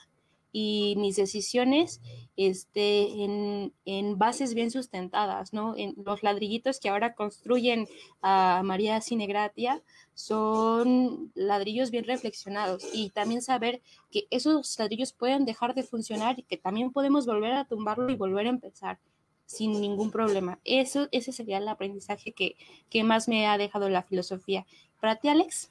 y 0.60 0.96
mis 0.96 1.14
decisiones 1.14 2.00
este, 2.36 3.22
en, 3.22 3.72
en 3.84 4.18
bases 4.18 4.54
bien 4.54 4.72
sustentadas, 4.72 5.52
¿no? 5.52 5.76
En 5.76 5.94
los 6.04 6.24
ladrillitos 6.24 6.80
que 6.80 6.88
ahora 6.88 7.14
construyen 7.14 7.86
a 8.22 8.62
María 8.64 9.00
Cinegratia 9.00 9.80
son 10.14 11.30
ladrillos 11.36 11.92
bien 11.92 12.04
reflexionados 12.04 12.84
y 12.92 13.10
también 13.10 13.40
saber 13.40 13.82
que 14.10 14.26
esos 14.30 14.76
ladrillos 14.80 15.12
pueden 15.12 15.44
dejar 15.44 15.76
de 15.76 15.84
funcionar 15.84 16.40
y 16.40 16.42
que 16.42 16.56
también 16.56 16.90
podemos 16.90 17.24
volver 17.24 17.52
a 17.52 17.64
tumbarlo 17.64 18.10
y 18.10 18.16
volver 18.16 18.46
a 18.46 18.50
empezar 18.50 18.98
sin 19.46 19.80
ningún 19.80 20.10
problema. 20.10 20.58
Eso, 20.64 21.06
ese 21.12 21.30
sería 21.30 21.58
el 21.58 21.68
aprendizaje 21.68 22.32
que, 22.32 22.56
que 22.90 23.04
más 23.04 23.28
me 23.28 23.46
ha 23.46 23.56
dejado 23.58 23.88
la 23.88 24.02
filosofía. 24.02 24.66
Para 25.00 25.16
ti, 25.16 25.28
Alex. 25.28 25.70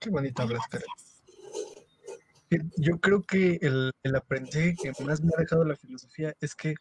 Qué 0.00 0.10
bonito 0.10 0.42
hablas, 0.42 0.66
Karen. 0.66 0.88
Gracias. 0.88 1.13
Eh, 1.13 1.13
Yo 2.76 3.00
creo 3.00 3.22
que 3.22 3.58
el, 3.62 3.90
el 4.02 4.16
aprendizaje 4.16 4.74
que 4.74 5.04
más 5.04 5.20
me 5.22 5.30
ha 5.34 5.40
dejado 5.40 5.64
la 5.64 5.76
filosofía 5.76 6.34
es 6.40 6.54
que 6.54 6.74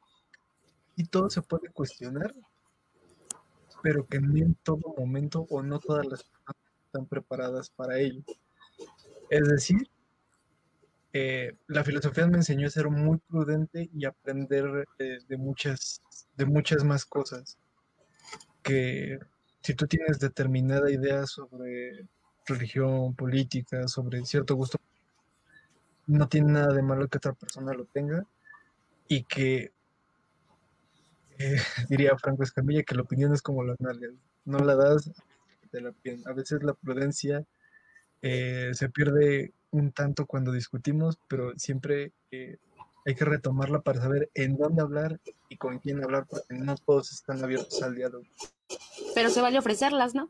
y 0.96 1.06
todo 1.06 1.30
se 1.30 1.42
puede 1.42 1.70
cuestionar, 1.70 2.34
pero 3.82 4.06
que 4.06 4.20
no 4.20 4.38
en 4.38 4.56
todo 4.56 4.94
momento 4.98 5.46
o 5.50 5.64
no 5.64 5.80
todas 5.80 6.06
las 6.06 6.24
personas 6.24 6.56
están 6.86 7.06
preparadas 7.08 7.70
para 7.70 7.98
ello. 7.98 8.24
Es 9.30 9.48
decir, 9.48 9.90
eh, 11.14 11.56
la 11.68 11.84
filosofía 11.84 12.28
me 12.28 12.38
enseñó 12.38 12.68
a 12.68 12.72
ser 12.72 12.90
muy 12.90 13.18
prudente 13.18 13.90
y 13.94 14.06
aprender 14.06 14.88
eh, 15.00 15.20
de, 15.28 15.38
muchas, 15.38 16.02
de 16.36 16.46
muchas 16.46 16.84
más 16.84 17.06
cosas. 17.06 17.58
Que 18.62 19.20
si 19.62 19.74
tú 19.74 19.88
tienes 19.88 20.20
determinada 20.20 20.92
idea 20.92 21.26
sobre 21.26 22.08
religión, 22.46 23.16
política, 23.16 23.88
sobre 23.88 24.26
cierto 24.26 24.56
gusto, 24.56 24.80
no 26.08 26.28
tiene 26.28 26.54
nada 26.54 26.74
de 26.74 26.82
malo 26.82 27.08
que 27.08 27.18
otra 27.18 27.34
persona 27.34 27.74
lo 27.74 27.86
tenga 27.86 28.26
y 29.08 29.24
que 29.24 29.72
eh, 31.40 31.56
diría 31.90 32.18
Franco 32.18 32.44
Escamilla 32.44 32.84
que 32.84 32.96
la 32.96 33.04
opinión 33.04 33.34
es 33.34 33.42
como 33.42 33.64
las 33.64 33.80
nalgas, 33.80 34.14
no 34.46 34.60
la 34.60 34.76
das, 34.76 35.12
de 35.72 35.82
la 35.82 35.94
A 36.26 36.34
veces 36.34 36.64
la 36.64 36.74
prudencia 36.74 37.46
eh, 38.22 38.72
se 38.74 38.90
pierde 38.90 39.54
un 39.72 39.92
tanto 39.92 40.26
cuando 40.26 40.52
discutimos, 40.52 41.18
pero 41.28 41.58
siempre 41.58 42.12
eh, 42.32 42.58
hay 43.06 43.16
que 43.16 43.26
retomarla 43.26 43.82
para 43.82 44.02
saber 44.02 44.30
en 44.36 44.56
dónde 44.56 44.82
hablar 44.82 45.20
y 45.50 45.58
con 45.58 45.80
quién 45.80 46.04
hablar, 46.04 46.28
porque 46.30 46.54
no 46.54 46.76
todos 46.78 47.12
están 47.12 47.44
abiertos 47.44 47.82
al 47.82 47.96
diálogo. 47.96 48.24
Pero 49.16 49.30
se 49.30 49.42
vale 49.42 49.58
ofrecerlas, 49.58 50.14
¿no? 50.14 50.30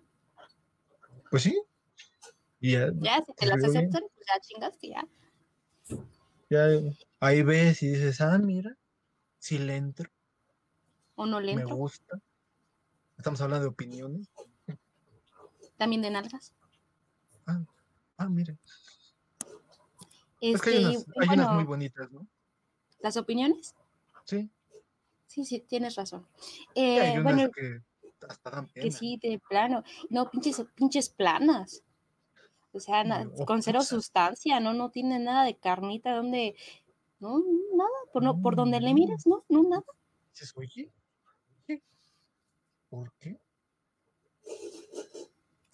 Pues 1.30 1.44
sí. 1.44 1.62
ya, 2.62 2.90
ya, 2.96 3.24
si 3.26 3.34
te 3.34 3.46
las 3.46 3.64
aceptan, 3.64 4.04
pues 4.16 4.26
ya 4.28 4.40
chingaste, 4.42 4.88
ya. 4.88 5.08
Ya 6.50 6.68
ahí 7.20 7.42
ves 7.42 7.82
y 7.84 7.88
dices, 7.88 8.22
ah, 8.22 8.38
mira, 8.38 8.78
si 9.40 9.58
le 9.58 9.76
entro. 9.76 10.10
O 11.16 11.26
no 11.26 11.40
le 11.40 11.54
entro. 11.54 11.70
Me 11.70 11.74
gusta. 11.74 12.20
Estamos 13.18 13.42
hablando 13.42 13.64
de 13.64 13.70
opiniones. 13.70 14.30
También 15.78 16.02
de 16.02 16.12
nalgas. 16.12 16.54
Ah, 17.46 17.62
ah 18.18 18.30
mire. 18.30 18.58
es 20.40 20.62
que 20.62 20.70
hay, 20.70 20.96
este, 20.96 21.12
unas, 21.16 21.54
muy 21.54 21.64
bonitas, 21.64 22.12
¿no? 22.12 22.28
¿Las 23.00 23.18
opiniones? 23.18 23.76
Sí. 24.26 24.50
Sí, 25.28 25.46
sí, 25.46 25.60
tienes 25.62 25.96
razón. 25.96 26.28
Eh, 26.76 27.20
bueno, 27.22 27.50
que 27.52 27.82
hasta 28.30 28.50
dan 28.52 28.68
pena. 28.68 28.84
Que 28.84 28.92
sí, 28.92 29.20
de 29.22 29.42
plano. 29.50 29.84
No, 30.10 30.30
pinches, 30.30 30.64
pinches 30.76 31.10
planas. 31.10 31.84
O 32.74 32.80
sea, 32.80 33.06
con 33.46 33.62
cero 33.62 33.84
sustancia, 33.84 34.60
¿no? 34.60 34.74
No 34.74 34.90
tiene 34.90 35.20
nada 35.20 35.46
de 35.46 35.56
carnita 35.56 36.16
donde. 36.16 36.56
No, 37.20 37.38
nada. 37.76 37.90
Por, 38.12 38.24
no, 38.24 38.42
por 38.42 38.56
donde 38.56 38.82
le 38.82 38.94
miras, 38.94 39.28
¿no? 39.28 39.44
No, 39.48 39.64
nada. 39.64 39.84
Dices, 40.32 40.54
oye. 40.56 40.92
¿Por 42.90 43.12
qué? 43.20 43.40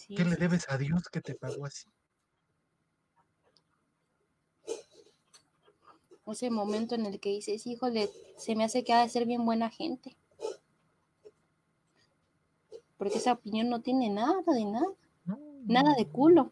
¿Qué 0.08 0.26
le 0.26 0.36
debes 0.36 0.70
a 0.70 0.78
Dios 0.78 1.10
que 1.10 1.22
te 1.22 1.36
pagó 1.36 1.66
así? 1.66 1.88
Ese 6.28 6.50
momento 6.52 6.96
en 6.96 7.06
el 7.06 7.20
que 7.20 7.30
dices, 7.30 7.66
híjole, 7.66 8.10
se 8.38 8.56
me 8.56 8.64
hace 8.64 8.84
que 8.84 8.94
ha 8.94 9.02
de 9.02 9.10
ser 9.10 9.26
bien 9.26 9.46
buena 9.46 9.70
gente. 9.70 10.16
Porque 12.98 13.18
esa 13.18 13.34
opinión 13.34 13.70
no 13.70 13.82
tiene 13.82 14.10
nada 14.10 14.42
de 14.46 14.66
nada. 14.66 14.94
Nada 15.66 15.94
de 15.98 16.08
culo. 16.08 16.52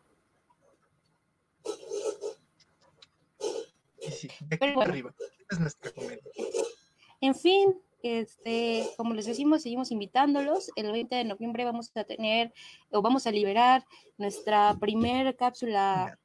En 7.22 7.36
fin, 7.36 7.76
este, 8.04 8.88
como 8.96 9.14
les 9.14 9.26
decimos, 9.26 9.64
seguimos 9.64 9.92
invitándolos. 9.92 10.70
El 10.76 10.92
20 10.92 11.16
de 11.16 11.24
noviembre 11.24 11.66
vamos 11.66 11.92
a 11.96 12.04
tener 12.04 12.54
o 12.92 13.02
vamos 13.02 13.26
a 13.28 13.32
liberar 13.32 13.86
nuestra 14.18 14.78
primer 14.80 15.36
cápsula, 15.36 16.20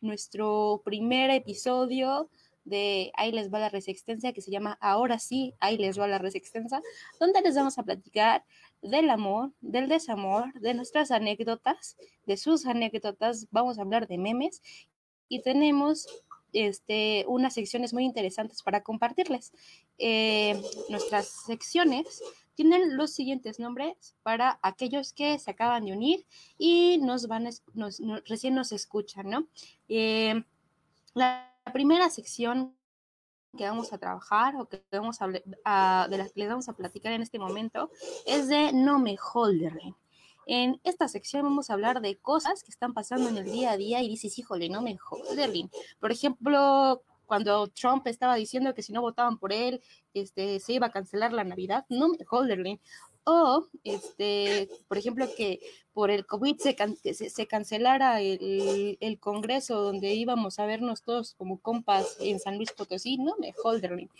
nuestro 0.00 0.82
primer 0.84 1.30
episodio 1.30 2.28
de 2.64 3.10
Ahí 3.16 3.32
les 3.32 3.52
va 3.52 3.58
la 3.58 3.68
resistencia, 3.68 4.32
que 4.32 4.42
se 4.42 4.50
llama 4.50 4.76
Ahora 4.80 5.18
sí, 5.18 5.54
ahí 5.60 5.78
les 5.78 5.98
va 5.98 6.06
la 6.06 6.18
resistencia, 6.18 6.82
donde 7.18 7.40
les 7.40 7.54
vamos 7.54 7.78
a 7.78 7.82
platicar 7.82 8.44
del 8.82 9.10
amor, 9.10 9.52
del 9.60 9.88
desamor, 9.88 10.52
de 10.60 10.74
nuestras 10.74 11.10
anécdotas, 11.10 11.96
de 12.26 12.36
sus 12.36 12.66
anécdotas, 12.66 13.46
vamos 13.50 13.78
a 13.78 13.82
hablar 13.82 14.06
de 14.06 14.18
memes. 14.18 14.62
Y 15.28 15.42
tenemos 15.42 16.06
este, 16.52 17.24
unas 17.28 17.54
secciones 17.54 17.92
muy 17.92 18.04
interesantes 18.04 18.62
para 18.62 18.82
compartirles. 18.82 19.52
Eh, 19.98 20.60
nuestras 20.88 21.28
secciones 21.46 22.22
tienen 22.54 22.96
los 22.96 23.12
siguientes 23.12 23.58
nombres 23.58 24.16
para 24.22 24.58
aquellos 24.62 25.12
que 25.12 25.38
se 25.38 25.50
acaban 25.50 25.86
de 25.86 25.92
unir 25.92 26.26
y 26.58 26.98
nos 26.98 27.26
van, 27.26 27.48
recién 28.26 28.54
nos 28.54 28.72
escuchan, 28.72 29.30
¿no? 29.30 29.48
Eh, 29.88 30.42
la 31.14 31.54
primera 31.72 32.10
sección 32.10 32.76
que 33.56 33.64
vamos 33.64 33.92
a 33.92 33.98
trabajar 33.98 34.56
o 34.56 34.68
que 34.68 34.82
vamos 34.92 35.18
a, 35.20 35.28
de 36.08 36.18
las 36.18 36.32
que 36.32 36.40
les 36.40 36.48
vamos 36.48 36.68
a 36.68 36.74
platicar 36.74 37.12
en 37.12 37.22
este 37.22 37.38
momento 37.38 37.90
es 38.26 38.48
de 38.48 38.72
No 38.72 38.98
Me 38.98 39.16
Holderling. 39.16 39.94
En 40.46 40.80
esta 40.84 41.08
sección 41.08 41.44
vamos 41.44 41.70
a 41.70 41.74
hablar 41.74 42.00
de 42.00 42.16
cosas 42.18 42.62
que 42.62 42.70
están 42.70 42.94
pasando 42.94 43.28
en 43.28 43.38
el 43.38 43.50
día 43.50 43.72
a 43.72 43.76
día 43.76 44.02
y 44.02 44.08
dices, 44.08 44.38
híjole, 44.38 44.68
no 44.68 44.82
me 44.82 44.96
joderlin. 44.96 45.70
Por 46.00 46.12
ejemplo, 46.12 47.02
cuando 47.30 47.68
Trump 47.68 48.08
estaba 48.08 48.34
diciendo 48.34 48.74
que 48.74 48.82
si 48.82 48.92
no 48.92 49.02
votaban 49.02 49.38
por 49.38 49.52
él, 49.52 49.80
este, 50.14 50.58
se 50.58 50.72
iba 50.72 50.88
a 50.88 50.90
cancelar 50.90 51.32
la 51.32 51.44
Navidad, 51.44 51.86
no 51.88 52.08
me 52.08 52.18
holderlin. 52.28 52.80
O, 53.22 53.68
este, 53.84 54.68
por 54.88 54.98
ejemplo, 54.98 55.28
que 55.36 55.60
por 55.92 56.10
el 56.10 56.26
COVID 56.26 56.56
se, 56.56 57.30
se, 57.30 57.46
cancelara 57.46 58.20
el, 58.20 58.98
el, 58.98 59.20
congreso 59.20 59.80
donde 59.80 60.12
íbamos 60.14 60.58
a 60.58 60.66
vernos 60.66 61.02
todos 61.02 61.34
como 61.34 61.60
compas 61.60 62.16
en 62.18 62.40
San 62.40 62.56
Luis 62.56 62.72
Potosí, 62.72 63.16
no 63.16 63.36
me 63.38 63.54
holderlin. 63.62 64.10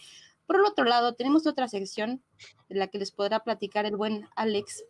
Por 0.46 0.56
el 0.56 0.64
otro 0.64 0.84
lado, 0.84 1.14
tenemos 1.14 1.48
otra 1.48 1.66
sección 1.66 2.22
en 2.68 2.78
la 2.78 2.86
que 2.86 2.98
les 2.98 3.10
podrá 3.10 3.40
platicar 3.40 3.86
el 3.86 3.96
buen 3.96 4.28
Alex 4.36 4.84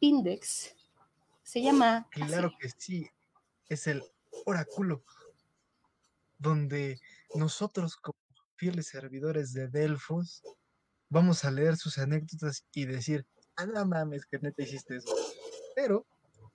Index. 0.00 0.74
Se 1.42 1.62
llama. 1.62 2.08
Claro 2.10 2.52
que 2.58 2.68
sí, 2.76 3.08
es 3.68 3.86
el 3.86 4.02
oráculo, 4.46 5.04
donde 6.38 7.00
nosotros 7.34 7.96
como 7.96 8.18
fieles 8.56 8.88
servidores 8.88 9.52
de 9.52 9.68
Delfos 9.68 10.42
vamos 11.08 11.44
a 11.44 11.50
leer 11.50 11.76
sus 11.76 11.98
anécdotas 11.98 12.64
y 12.72 12.86
decir, 12.86 13.26
ah, 13.56 13.66
no 13.66 13.84
mames, 13.84 14.26
que 14.26 14.38
neta 14.38 14.62
hiciste 14.62 14.96
eso. 14.96 15.12
Pero, 15.74 16.06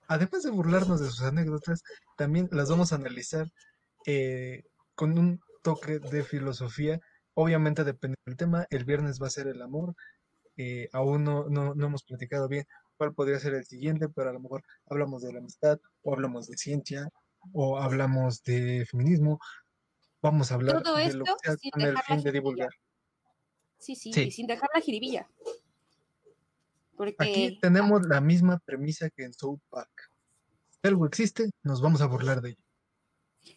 además 0.08 0.42
de 0.42 0.50
burlarnos 0.50 1.00
de 1.00 1.08
sus 1.08 1.22
anécdotas, 1.22 1.82
también 2.16 2.48
las 2.52 2.70
vamos 2.70 2.92
a 2.92 2.96
analizar 2.96 3.52
eh, 4.06 4.64
con 4.94 5.18
un 5.18 5.40
toque 5.62 5.98
de 5.98 6.24
filosofía. 6.24 7.00
Obviamente 7.34 7.84
depende 7.84 8.16
del 8.24 8.36
tema. 8.36 8.66
El 8.70 8.84
viernes 8.84 9.20
va 9.20 9.26
a 9.26 9.30
ser 9.30 9.46
el 9.46 9.60
amor. 9.60 9.94
Eh, 10.56 10.88
aún 10.92 11.24
no, 11.24 11.48
no, 11.48 11.74
no, 11.74 11.86
hemos 11.86 12.02
platicado 12.02 12.48
bien 12.48 12.66
cuál 12.96 13.14
podría 13.14 13.38
ser 13.38 13.54
el 13.54 13.64
siguiente, 13.64 14.08
pero 14.08 14.30
a 14.30 14.32
lo 14.32 14.40
mejor 14.40 14.62
hablamos 14.86 15.22
de 15.22 15.32
la 15.32 15.38
amistad, 15.38 15.78
o 16.02 16.12
hablamos 16.12 16.48
de 16.48 16.56
ciencia, 16.56 17.08
o 17.52 17.78
hablamos 17.78 18.42
de 18.42 18.86
feminismo. 18.90 19.38
Vamos 20.22 20.50
a 20.50 20.54
hablar 20.56 20.82
de 20.82 21.14
lo 21.14 21.24
que 21.24 21.70
con 21.70 21.82
el 21.82 21.98
fin 21.98 22.22
de 22.22 22.32
divulgar. 22.32 22.70
Sí, 23.78 23.94
sí, 23.94 24.30
sin 24.30 24.46
dejar 24.46 24.68
la 24.74 24.80
jiribilla. 24.80 25.28
Porque... 26.96 27.16
Aquí 27.18 27.58
tenemos 27.60 28.06
la 28.06 28.20
misma 28.20 28.58
premisa 28.64 29.10
que 29.10 29.24
en 29.24 29.34
South 29.34 29.60
Park. 29.68 30.10
Si 30.70 30.88
algo 30.88 31.06
existe, 31.06 31.50
nos 31.62 31.80
vamos 31.82 32.00
a 32.00 32.06
burlar 32.06 32.40
de 32.40 32.50
ello. 32.50 32.62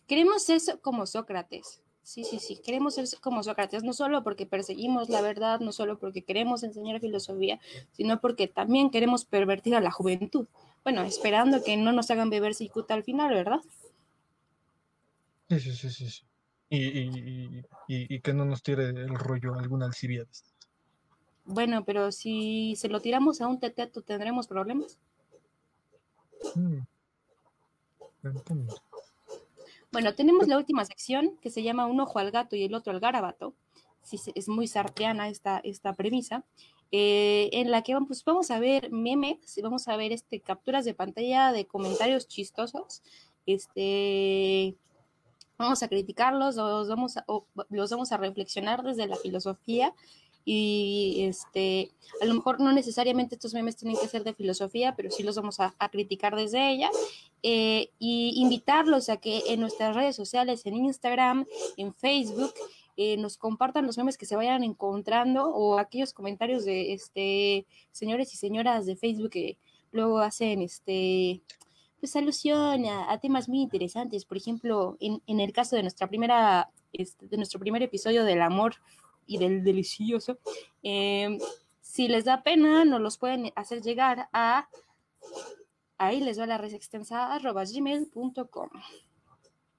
Queremos 0.05 0.49
eso 0.49 0.81
como 0.81 1.05
Sócrates. 1.05 1.81
Sí, 2.03 2.23
sí, 2.23 2.39
sí, 2.39 2.57
queremos 2.57 2.95
ser 2.95 3.05
como 3.21 3.43
Sócrates, 3.43 3.83
no 3.83 3.93
solo 3.93 4.23
porque 4.23 4.45
perseguimos 4.45 5.09
la 5.09 5.21
verdad, 5.21 5.59
no 5.59 5.71
solo 5.71 5.99
porque 5.99 6.23
queremos 6.23 6.63
enseñar 6.63 6.99
filosofía, 6.99 7.59
sino 7.91 8.19
porque 8.19 8.47
también 8.47 8.89
queremos 8.89 9.25
pervertir 9.25 9.75
a 9.75 9.81
la 9.81 9.91
juventud. 9.91 10.47
Bueno, 10.83 11.03
esperando 11.03 11.63
que 11.63 11.77
no 11.77 11.91
nos 11.91 12.09
hagan 12.09 12.29
beber 12.29 12.55
cicuta 12.55 12.93
al 12.95 13.03
final, 13.03 13.33
¿verdad? 13.33 13.59
Sí, 15.49 15.59
sí, 15.59 15.89
sí, 15.89 16.09
sí. 16.09 16.23
Y, 16.69 18.21
que 18.21 18.33
no 18.33 18.45
nos 18.45 18.61
tire 18.61 18.89
el 18.89 19.15
rollo 19.15 19.55
algún 19.55 19.83
Alcibiades. 19.83 20.43
Bueno, 21.45 21.83
pero 21.83 22.11
si 22.11 22.75
se 22.75 22.89
lo 22.89 23.01
tiramos 23.01 23.41
a 23.41 23.47
un 23.47 23.59
teteto, 23.59 24.01
¿tendremos 24.03 24.47
problemas? 24.47 24.99
Mm. 26.55 26.79
Bueno, 29.91 30.13
tenemos 30.13 30.47
la 30.47 30.57
última 30.57 30.85
sección 30.85 31.37
que 31.41 31.49
se 31.49 31.63
llama 31.63 31.87
Un 31.87 31.99
ojo 31.99 32.19
al 32.19 32.31
gato 32.31 32.55
y 32.55 32.63
el 32.63 32.75
otro 32.75 32.93
al 32.93 32.99
garabato. 32.99 33.55
Sí, 34.03 34.19
es 34.35 34.47
muy 34.47 34.67
sarteana 34.67 35.29
esta, 35.29 35.59
esta 35.63 35.93
premisa. 35.93 36.43
Eh, 36.91 37.49
en 37.53 37.71
la 37.71 37.83
que 37.83 37.95
pues, 38.07 38.23
vamos 38.23 38.49
a 38.51 38.59
ver 38.59 38.91
memes, 38.91 39.59
vamos 39.61 39.87
a 39.87 39.95
ver 39.95 40.11
este, 40.11 40.39
capturas 40.39 40.85
de 40.85 40.93
pantalla 40.93 41.51
de 41.51 41.65
comentarios 41.65 42.27
chistosos. 42.27 43.01
Este, 43.45 44.75
vamos 45.57 45.81
a 45.81 45.87
criticarlos, 45.87 46.55
los 46.55 46.87
vamos 46.87 47.17
a, 47.17 47.25
los 47.69 47.89
vamos 47.89 48.11
a 48.11 48.17
reflexionar 48.17 48.83
desde 48.83 49.07
la 49.07 49.15
filosofía 49.15 49.93
y 50.51 51.25
este, 51.25 51.91
a 52.19 52.25
lo 52.25 52.33
mejor 52.33 52.59
no 52.59 52.71
necesariamente 52.71 53.35
estos 53.35 53.53
memes 53.53 53.75
tienen 53.75 53.95
que 54.01 54.07
ser 54.07 54.23
de 54.23 54.33
filosofía, 54.33 54.95
pero 54.95 55.11
sí 55.11 55.21
los 55.21 55.35
vamos 55.35 55.59
a, 55.59 55.75
a 55.77 55.89
criticar 55.89 56.35
desde 56.35 56.71
ella 56.71 56.89
eh, 57.43 57.91
y 57.99 58.33
invitarlos 58.37 59.09
a 59.09 59.17
que 59.17 59.43
en 59.49 59.59
nuestras 59.59 59.95
redes 59.95 60.15
sociales, 60.15 60.65
en 60.65 60.73
Instagram, 60.73 61.45
en 61.77 61.93
Facebook, 61.93 62.51
eh, 62.97 63.15
nos 63.17 63.37
compartan 63.37 63.85
los 63.85 63.99
memes 63.99 64.17
que 64.17 64.25
se 64.25 64.35
vayan 64.35 64.63
encontrando 64.63 65.49
o 65.49 65.77
aquellos 65.77 66.13
comentarios 66.13 66.65
de 66.65 66.93
este 66.93 67.67
señores 67.91 68.33
y 68.33 68.37
señoras 68.37 68.87
de 68.87 68.95
Facebook 68.95 69.29
que 69.29 69.59
luego 69.91 70.17
hacen 70.17 70.63
este 70.63 71.43
pues 71.99 72.15
alusión 72.15 72.87
a, 72.87 73.11
a 73.11 73.19
temas 73.19 73.47
muy 73.47 73.59
interesantes. 73.61 74.25
Por 74.25 74.37
ejemplo, 74.37 74.97
en, 74.99 75.21
en 75.27 75.41
el 75.41 75.53
caso 75.53 75.75
de 75.75 75.83
nuestra 75.83 76.07
primera, 76.07 76.71
este, 76.91 77.27
de 77.27 77.37
nuestro 77.37 77.59
primer 77.59 77.83
episodio 77.83 78.23
del 78.23 78.41
amor 78.41 78.77
y 79.29 79.37
del 79.37 79.63
delicioso, 79.63 80.39
eh, 80.83 81.37
si 81.79 82.07
les 82.07 82.25
da 82.25 82.43
pena, 82.43 82.83
nos 82.83 82.99
los 82.99 83.17
pueden 83.17 83.51
hacer 83.55 83.81
llegar 83.81 84.27
a 84.33 84.67
ahí 85.99 86.21
les 86.21 86.39
va 86.39 86.47
la 86.47 86.57
red 86.57 86.73
extensa 86.73 87.33
arroba 87.33 87.63
gmail.com. 87.65 88.69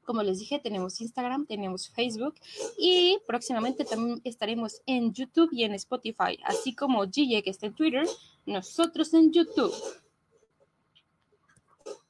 Como 0.05 0.23
les 0.23 0.39
dije, 0.39 0.59
tenemos 0.59 1.01
Instagram, 1.01 1.47
tenemos 1.47 1.89
Facebook 1.91 2.35
y 2.79 3.19
próximamente 3.27 3.85
también 3.85 4.21
estaremos 4.25 4.83
en 4.87 5.13
YouTube 5.13 5.51
y 5.53 5.65
en 5.65 5.75
Spotify, 5.75 6.39
así 6.45 6.75
como 6.75 7.09
Gille 7.11 7.43
que 7.43 7.51
está 7.51 7.67
en 7.67 7.75
Twitter, 7.75 8.07
nosotros 8.47 9.15
en 9.15 9.33
YouTube. 9.33 9.75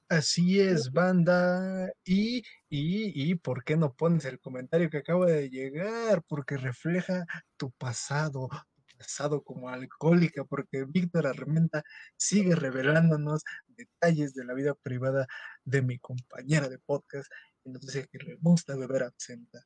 Así 0.08 0.58
es, 0.58 0.90
banda. 0.90 1.92
Y, 2.04 2.42
y, 2.70 3.30
y, 3.30 3.34
¿por 3.34 3.64
qué 3.64 3.76
no 3.76 3.94
pones 3.94 4.24
el 4.24 4.38
comentario 4.38 4.88
que 4.88 4.98
acaba 4.98 5.26
de 5.26 5.50
llegar? 5.50 6.22
Porque 6.28 6.56
refleja 6.56 7.26
tu 7.56 7.72
pasado, 7.72 8.48
tu 8.86 8.96
pasado 8.96 9.42
como 9.42 9.68
alcohólica, 9.68 10.44
porque 10.44 10.84
Víctor 10.84 11.26
Armenta 11.26 11.82
sigue 12.16 12.54
revelándonos 12.54 13.42
detalles 13.66 14.34
de 14.34 14.44
la 14.44 14.54
vida 14.54 14.74
privada 14.74 15.26
de 15.64 15.82
mi 15.82 15.98
compañera 15.98 16.68
de 16.68 16.78
podcast, 16.78 17.28
y 17.64 17.70
nos 17.70 17.82
dice 17.82 18.06
que 18.10 18.18
le 18.18 18.36
gusta 18.36 18.76
beber 18.76 19.02
absenta, 19.02 19.60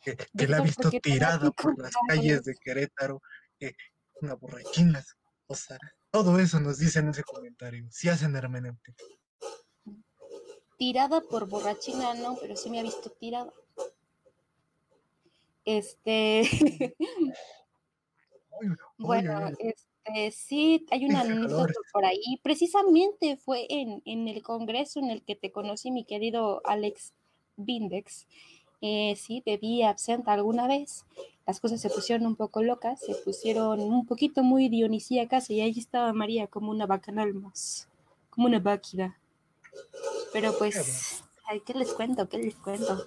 que, 0.00 0.16
que 0.16 0.48
la 0.48 0.56
ha 0.56 0.62
visto 0.62 0.84
¿por 0.84 0.92
qué 0.92 1.00
tirada 1.00 1.50
por 1.50 1.78
las 1.78 1.92
calles 2.08 2.44
de 2.44 2.54
Querétaro, 2.54 3.20
que 3.58 3.74
una 4.22 4.34
borrachina, 4.34 5.04
o 5.48 5.54
sea, 5.54 5.78
todo 6.10 6.38
eso 6.38 6.60
nos 6.60 6.78
dice 6.78 7.00
en 7.00 7.08
ese 7.08 7.22
comentario. 7.22 7.86
Si 7.90 8.08
hacen 8.08 8.34
hermenéutica. 8.34 9.04
Tirada 10.78 11.20
por 11.20 11.48
borrachina, 11.48 12.14
no, 12.14 12.36
pero 12.40 12.56
sí 12.56 12.70
me 12.70 12.80
ha 12.80 12.82
visto 12.82 13.10
tirada. 13.10 13.52
Este, 15.64 16.42
bueno, 18.96 19.50
este, 19.58 20.30
sí, 20.30 20.86
hay 20.90 21.04
una 21.04 21.20
anécdota 21.20 21.74
por 21.92 22.06
ahí. 22.06 22.40
Precisamente 22.42 23.36
fue 23.36 23.66
en, 23.68 24.00
en 24.06 24.28
el 24.28 24.42
congreso 24.42 25.00
en 25.00 25.10
el 25.10 25.22
que 25.22 25.36
te 25.36 25.52
conocí, 25.52 25.90
mi 25.90 26.04
querido 26.04 26.62
Alex 26.64 27.12
Vindex. 27.56 28.26
Eh, 28.80 29.16
sí, 29.16 29.42
bebí 29.44 29.82
absenta 29.82 30.32
alguna 30.32 30.68
vez. 30.68 31.04
Las 31.46 31.60
cosas 31.60 31.80
se 31.80 31.90
pusieron 31.90 32.26
un 32.26 32.36
poco 32.36 32.62
locas, 32.62 33.00
se 33.00 33.14
pusieron 33.14 33.80
un 33.80 34.06
poquito 34.06 34.42
muy 34.42 34.68
dionisíacas 34.68 35.50
y 35.50 35.60
ahí 35.60 35.74
estaba 35.76 36.12
María 36.12 36.46
como 36.46 36.70
una 36.70 36.86
bacanal 36.86 37.34
más, 37.34 37.88
como 38.30 38.46
una 38.46 38.60
báquida. 38.60 39.18
Pero 40.32 40.56
pues, 40.58 41.24
¿qué 41.64 41.74
les 41.74 41.92
cuento? 41.92 42.28
¿Qué 42.28 42.38
les 42.38 42.54
cuento? 42.56 43.06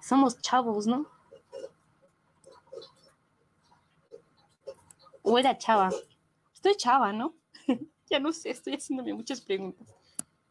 Somos 0.00 0.40
chavos, 0.40 0.86
¿no? 0.86 1.06
O 5.22 5.38
era 5.38 5.58
chava. 5.58 5.90
Estoy 6.54 6.74
chava, 6.76 7.12
¿no? 7.12 7.34
ya 8.10 8.18
no 8.18 8.32
sé, 8.32 8.50
estoy 8.50 8.74
haciéndome 8.74 9.12
muchas 9.12 9.40
preguntas. 9.40 9.86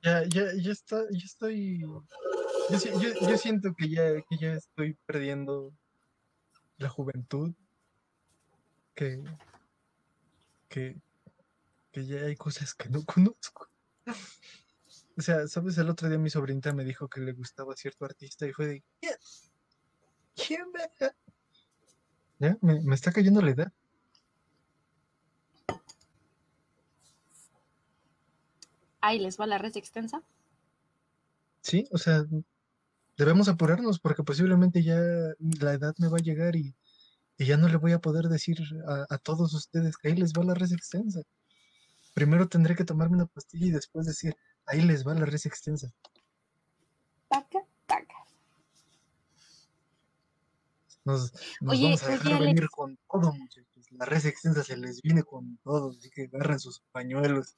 Ya, 0.03 0.23
ya, 0.25 0.53
ya 0.55 0.71
está, 0.71 1.03
ya 1.09 1.25
estoy. 1.25 1.81
Yo, 1.81 2.03
yo, 2.69 3.27
yo 3.27 3.37
siento 3.37 3.73
que 3.75 3.89
ya, 3.89 4.21
que 4.21 4.37
ya 4.39 4.53
estoy 4.53 4.95
perdiendo 5.05 5.73
la 6.77 6.89
juventud. 6.89 7.53
Que, 8.93 9.23
que, 10.69 10.95
que 11.91 12.05
ya 12.05 12.21
hay 12.21 12.35
cosas 12.35 12.73
que 12.75 12.89
no 12.89 13.03
conozco. 13.05 13.67
O 15.17 15.21
sea, 15.21 15.47
¿sabes? 15.47 15.77
El 15.79 15.89
otro 15.89 16.07
día 16.07 16.19
mi 16.19 16.29
sobrinita 16.29 16.73
me 16.73 16.83
dijo 16.83 17.07
que 17.07 17.21
le 17.21 17.33
gustaba 17.33 17.75
cierto 17.75 18.05
artista 18.05 18.45
y 18.45 18.53
fue 18.53 18.67
de. 18.67 18.83
¿Quién? 19.01 19.15
¿Quién 20.35 20.71
verga?". 20.71 21.15
Ya, 22.39 22.57
me, 22.61 22.79
me 22.81 22.93
está 22.93 23.11
cayendo 23.11 23.41
la 23.41 23.49
edad. 23.49 23.73
Ahí 29.01 29.17
les 29.19 29.39
va 29.39 29.47
la 29.47 29.57
red 29.57 29.75
extensa. 29.75 30.21
Sí, 31.61 31.87
o 31.91 31.97
sea, 31.97 32.25
debemos 33.17 33.47
apurarnos 33.47 33.99
porque 33.99 34.23
posiblemente 34.23 34.83
ya 34.83 34.99
la 35.59 35.73
edad 35.73 35.95
me 35.97 36.09
va 36.09 36.17
a 36.17 36.21
llegar 36.21 36.55
y, 36.55 36.75
y 37.37 37.45
ya 37.45 37.57
no 37.57 37.67
le 37.67 37.77
voy 37.77 37.93
a 37.93 37.99
poder 37.99 38.25
decir 38.25 38.57
a, 38.87 39.05
a 39.09 39.17
todos 39.17 39.53
ustedes 39.55 39.97
que 39.97 40.09
ahí 40.09 40.15
les 40.15 40.33
va 40.33 40.43
la 40.43 40.53
res 40.53 40.71
extensa. 40.71 41.21
Primero 42.13 42.47
tendré 42.47 42.75
que 42.75 42.85
tomarme 42.85 43.15
una 43.15 43.25
pastilla 43.25 43.65
y 43.65 43.71
después 43.71 44.05
decir, 44.05 44.35
ahí 44.67 44.81
les 44.81 45.05
va 45.07 45.13
la 45.13 45.25
res 45.25 45.45
extensa. 45.45 45.91
Taca, 47.29 47.65
taca. 47.85 48.15
Nos, 51.05 51.33
nos 51.61 51.73
Oye, 51.73 51.83
vamos 51.85 52.03
a 52.03 52.05
oye, 52.07 52.13
dejar 52.17 52.33
Alex. 52.33 52.45
venir 52.45 52.69
con 52.69 52.97
todo, 53.11 53.33
muchachos. 53.33 53.67
La 53.91 54.05
res 54.05 54.25
extensa 54.25 54.63
se 54.63 54.77
les 54.77 55.01
viene 55.01 55.23
con 55.23 55.57
todo, 55.63 55.91
así 55.91 56.09
que 56.09 56.23
agarren 56.33 56.59
sus 56.59 56.81
pañuelos. 56.91 57.55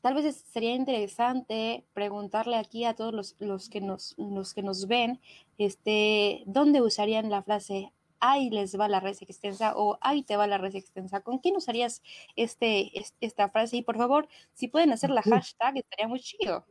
Tal 0.00 0.14
vez 0.14 0.44
sería 0.52 0.74
interesante 0.74 1.84
preguntarle 1.92 2.56
aquí 2.56 2.84
a 2.84 2.94
todos 2.94 3.12
los, 3.14 3.36
los 3.38 3.68
que 3.68 3.80
nos, 3.80 4.16
los 4.18 4.52
que 4.52 4.62
nos 4.62 4.88
ven, 4.88 5.20
este, 5.58 6.42
¿dónde 6.46 6.80
usarían 6.82 7.30
la 7.30 7.42
frase 7.42 7.92
ahí 8.22 8.50
les 8.50 8.78
va 8.78 8.88
la 8.88 9.00
red 9.00 9.16
extensa 9.20 9.74
o 9.76 9.98
ahí 10.00 10.22
te 10.22 10.36
va 10.36 10.46
la 10.46 10.58
red 10.58 10.74
extensa? 10.76 11.20
¿Con 11.22 11.38
quién 11.40 11.56
usarías 11.56 12.02
este, 12.36 12.98
es- 12.98 13.14
esta 13.20 13.48
frase? 13.50 13.76
Y 13.78 13.82
por 13.82 13.96
favor, 13.98 14.28
si 14.54 14.68
pueden 14.68 14.92
hacer 14.92 15.10
la 15.10 15.22
hashtag, 15.22 15.78
estaría 15.78 16.08
muy 16.08 16.20
chido. 16.20 16.64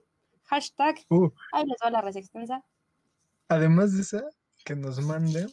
Hashtag 0.45 0.95
Uh, 1.09 1.29
ahí 1.53 1.65
les 1.65 1.77
va 1.83 1.89
la 1.91 2.01
red 2.01 2.15
extensa. 2.17 2.63
además 3.49 3.93
de 3.95 4.01
esa, 4.01 4.23
que 4.65 4.75
nos 4.75 4.99
manden 5.05 5.49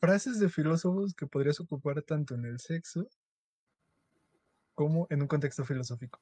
frases 0.00 0.38
de 0.40 0.48
filósofos 0.48 1.14
que 1.14 1.26
podrías 1.26 1.60
ocupar 1.60 2.02
tanto 2.02 2.34
en 2.34 2.44
el 2.46 2.60
sexo 2.60 3.08
como 4.74 5.06
en 5.10 5.22
un 5.22 5.28
contexto 5.28 5.64
filosófico. 5.64 6.20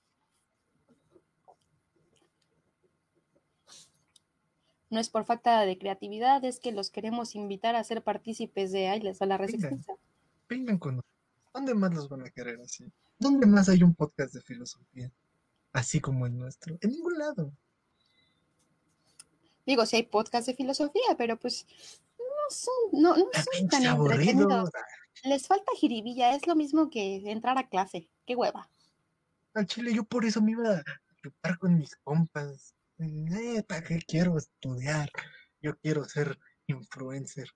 No 4.89 5.01
es 5.01 5.11
por 5.11 5.25
falta 5.25 5.61
de 5.63 5.79
creatividad, 5.79 6.45
es 6.45 6.61
que 6.61 6.73
los 6.73 6.91
queremos 6.91 7.35
invitar 7.35 7.75
a 7.75 7.85
ser 7.85 8.03
partícipes 8.03 8.71
de 8.71 8.89
ahí 8.89 9.01
les 9.01 9.21
va 9.21 9.27
la 9.27 9.37
extensa. 9.37 9.95
vengan 10.49 10.79
con. 10.79 11.03
¿Dónde 11.53 11.75
más 11.75 11.93
los 11.95 12.09
van 12.09 12.23
a 12.25 12.31
querer 12.31 12.61
así? 12.61 12.85
¿Dónde 13.19 13.47
más 13.47 13.69
hay 13.69 13.83
un 13.83 13.95
podcast 13.95 14.35
de 14.35 14.43
filosofía? 14.43 15.11
Así 15.73 16.01
como 16.01 16.27
el 16.27 16.39
nuestro. 16.39 16.79
En 16.81 16.91
ningún 16.91 17.19
lado. 17.19 17.53
Digo, 19.65 19.85
si 19.87 19.97
hay 19.97 20.03
podcast 20.05 20.47
de 20.47 20.55
filosofía, 20.55 21.17
pero 21.19 21.37
pues 21.39 21.67
no 22.19 22.51
son, 22.51 22.75
no, 22.93 23.17
no 23.17 23.25
son 23.25 23.31
tan 23.33 23.45
pinche 23.71 23.89
aburrido. 23.89 24.31
entretenidos. 24.31 24.71
Les 25.25 25.47
falta 25.49 25.73
jiribilla, 25.77 26.37
es 26.37 26.47
lo 26.47 26.55
mismo 26.55 26.91
que 26.91 27.31
entrar 27.31 27.59
a 27.59 27.69
clase. 27.69 28.09
Qué 28.27 28.37
hueva. 28.37 28.71
Al 29.55 29.67
chile, 29.67 29.93
yo 29.93 30.05
por 30.05 30.25
eso 30.25 30.41
me 30.41 30.53
iba 30.53 30.71
a 30.71 30.85
chupar 31.21 31.59
con 31.59 31.77
mis 31.77 31.97
compas. 31.97 32.76
Eh, 32.99 33.63
¿Para 33.69 33.83
qué 33.83 33.99
quiero 34.07 34.39
estudiar? 34.39 35.11
Yo 35.61 35.77
quiero 35.77 36.05
ser 36.05 36.39
influencer. 36.67 37.49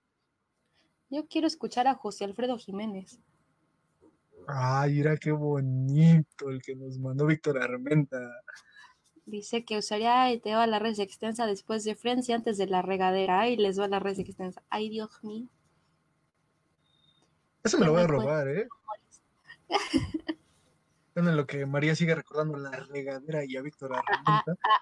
Yo 1.09 1.27
quiero 1.27 1.47
escuchar 1.47 1.87
a 1.87 1.95
José 1.95 2.25
Alfredo 2.25 2.57
Jiménez. 2.57 3.19
Ay, 4.47 4.93
mira 4.93 5.17
qué 5.17 5.31
bonito 5.31 6.49
el 6.49 6.61
que 6.61 6.75
nos 6.75 6.97
mandó 6.97 7.25
Víctor 7.25 7.61
Armenta. 7.61 8.17
Dice 9.25 9.65
que 9.65 9.77
usaría 9.77 10.31
el 10.31 10.41
te 10.41 10.55
va 10.55 10.67
la 10.67 10.79
red 10.79 10.99
extensa 10.99 11.45
después 11.45 11.83
de 11.83 11.95
Friends 11.95 12.29
y 12.29 12.33
antes 12.33 12.57
de 12.57 12.67
la 12.67 12.81
regadera. 12.81 13.41
Ay, 13.41 13.57
les 13.57 13.79
va 13.79 13.87
la 13.87 13.99
red 13.99 14.19
extensa. 14.19 14.61
Ay, 14.69 14.89
Dios 14.89 15.23
mío. 15.23 15.47
Eso 17.63 17.77
me 17.77 17.85
lo 17.85 17.93
voy 17.93 18.01
a 18.01 18.07
robar, 18.07 18.47
¿eh? 18.47 18.67
Bueno, 21.13 21.29
en 21.31 21.37
lo 21.37 21.45
que 21.45 21.65
María 21.65 21.93
sigue 21.93 22.15
recordando 22.15 22.57
la 22.57 22.71
regadera 22.71 23.43
y 23.43 23.57
a 23.57 23.61
Víctor 23.61 23.91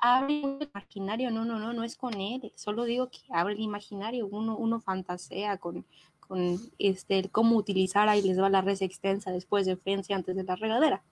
Abre 0.02 0.42
el 0.42 0.70
imaginario, 0.70 1.32
no, 1.32 1.44
no, 1.44 1.58
no, 1.58 1.74
no 1.74 1.84
es 1.84 1.96
con 1.96 2.14
él. 2.14 2.52
Solo 2.56 2.84
digo 2.84 3.10
que 3.10 3.22
abre 3.32 3.54
el 3.54 3.62
imaginario. 3.62 4.28
Uno, 4.28 4.56
uno 4.56 4.80
fantasea 4.80 5.58
con, 5.58 5.86
con 6.20 6.60
este, 6.78 7.18
el 7.18 7.32
cómo 7.32 7.56
utilizar 7.56 8.08
ahí 8.10 8.22
les 8.22 8.40
va 8.40 8.50
la 8.50 8.62
red 8.62 8.78
extensa 8.82 9.32
después 9.32 9.66
de 9.66 9.76
Friends 9.76 10.10
y 10.10 10.14
antes 10.14 10.36
de 10.36 10.44
la 10.44 10.56
regadera. 10.56 11.04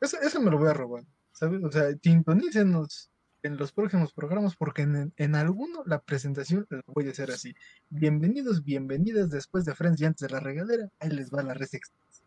Eso, 0.00 0.18
eso 0.20 0.40
me 0.40 0.50
lo 0.50 0.58
voy 0.58 0.68
a 0.68 0.74
robar, 0.74 1.04
¿sabes? 1.32 1.62
O 1.62 1.70
sea, 1.70 1.84
sintonícenos 2.02 3.10
en 3.42 3.56
los 3.56 3.70
próximos 3.70 4.12
programas, 4.12 4.56
porque 4.56 4.82
en, 4.82 5.12
en 5.16 5.34
alguno 5.36 5.82
la 5.86 6.00
presentación 6.00 6.66
la 6.70 6.82
voy 6.86 7.06
a 7.06 7.10
hacer 7.10 7.30
así. 7.30 7.54
Bienvenidos, 7.88 8.64
bienvenidas 8.64 9.30
después 9.30 9.64
de 9.64 9.74
Friends 9.74 10.00
y 10.00 10.06
antes 10.06 10.28
de 10.28 10.34
la 10.34 10.40
regadera, 10.40 10.88
ahí 10.98 11.10
les 11.10 11.30
va 11.30 11.42
la 11.42 11.54
res 11.54 11.74
extensa. 11.74 12.19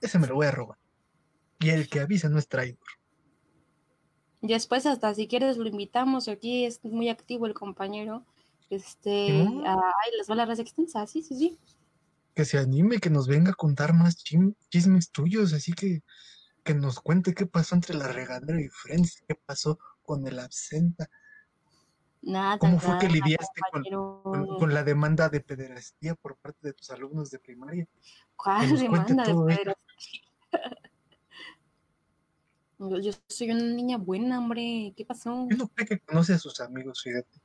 Ese 0.00 0.18
me 0.18 0.26
lo 0.26 0.34
voy 0.34 0.46
a 0.46 0.50
robar. 0.50 0.78
Y 1.58 1.70
el 1.70 1.88
que 1.88 2.00
avisa 2.00 2.28
no 2.28 2.38
es 2.38 2.48
traidor. 2.48 2.78
Y 4.42 4.48
después 4.48 4.86
hasta 4.86 5.14
si 5.14 5.28
quieres 5.28 5.58
lo 5.58 5.68
invitamos, 5.68 6.28
aquí 6.28 6.64
es 6.64 6.82
muy 6.84 7.08
activo 7.08 7.46
el 7.46 7.54
compañero. 7.54 8.24
Este, 8.70 9.26
Simón. 9.26 9.66
ah, 9.66 9.74
ahí 9.74 10.16
les 10.16 10.30
va 10.30 10.34
la 10.34 10.46
red 10.46 10.60
extensa, 10.60 11.06
sí, 11.06 11.22
sí, 11.22 11.36
sí. 11.36 11.58
Que 12.34 12.44
se 12.44 12.58
anime, 12.58 12.98
que 12.98 13.10
nos 13.10 13.26
venga 13.26 13.50
a 13.50 13.54
contar 13.54 13.92
más 13.92 14.16
chismes 14.16 15.10
tuyos, 15.10 15.52
así 15.52 15.72
que 15.72 16.02
que 16.62 16.74
nos 16.74 17.00
cuente 17.00 17.34
qué 17.34 17.46
pasó 17.46 17.74
entre 17.74 17.94
la 17.94 18.08
regadera 18.08 18.60
y 18.60 18.68
Friends, 18.68 19.22
qué 19.26 19.34
pasó 19.34 19.78
con 20.02 20.26
el 20.26 20.38
absenta, 20.38 21.08
Nada, 22.22 22.58
cómo 22.58 22.78
fue 22.78 22.98
que 22.98 23.08
lidiaste 23.08 23.60
con, 23.72 23.82
compañero. 23.82 24.20
con- 24.22 24.58
con 24.58 24.74
la 24.74 24.84
demanda 24.84 25.28
de 25.30 25.40
pederastía 25.40 26.14
por 26.14 26.36
parte 26.36 26.58
de 26.68 26.72
tus 26.74 26.90
alumnos 26.90 27.30
de 27.30 27.38
primaria. 27.38 27.86
¿Cuál 28.36 28.76
demanda 28.78 29.24
de 29.24 29.34
pederastía? 29.34 29.74
Yo, 32.78 32.98
yo 32.98 33.12
soy 33.28 33.50
una 33.50 33.62
niña 33.62 33.98
buena, 33.98 34.38
hombre. 34.38 34.94
¿Qué 34.96 35.04
pasó? 35.04 35.46
Yo 35.50 35.56
no 35.58 35.68
creo 35.68 35.86
que 35.86 35.98
conoce 36.00 36.32
a 36.32 36.38
sus 36.38 36.60
amigos, 36.60 37.02
fíjate. 37.02 37.38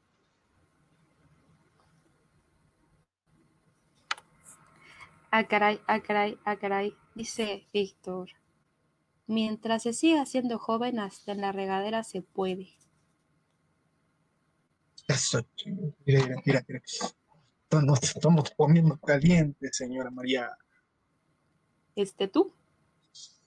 Ah, 5.32 5.44
caray, 5.48 5.82
ah, 5.88 6.00
caray, 6.00 6.38
ah, 6.46 6.56
caray. 6.56 6.96
Dice 7.16 7.68
Víctor. 7.74 8.30
Mientras 9.28 9.84
se 9.84 9.92
siga 9.92 10.26
siendo 10.26 10.58
joven, 10.60 11.00
hasta 11.00 11.34
en 11.34 11.42
la 11.42 11.52
regadera 11.52 12.04
se 12.06 12.22
puede. 12.22 12.70
Eso, 15.08 15.46
mira, 16.06 16.42
mira, 16.46 16.66
mira, 16.68 16.82
Nos 17.84 18.04
estamos 18.04 18.52
poniendo 18.52 18.98
caliente, 18.98 19.72
señora 19.72 20.10
María. 20.10 20.58
¿Este 21.96 22.28
tú? 22.28 22.54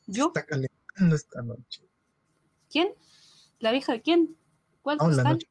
¿Yo? 0.06 0.28
Está 0.28 0.44
calentando 0.46 1.16
esta 1.16 1.42
noche. 1.42 1.82
¿Quién? 2.70 2.94
¿La 3.58 3.72
vieja 3.72 3.92
de 3.92 4.02
quién? 4.02 4.36
¿Cuál 4.82 4.98
No, 4.98 5.04
la 5.04 5.10
fiscal? 5.14 5.32
noche. 5.32 5.48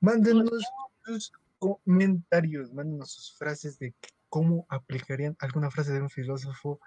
Mándenos 0.00 0.50
sus 1.04 1.32
comentarios, 1.58 2.72
mándenos 2.72 3.10
sus 3.10 3.32
frases 3.38 3.78
de 3.78 3.94
cómo 4.28 4.66
aplicarían 4.68 5.36
alguna 5.38 5.70
frase 5.70 5.92
de 5.92 6.02
un 6.02 6.10
filósofo 6.10 6.80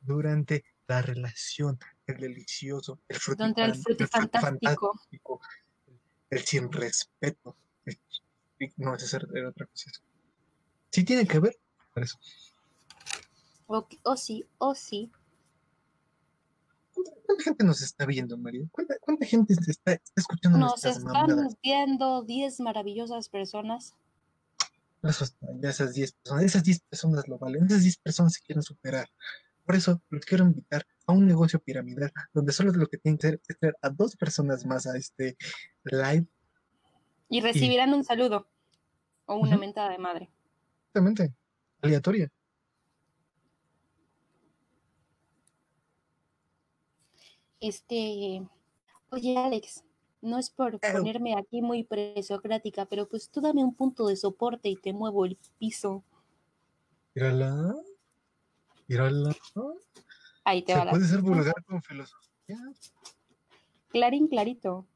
durante 0.00 0.64
la 0.88 1.02
relación, 1.02 1.78
el 2.06 2.16
delicioso, 2.18 3.00
el 3.08 3.18
Donde 3.36 3.64
el 3.64 3.74
frutifantástico, 3.74 4.92
frutifantástico. 4.92 5.40
el 6.30 6.40
sin 6.40 6.70
respeto. 6.72 7.56
el- 7.84 7.98
No, 8.76 8.94
esa 8.94 9.18
era 9.34 9.48
otra 9.50 9.66
cosa. 9.66 9.90
Sí 10.90 11.04
tiene 11.04 11.26
que 11.26 11.38
ver 11.40 11.56
por 11.92 12.02
eso. 12.02 12.18
O, 13.66 13.86
o 14.04 14.16
sí, 14.16 14.44
o 14.58 14.74
sí. 14.74 15.10
¿Cuánta, 17.26 17.44
gente 17.44 17.64
nos 17.64 17.82
está 17.82 18.06
viendo, 18.06 18.38
María? 18.38 18.64
¿Cuánta, 18.70 18.94
cuánta 19.00 19.26
gente 19.26 19.54
está, 19.66 19.92
está 19.92 20.12
escuchando 20.16 20.58
Nos 20.58 20.82
están 20.84 21.02
mamadas? 21.04 21.54
viendo 21.62 22.22
10 22.22 22.60
maravillosas 22.60 23.28
personas. 23.28 23.94
Eso 25.02 25.24
está, 25.24 25.46
esas 25.62 25.92
10 25.92 26.12
personas, 26.12 26.44
esas 26.44 26.64
10 26.64 26.80
personas 26.80 27.28
lo 27.28 27.38
valen, 27.38 27.66
esas 27.66 27.82
10 27.82 27.98
personas 27.98 28.32
se 28.32 28.40
quieren 28.40 28.62
superar. 28.62 29.08
Por 29.66 29.74
eso 29.74 30.00
los 30.10 30.24
quiero 30.24 30.44
invitar 30.44 30.86
a 31.06 31.12
un 31.12 31.26
negocio 31.26 31.58
piramidal 31.58 32.12
donde 32.32 32.52
solo 32.52 32.70
lo 32.72 32.86
que 32.86 32.98
tienen 32.98 33.18
que 33.18 33.26
hacer 33.26 33.40
es 33.48 33.58
traer 33.58 33.76
a 33.82 33.90
dos 33.90 34.14
personas 34.16 34.64
más 34.64 34.86
a 34.86 34.96
este 34.96 35.36
live. 35.82 36.26
Y 37.28 37.40
recibirán 37.40 37.92
un 37.92 38.04
saludo. 38.04 38.46
O 39.26 39.34
una 39.36 39.58
mentada 39.58 39.90
de 39.90 39.98
madre. 39.98 40.30
Exactamente, 40.86 41.34
aleatoria. 41.82 42.30
Este. 47.58 48.46
Oye, 49.10 49.36
Alex. 49.36 49.82
No 50.22 50.38
es 50.38 50.50
por 50.50 50.80
ponerme 50.80 51.36
aquí 51.36 51.60
muy 51.60 51.84
presocrática, 51.84 52.86
pero 52.86 53.08
pues 53.08 53.28
tú 53.28 53.40
dame 53.40 53.62
un 53.62 53.74
punto 53.74 54.06
de 54.06 54.16
soporte 54.16 54.68
y 54.68 54.76
te 54.76 54.92
muevo 54.92 55.24
el 55.24 55.38
piso. 55.58 56.02
Mírala. 57.14 57.74
Ahí 60.44 60.62
te 60.62 60.72
Se 60.72 60.78
va 60.78 60.84
la. 60.86 60.90
puede 60.92 61.06
ser 61.06 61.20
vulgar 61.20 61.64
con 61.64 61.82
filosofía. 61.82 62.58
Clarín, 63.88 64.28
clarito. 64.28 64.86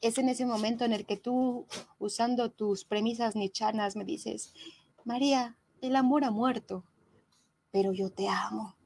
Es 0.00 0.18
en 0.18 0.28
ese 0.28 0.46
momento 0.46 0.84
en 0.84 0.92
el 0.92 1.06
que 1.06 1.16
tú, 1.16 1.66
usando 1.98 2.50
tus 2.50 2.84
premisas 2.84 3.34
nichanas, 3.34 3.96
me 3.96 4.04
dices, 4.04 4.54
María, 5.04 5.56
el 5.80 5.96
amor 5.96 6.24
ha 6.24 6.30
muerto, 6.30 6.84
pero 7.72 7.92
yo 7.92 8.10
te 8.10 8.28
amo. 8.28 8.76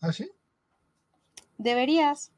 ¿Ah, 0.00 0.12
sí? 0.12 0.30
Deberías. 1.58 2.32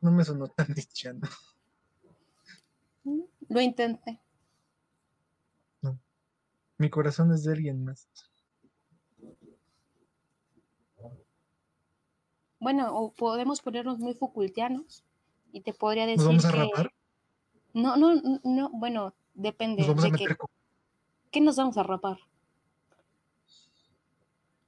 No 0.00 0.12
me 0.12 0.24
sonó 0.24 0.46
tan 0.48 0.72
dichano. 0.74 1.26
Lo 3.48 3.60
intenté. 3.60 4.20
Mi 6.78 6.90
corazón 6.90 7.32
es 7.32 7.42
de 7.42 7.52
alguien 7.52 7.84
más. 7.84 8.08
Bueno, 12.60 12.96
o 12.96 13.12
podemos 13.12 13.60
ponernos 13.60 13.98
muy 13.98 14.14
Foucaultianos 14.14 15.04
y 15.52 15.60
te 15.60 15.72
podría 15.72 16.06
decir 16.06 16.18
¿Nos 16.24 16.26
vamos 16.26 16.44
a 16.44 16.52
que... 16.52 16.56
rapar? 16.56 16.92
No, 17.74 17.96
no, 17.96 18.14
no, 18.14 18.40
no, 18.44 18.70
bueno, 18.70 19.14
depende 19.34 19.82
¿Nos 19.82 19.88
vamos 19.88 20.04
a 20.04 20.06
de 20.06 20.12
qué, 20.12 20.24
meter 20.24 20.36
con... 20.36 20.50
qué 21.30 21.40
nos 21.40 21.56
vamos 21.56 21.76
a 21.78 21.82
rapar. 21.82 22.18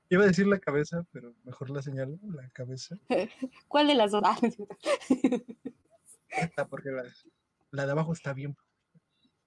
Iba 0.08 0.24
a 0.24 0.26
decir 0.26 0.46
la 0.48 0.58
cabeza, 0.58 1.06
pero 1.12 1.34
mejor 1.44 1.70
la 1.70 1.82
señalo, 1.82 2.18
la 2.22 2.48
cabeza. 2.50 2.98
¿Cuál 3.68 3.86
de 3.86 3.94
las 3.94 4.10
dos? 4.10 4.22
Ah, 4.24 4.36
Esta, 6.28 6.66
porque 6.66 6.90
la, 6.90 7.04
la 7.70 7.86
de 7.86 7.92
abajo 7.92 8.12
está 8.12 8.32
bien. 8.32 8.56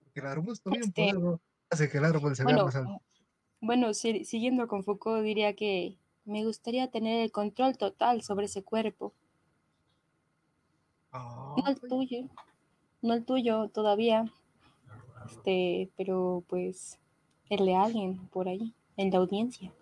Porque 0.03 0.21
el 0.21 0.27
árbol 0.27 0.53
está 0.53 0.69
bien 0.69 0.83
Este-. 0.83 1.11
Hace 1.73 1.89
que 1.89 1.97
el 1.97 2.05
árbol 2.05 2.35
se 2.35 2.43
vea 2.43 2.53
bueno, 2.53 2.65
más 2.65 2.75
alto. 2.75 3.01
bueno, 3.61 3.93
si- 3.95 4.25
siguiendo 4.25 4.67
con 4.67 4.83
Foucault, 4.83 5.23
diría 5.23 5.55
que 5.55 5.97
me 6.25 6.45
gustaría 6.45 6.91
tener 6.91 7.21
el 7.23 7.31
control 7.31 7.77
total 7.77 8.21
sobre 8.21 8.45
ese 8.45 8.63
cuerpo. 8.63 9.13
No 11.57 11.67
el 11.67 11.79
tuyo, 11.79 12.29
no 13.01 13.13
el 13.15 13.25
tuyo 13.25 13.69
todavía. 13.69 14.25
Este, 15.25 15.89
pero 15.97 16.43
pues 16.47 16.99
el 17.49 17.65
de 17.65 17.75
alguien 17.75 18.27
por 18.27 18.47
ahí, 18.47 18.73
en 18.97 19.11
la 19.11 19.17
audiencia. 19.17 19.73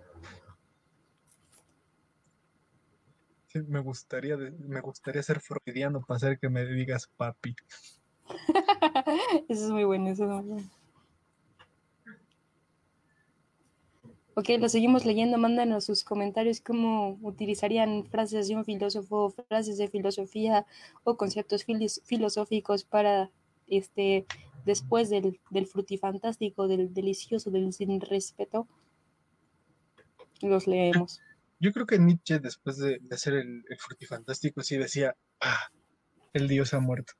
sí, 3.47 3.59
me 3.67 3.79
gustaría, 3.81 4.37
me 4.37 4.81
gustaría 4.81 5.21
ser 5.23 5.39
freudiano 5.41 6.01
para 6.01 6.17
hacer 6.17 6.39
que 6.39 6.49
me 6.49 6.65
digas 6.65 7.07
papi. 7.17 7.55
Eso 9.49 9.65
es 9.65 9.69
muy 9.71 9.83
bueno, 9.83 10.09
eso 10.09 10.23
es 10.25 10.29
muy 10.29 10.43
bueno. 10.53 10.69
Ok, 14.33 14.49
lo 14.59 14.69
seguimos 14.69 15.05
leyendo. 15.05 15.37
Mándanos 15.37 15.85
sus 15.85 16.03
comentarios 16.03 16.61
cómo 16.61 17.19
utilizarían 17.21 18.05
frases 18.05 18.47
de 18.47 18.55
un 18.55 18.63
filósofo, 18.63 19.29
frases 19.47 19.77
de 19.77 19.89
filosofía 19.89 20.65
o 21.03 21.17
conceptos 21.17 21.65
filosóficos 21.65 22.83
para 22.83 23.29
este 23.67 24.25
después 24.65 25.09
del, 25.09 25.39
del 25.49 25.67
frutifantástico, 25.67 26.67
del 26.67 26.93
delicioso, 26.93 27.51
del 27.51 27.73
sin 27.73 27.99
respeto. 27.99 28.67
Los 30.41 30.67
leemos. 30.67 31.19
Yo 31.59 31.71
creo 31.71 31.85
que 31.85 31.99
Nietzsche, 31.99 32.39
después 32.39 32.77
de, 32.77 32.99
de 32.99 33.15
hacer 33.15 33.33
el, 33.33 33.63
el 33.69 33.77
frutifantástico, 33.77 34.63
sí 34.63 34.77
decía, 34.77 35.15
ah, 35.41 35.69
el 36.33 36.47
dios 36.47 36.73
ha 36.73 36.79
muerto. 36.79 37.13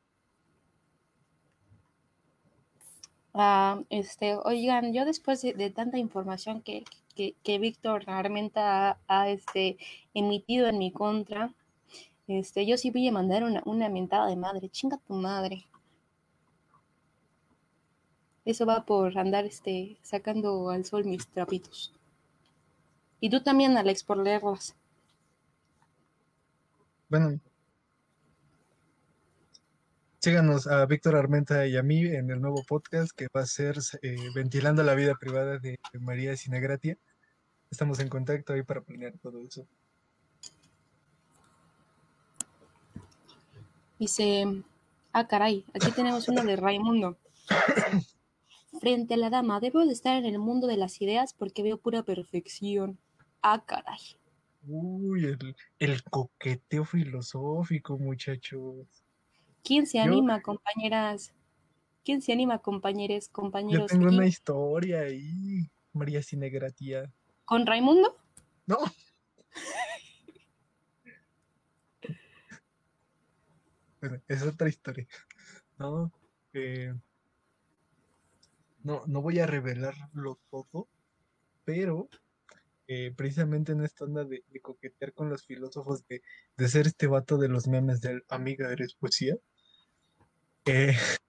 Ah, 3.34 3.82
este, 3.90 4.36
oigan, 4.36 4.94
yo 4.94 5.06
después 5.06 5.42
de, 5.42 5.54
de 5.54 5.70
tanta 5.70 5.98
información 5.98 6.62
que, 6.62 6.84
que, 6.84 6.98
que 7.14 7.60
Víctor 7.60 8.04
Armenta 8.08 8.92
ha, 8.92 8.98
ha, 9.08 9.30
este, 9.30 9.78
emitido 10.14 10.68
en 10.68 10.78
mi 10.78 10.92
contra, 10.92 11.54
este, 12.28 12.66
yo 12.66 12.78
sí 12.78 12.92
voy 12.92 13.08
a 13.08 13.12
mandar 13.12 13.44
una, 13.44 13.62
una 13.66 13.90
mentada 13.90 14.28
de 14.28 14.36
madre, 14.36 14.70
chinga 14.70 14.98
tu 14.98 15.14
madre. 15.14 15.66
Eso 18.46 18.66
va 18.66 18.86
por 18.86 19.18
andar 19.18 19.46
este, 19.46 19.98
sacando 20.02 20.70
al 20.70 20.86
sol 20.86 21.06
mis 21.06 21.28
trapitos. 21.28 21.94
Y 23.20 23.30
tú 23.30 23.42
también, 23.42 23.78
Alex, 23.78 24.04
por 24.04 24.18
leerlas. 24.18 24.76
Bueno, 27.10 27.40
síganos 30.22 30.68
a 30.68 30.86
Víctor 30.86 31.16
Armenta 31.16 31.66
y 31.66 31.78
a 31.78 31.84
mí 31.84 32.06
en 32.06 32.30
el 32.30 32.40
nuevo 32.40 32.64
podcast 32.64 33.12
que 33.12 33.28
va 33.36 33.42
a 33.42 33.48
ser 33.48 33.78
eh, 34.04 34.18
Ventilando 34.36 34.84
la 34.84 34.94
vida 34.94 35.16
privada 35.16 35.58
de 35.58 35.80
María 36.00 36.38
Cinegratia. 36.38 36.96
estamos 37.72 38.00
en 38.00 38.08
contacto 38.08 38.54
ahí 38.54 38.62
para 38.62 38.82
planear 38.82 39.14
todo 39.18 39.44
eso. 39.44 39.68
Dice, 43.98 44.46
ah, 45.12 45.28
caray, 45.28 45.66
aquí 45.74 45.92
tenemos 45.92 46.28
uno 46.28 46.44
de 46.44 46.56
Raimundo. 46.56 47.18
Frente 48.80 49.16
a 49.16 49.18
la 49.18 49.32
dama, 49.32 49.60
debo 49.60 49.84
de 49.86 49.94
estar 49.94 50.18
en 50.18 50.26
el 50.26 50.38
mundo 50.38 50.68
de 50.68 50.78
las 50.78 51.02
ideas 51.02 51.34
porque 51.34 51.64
veo 51.64 51.78
pura 51.78 52.04
perfección. 52.04 53.00
Ah, 53.42 53.64
caray. 53.66 54.00
Uy, 54.68 55.26
el, 55.26 55.56
el 55.80 56.04
coqueteo 56.04 56.86
filosófico, 56.86 57.98
muchachos. 57.98 59.01
¿Quién 59.64 59.86
se 59.88 59.98
Yo- 59.98 60.04
anima, 60.04 60.42
compañeras? 60.42 61.34
¿Quién 62.04 62.22
se 62.22 62.34
anima, 62.34 62.60
compañeros, 62.60 63.30
Yo 63.32 63.86
tengo 63.86 64.08
aquí? 64.08 64.16
una 64.16 64.26
historia 64.28 65.02
ahí, 65.02 65.70
María 65.94 66.24
Cinegratía. 66.24 67.14
¿Con 67.46 67.66
Raimundo? 67.66 68.18
No. 68.66 68.78
Bueno, 74.00 74.22
es 74.28 74.42
otra 74.44 74.68
historia. 74.68 75.08
No, 75.78 76.12
eh, 76.54 76.94
no, 78.84 79.04
no 79.06 79.22
voy 79.22 79.40
a 79.40 79.46
revelarlo 79.46 80.40
todo, 80.50 80.88
pero 81.66 82.10
eh, 82.88 83.14
precisamente 83.16 83.74
en 83.74 83.84
esta 83.84 84.06
onda 84.06 84.24
de, 84.26 84.44
de 84.48 84.60
coquetear 84.62 85.14
con 85.14 85.30
los 85.30 85.46
filósofos, 85.46 86.06
de, 86.08 86.24
de 86.58 86.68
ser 86.68 86.88
este 86.88 87.08
vato 87.08 87.38
de 87.38 87.48
los 87.48 87.68
memes 87.68 88.02
del 88.02 88.24
amiga, 88.30 88.72
eres 88.72 88.96
poesía, 88.96 89.36
eh, 90.66 90.96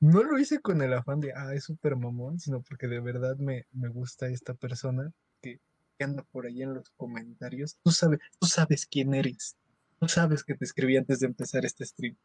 no 0.00 0.22
lo 0.22 0.38
hice 0.38 0.60
con 0.60 0.82
el 0.82 0.92
afán 0.94 1.20
de, 1.20 1.32
ah, 1.34 1.54
es 1.54 1.64
súper 1.64 1.96
mamón, 1.96 2.38
sino 2.38 2.62
porque 2.62 2.86
de 2.88 3.00
verdad 3.00 3.36
me, 3.36 3.66
me 3.72 3.88
gusta 3.88 4.28
esta 4.28 4.54
persona 4.54 5.12
que, 5.42 5.60
que 5.98 6.04
anda 6.04 6.22
por 6.24 6.46
ahí 6.46 6.62
en 6.62 6.74
los 6.74 6.90
comentarios. 6.90 7.78
Tú 7.82 7.90
sabes, 7.90 8.20
tú 8.38 8.46
sabes 8.46 8.86
quién 8.86 9.14
eres. 9.14 9.56
Tú 10.00 10.08
sabes 10.08 10.44
que 10.44 10.54
te 10.54 10.64
escribí 10.64 10.96
antes 10.96 11.20
de 11.20 11.26
empezar 11.26 11.64
este 11.64 11.84
stream. 11.84 12.16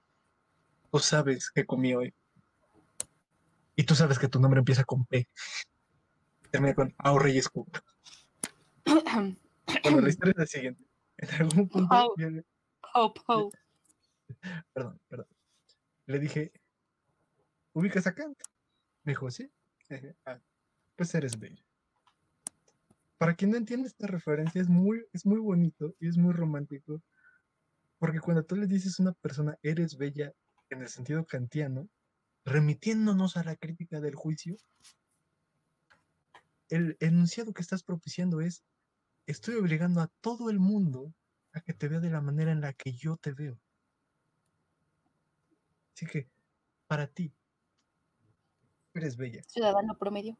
Tú 0.91 0.99
sabes 0.99 1.49
que 1.49 1.65
comí 1.65 1.93
hoy. 1.95 2.13
Y 3.75 3.83
tú 3.83 3.95
sabes 3.95 4.19
que 4.19 4.27
tu 4.27 4.39
nombre 4.39 4.59
empieza 4.59 4.83
con 4.83 5.05
P. 5.05 5.27
Termina 6.51 6.75
con 6.75 6.93
Ao 6.99 7.17
Reyes 7.17 7.49
Cook. 7.49 7.81
Bueno, 8.85 10.01
la 10.01 10.09
historia 10.09 10.31
es 10.33 10.37
la 10.37 10.45
siguiente. 10.45 10.83
En 11.17 11.29
algún 11.41 11.67
punto, 11.67 11.95
Au. 11.95 12.13
yo 12.17 12.29
le- 12.29 12.45
Ho, 12.93 13.11
ho. 13.27 13.51
perdón, 14.71 14.99
perdón. 15.07 15.27
Le 16.05 16.19
dije, 16.19 16.51
¿ubicas 17.73 18.07
a 18.07 18.13
Kant? 18.13 18.37
Me 19.03 19.11
dijo, 19.11 19.29
sí. 19.31 19.51
"Ah, 20.25 20.39
pues 20.95 21.13
eres 21.15 21.39
bello. 21.39 21.63
Para 23.17 23.35
quien 23.35 23.51
no 23.51 23.57
entiende 23.57 23.87
esta 23.87 24.07
referencia, 24.07 24.61
es 24.61 24.69
muy, 24.69 25.05
es 25.13 25.25
muy 25.25 25.39
bonito 25.39 25.95
y 25.99 26.07
es 26.07 26.17
muy 26.17 26.33
romántico. 26.33 27.01
Porque 27.99 28.19
cuando 28.19 28.43
tú 28.43 28.55
le 28.55 28.67
dices 28.67 28.99
a 28.99 29.03
una 29.03 29.13
persona, 29.13 29.57
eres 29.61 29.97
bella, 29.97 30.33
en 30.69 30.81
el 30.81 30.89
sentido 30.89 31.25
kantiano, 31.25 31.87
remitiéndonos 32.43 33.37
a 33.37 33.43
la 33.43 33.55
crítica 33.55 34.01
del 34.01 34.15
juicio, 34.15 34.57
el 36.69 36.97
enunciado 36.99 37.53
que 37.53 37.61
estás 37.61 37.83
propiciando 37.83 38.41
es, 38.41 38.65
estoy 39.25 39.55
obligando 39.55 40.01
a 40.01 40.11
todo 40.21 40.49
el 40.49 40.59
mundo 40.59 41.13
a 41.53 41.61
que 41.61 41.73
te 41.73 41.87
vea 41.87 41.99
de 41.99 42.09
la 42.09 42.19
manera 42.19 42.51
en 42.51 42.61
la 42.61 42.73
que 42.73 42.93
yo 42.93 43.15
te 43.15 43.31
veo. 43.31 43.62
Así 45.95 46.05
que, 46.05 46.27
para 46.87 47.07
ti, 47.07 47.31
eres 48.93 49.15
bella. 49.15 49.43
Ciudadano 49.47 49.97
promedio. 49.97 50.37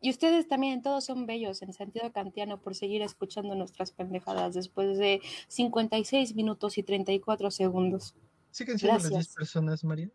Y 0.00 0.10
ustedes 0.10 0.48
también, 0.48 0.82
todos 0.82 1.04
son 1.04 1.26
bellos 1.26 1.62
en 1.62 1.72
sentido 1.72 2.12
kantiano 2.12 2.60
por 2.60 2.74
seguir 2.74 3.02
escuchando 3.02 3.54
nuestras 3.54 3.92
pendejadas 3.92 4.52
después 4.54 4.98
de 4.98 5.20
56 5.48 6.34
minutos 6.34 6.76
y 6.76 6.82
34 6.82 7.50
segundos. 7.52 8.14
¿Siguen 8.50 8.78
siendo 8.78 8.94
las 8.94 9.02
10 9.04 9.12
Gracias. 9.12 9.34
personas, 9.34 9.84
María? 9.84 10.10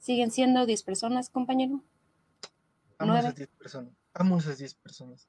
¿Siguen 0.00 0.30
siendo 0.32 0.66
10 0.66 0.82
personas, 0.82 1.30
compañero? 1.30 1.82
Amo 2.98 3.12
a 3.14 3.20
esas 3.20 3.36
10 3.36 3.48
personas. 3.50 3.92
Amo 4.12 4.36
a 4.36 4.38
esas 4.40 4.58
10 4.58 4.74
personas. 4.74 5.28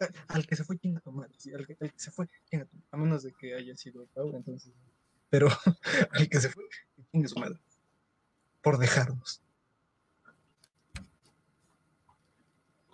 A- 0.00 0.34
Al 0.34 0.46
que 0.46 0.54
se 0.54 0.62
fue, 0.62 0.78
chinga 0.78 1.00
tu 1.00 1.10
madre. 1.10 1.34
sí, 1.38 1.52
al, 1.52 1.66
que, 1.66 1.76
al 1.80 1.92
que 1.92 1.98
se 1.98 2.12
fue, 2.12 2.28
chinga 2.48 2.66
tu 2.66 2.76
A 2.92 2.96
menos 2.96 3.24
de 3.24 3.32
que 3.32 3.54
haya 3.54 3.74
sido 3.76 4.06
Pau, 4.14 4.32
entonces. 4.36 4.72
Pero 5.32 5.48
al 6.12 6.28
que 6.28 6.40
se 6.40 6.50
fue, 6.50 6.62
chingue 7.10 7.26
su 7.26 7.40
madre. 7.40 7.58
Por 8.60 8.76
dejarnos. 8.76 9.40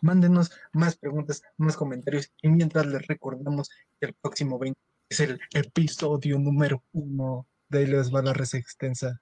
Mándenos 0.00 0.52
más 0.72 0.96
preguntas, 0.96 1.42
más 1.56 1.76
comentarios. 1.76 2.30
Y 2.40 2.48
mientras 2.48 2.86
les 2.86 3.04
recordamos 3.08 3.68
que 3.98 4.06
el 4.06 4.14
próximo 4.14 4.56
20 4.56 4.78
es 5.08 5.18
el 5.18 5.40
episodio 5.52 6.38
número 6.38 6.84
uno 6.92 7.44
de 7.68 7.88
les 7.88 8.14
va 8.14 8.20
extensa. 8.20 9.20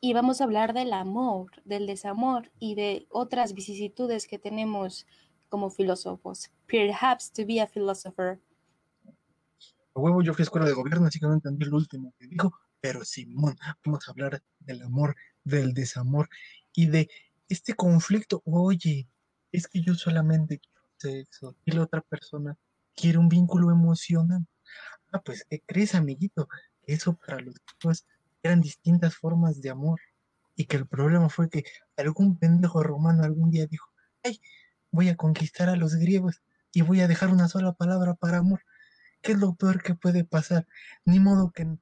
Y 0.00 0.12
vamos 0.12 0.40
a 0.40 0.44
hablar 0.44 0.74
del 0.74 0.92
amor, 0.92 1.50
del 1.64 1.88
desamor 1.88 2.52
y 2.60 2.76
de 2.76 3.08
otras 3.10 3.52
vicisitudes 3.52 4.28
que 4.28 4.38
tenemos 4.38 5.08
como 5.48 5.70
filósofos. 5.70 6.52
Perhaps 6.68 7.32
to 7.32 7.44
be 7.44 7.60
a 7.60 7.66
philosopher. 7.66 8.38
Huevo, 9.98 10.22
yo 10.22 10.34
fui 10.34 10.42
a 10.42 10.44
escuela 10.44 10.66
de 10.66 10.72
gobierno, 10.72 11.06
así 11.06 11.18
que 11.18 11.26
no 11.26 11.34
entendí 11.34 11.64
lo 11.64 11.76
último 11.76 12.14
que 12.18 12.26
dijo. 12.26 12.52
Pero 12.80 13.04
Simón, 13.04 13.56
vamos 13.84 14.06
a 14.06 14.12
hablar 14.12 14.42
del 14.60 14.82
amor, 14.82 15.16
del 15.44 15.74
desamor 15.74 16.28
y 16.72 16.86
de 16.86 17.08
este 17.48 17.74
conflicto. 17.74 18.42
Oye, 18.44 19.08
es 19.52 19.66
que 19.68 19.80
yo 19.80 19.94
solamente 19.94 20.58
quiero 20.58 20.78
sexo 20.98 21.56
y 21.64 21.72
la 21.72 21.82
otra 21.82 22.00
persona 22.02 22.56
quiere 22.94 23.18
un 23.18 23.28
vínculo 23.28 23.70
emocional. 23.70 24.46
Ah, 25.12 25.20
pues, 25.20 25.44
¿qué 25.48 25.62
crees, 25.64 25.94
amiguito? 25.94 26.48
Eso 26.86 27.14
para 27.16 27.40
los 27.40 27.54
chicos 27.64 28.06
eran 28.42 28.60
distintas 28.60 29.16
formas 29.16 29.60
de 29.60 29.70
amor. 29.70 30.00
Y 30.56 30.64
que 30.66 30.76
el 30.76 30.86
problema 30.86 31.28
fue 31.28 31.48
que 31.48 31.64
algún 31.96 32.36
pendejo 32.36 32.82
romano 32.82 33.22
algún 33.22 33.50
día 33.50 33.66
dijo, 33.66 33.88
ay, 34.24 34.40
voy 34.90 35.08
a 35.08 35.16
conquistar 35.16 35.68
a 35.68 35.76
los 35.76 35.94
griegos 35.94 36.42
y 36.72 36.82
voy 36.82 37.00
a 37.00 37.08
dejar 37.08 37.30
una 37.30 37.48
sola 37.48 37.72
palabra 37.72 38.14
para 38.14 38.38
amor. 38.38 38.60
¿Qué 39.22 39.32
es 39.32 39.38
lo 39.38 39.54
peor 39.54 39.82
que 39.82 39.94
puede 39.94 40.24
pasar? 40.24 40.66
Ni 41.04 41.20
modo 41.20 41.50
que 41.50 41.62
en, 41.62 41.80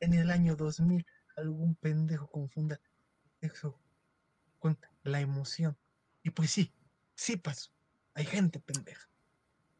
en 0.00 0.14
el 0.14 0.30
año 0.30 0.56
2000 0.56 1.06
algún 1.36 1.74
pendejo 1.74 2.28
confunda 2.28 2.80
sexo 3.40 3.78
con 4.58 4.78
la 5.02 5.20
emoción. 5.20 5.76
Y 6.22 6.30
pues 6.30 6.50
sí, 6.50 6.72
sí 7.14 7.36
pasó. 7.36 7.70
Hay 8.14 8.24
gente 8.24 8.60
pendeja. 8.60 9.08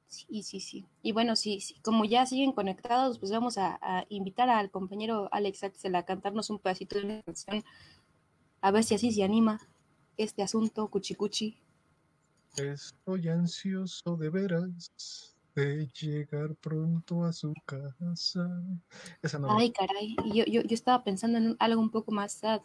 Sí, 0.07 0.43
sí, 0.43 0.61
sí. 0.61 0.87
Y 1.03 1.13
bueno, 1.13 1.37
sí, 1.37 1.61
sí, 1.61 1.81
como 1.83 2.05
ya 2.05 2.27
siguen 2.27 2.53
conectados, 2.53 3.19
pues 3.19 3.33
vamos 3.33 3.57
a, 3.57 3.79
a 3.81 4.05
invitar 4.11 4.51
al 4.51 4.71
compañero 4.71 5.29
Alex 5.33 5.65
Axel 5.65 5.95
a 5.95 6.05
cantarnos 6.05 6.51
un 6.51 6.59
pedacito 6.59 6.99
de 6.99 7.05
una 7.07 7.23
canción, 7.23 7.65
a 8.61 8.71
ver 8.71 8.85
si 8.85 8.95
así 8.95 9.11
se 9.11 9.25
anima 9.25 9.59
este 10.19 10.43
asunto, 10.43 10.89
cuchicuchi. 10.89 11.59
Estoy 12.57 13.29
ansioso 13.29 14.17
de 14.19 14.29
veras 14.29 15.32
de 15.55 15.87
llegar 15.89 16.55
pronto 16.57 17.25
a 17.25 17.33
su 17.33 17.53
casa. 17.67 18.49
Esa 19.21 19.39
no. 19.39 19.57
Ay, 19.57 19.71
caray, 19.71 20.17
yo, 20.33 20.45
yo, 20.45 20.63
yo 20.63 20.75
estaba 20.75 21.05
pensando 21.05 21.39
en 21.39 21.57
algo 21.59 21.81
un 21.81 21.91
poco 21.91 22.11
más 22.13 22.33
sad, 22.33 22.63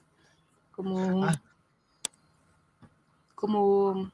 como, 0.71 1.25
Ah. 1.25 1.41
como, 3.35 4.11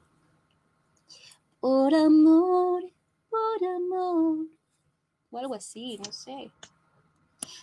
por 1.59 1.93
amor, 1.93 2.84
por 3.30 3.67
amor, 3.78 4.47
o 5.32 5.38
algo 5.38 5.53
así, 5.55 5.97
no 6.05 6.11
sé. 6.11 6.51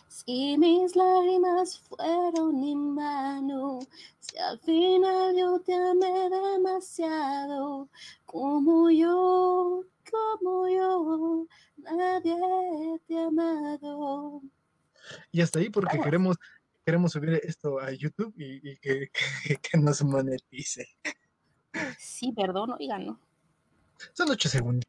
Si 0.08 0.56
mis 0.58 0.94
lágrimas 0.96 1.78
fueron 1.78 2.62
en 2.62 2.94
vano, 2.94 3.80
si 4.20 4.36
al 4.38 4.58
final 4.60 5.34
yo 5.36 5.58
te 5.60 5.74
amé 5.74 6.28
demasiado, 6.28 7.88
como 8.26 8.90
yo, 8.90 9.82
como 10.10 10.68
yo, 10.68 11.46
nadie 11.76 12.36
te 13.06 13.18
ha 13.18 13.26
amado. 13.26 14.42
Y 15.32 15.40
hasta 15.40 15.58
ahí 15.58 15.70
porque 15.70 16.00
queremos, 16.00 16.36
queremos 16.84 17.12
subir 17.12 17.40
esto 17.42 17.80
a 17.80 17.92
YouTube 17.92 18.34
y, 18.36 18.70
y 18.70 18.76
que, 18.78 19.10
que, 19.44 19.56
que 19.56 19.78
nos 19.78 20.02
monetice. 20.02 20.88
Sí, 21.98 22.32
perdón, 22.32 22.72
oigan, 22.78 23.06
¿no? 23.06 23.20
Son 24.12 24.30
ocho 24.30 24.48
segundos. 24.48 24.84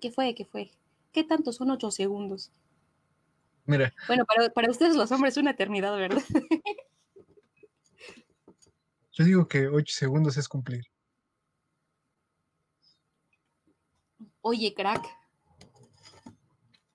¿Qué 0.00 0.10
fue? 0.10 0.34
¿Qué 0.34 0.44
fue? 0.44 0.70
¿Qué 1.12 1.24
tanto 1.24 1.52
son 1.52 1.70
ocho 1.70 1.90
segundos? 1.90 2.50
Mira, 3.64 3.92
Bueno, 4.08 4.24
para, 4.24 4.50
para 4.50 4.70
ustedes 4.70 4.96
los 4.96 5.12
hombres 5.12 5.34
es 5.34 5.40
una 5.40 5.52
eternidad, 5.52 5.96
¿verdad? 5.96 6.22
yo 9.12 9.24
digo 9.24 9.46
que 9.46 9.68
ocho 9.68 9.94
segundos 9.94 10.36
es 10.36 10.48
cumplir. 10.48 10.84
Oye, 14.42 14.74
crack, 14.74 15.06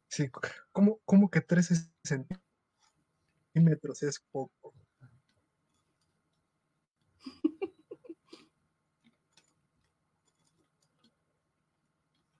Sí, 0.09 0.29
¿cómo, 0.71 0.99
cómo 1.05 1.29
que 1.29 1.41
13 1.41 1.75
centímetros 3.53 4.01
es 4.03 4.19
poco? 4.31 4.73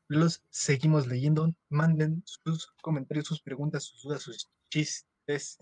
los 0.08 0.44
seguimos 0.50 1.08
leyendo. 1.08 1.54
Manden 1.70 2.24
sus 2.26 2.72
comentarios, 2.82 3.28
sus 3.28 3.42
preguntas, 3.42 3.84
sus 3.84 4.04
dudas, 4.04 4.22
sus 4.22 4.50
chistes. 4.70 5.60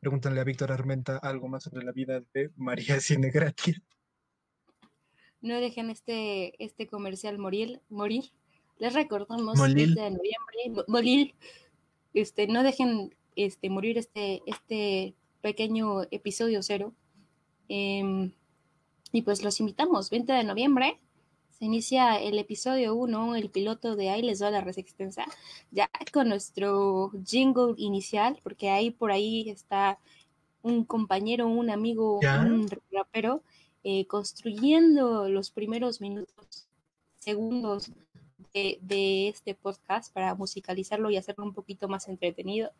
Pregúntenle 0.00 0.40
a 0.40 0.44
Víctor 0.44 0.72
Armenta 0.72 1.18
algo 1.18 1.48
más 1.48 1.64
sobre 1.64 1.84
la 1.84 1.92
vida 1.92 2.22
de 2.32 2.50
María 2.56 3.00
Cinegratia. 3.00 3.82
No 5.40 5.60
dejen 5.60 5.90
este, 5.90 6.64
este 6.64 6.86
comercial 6.86 7.38
morir, 7.38 7.82
morir. 7.88 8.32
Les 8.82 8.92
recordamos 8.94 9.56
Molil. 9.56 9.94
20 9.94 10.00
de 10.00 10.10
noviembre, 10.10 10.70
mo- 10.70 10.84
morir. 10.88 11.34
Este, 12.14 12.48
no 12.48 12.64
dejen 12.64 13.14
este, 13.36 13.70
morir 13.70 13.96
este, 13.96 14.42
este 14.44 15.14
pequeño 15.40 16.02
episodio 16.10 16.64
cero. 16.64 16.92
Em, 17.68 18.32
y 19.12 19.22
pues 19.22 19.44
los 19.44 19.60
invitamos, 19.60 20.10
20 20.10 20.32
de 20.32 20.42
noviembre. 20.42 20.98
Se 21.52 21.64
inicia 21.66 22.20
el 22.20 22.40
episodio 22.40 22.96
1, 22.96 23.36
el 23.36 23.50
piloto 23.50 23.94
de 23.94 24.10
Ahí 24.10 24.20
les 24.22 24.42
va 24.42 24.50
la 24.50 24.62
resistencia, 24.62 25.26
ya 25.70 25.88
con 26.12 26.28
nuestro 26.28 27.12
jingle 27.24 27.74
inicial, 27.76 28.40
porque 28.42 28.68
ahí 28.68 28.90
por 28.90 29.12
ahí 29.12 29.48
está 29.48 30.00
un 30.62 30.84
compañero, 30.84 31.46
un 31.46 31.70
amigo, 31.70 32.18
¿Ya? 32.20 32.40
un 32.40 32.68
rapero, 32.90 33.44
eh, 33.84 34.06
construyendo 34.08 35.28
los 35.28 35.52
primeros 35.52 36.00
minutos, 36.00 36.66
segundos 37.20 37.92
de, 38.54 38.78
de 38.82 39.28
este 39.28 39.54
podcast 39.54 40.12
para 40.12 40.34
musicalizarlo 40.34 41.10
y 41.10 41.16
hacerlo 41.16 41.44
un 41.44 41.54
poquito 41.54 41.88
más 41.88 42.08
entretenido. 42.08 42.70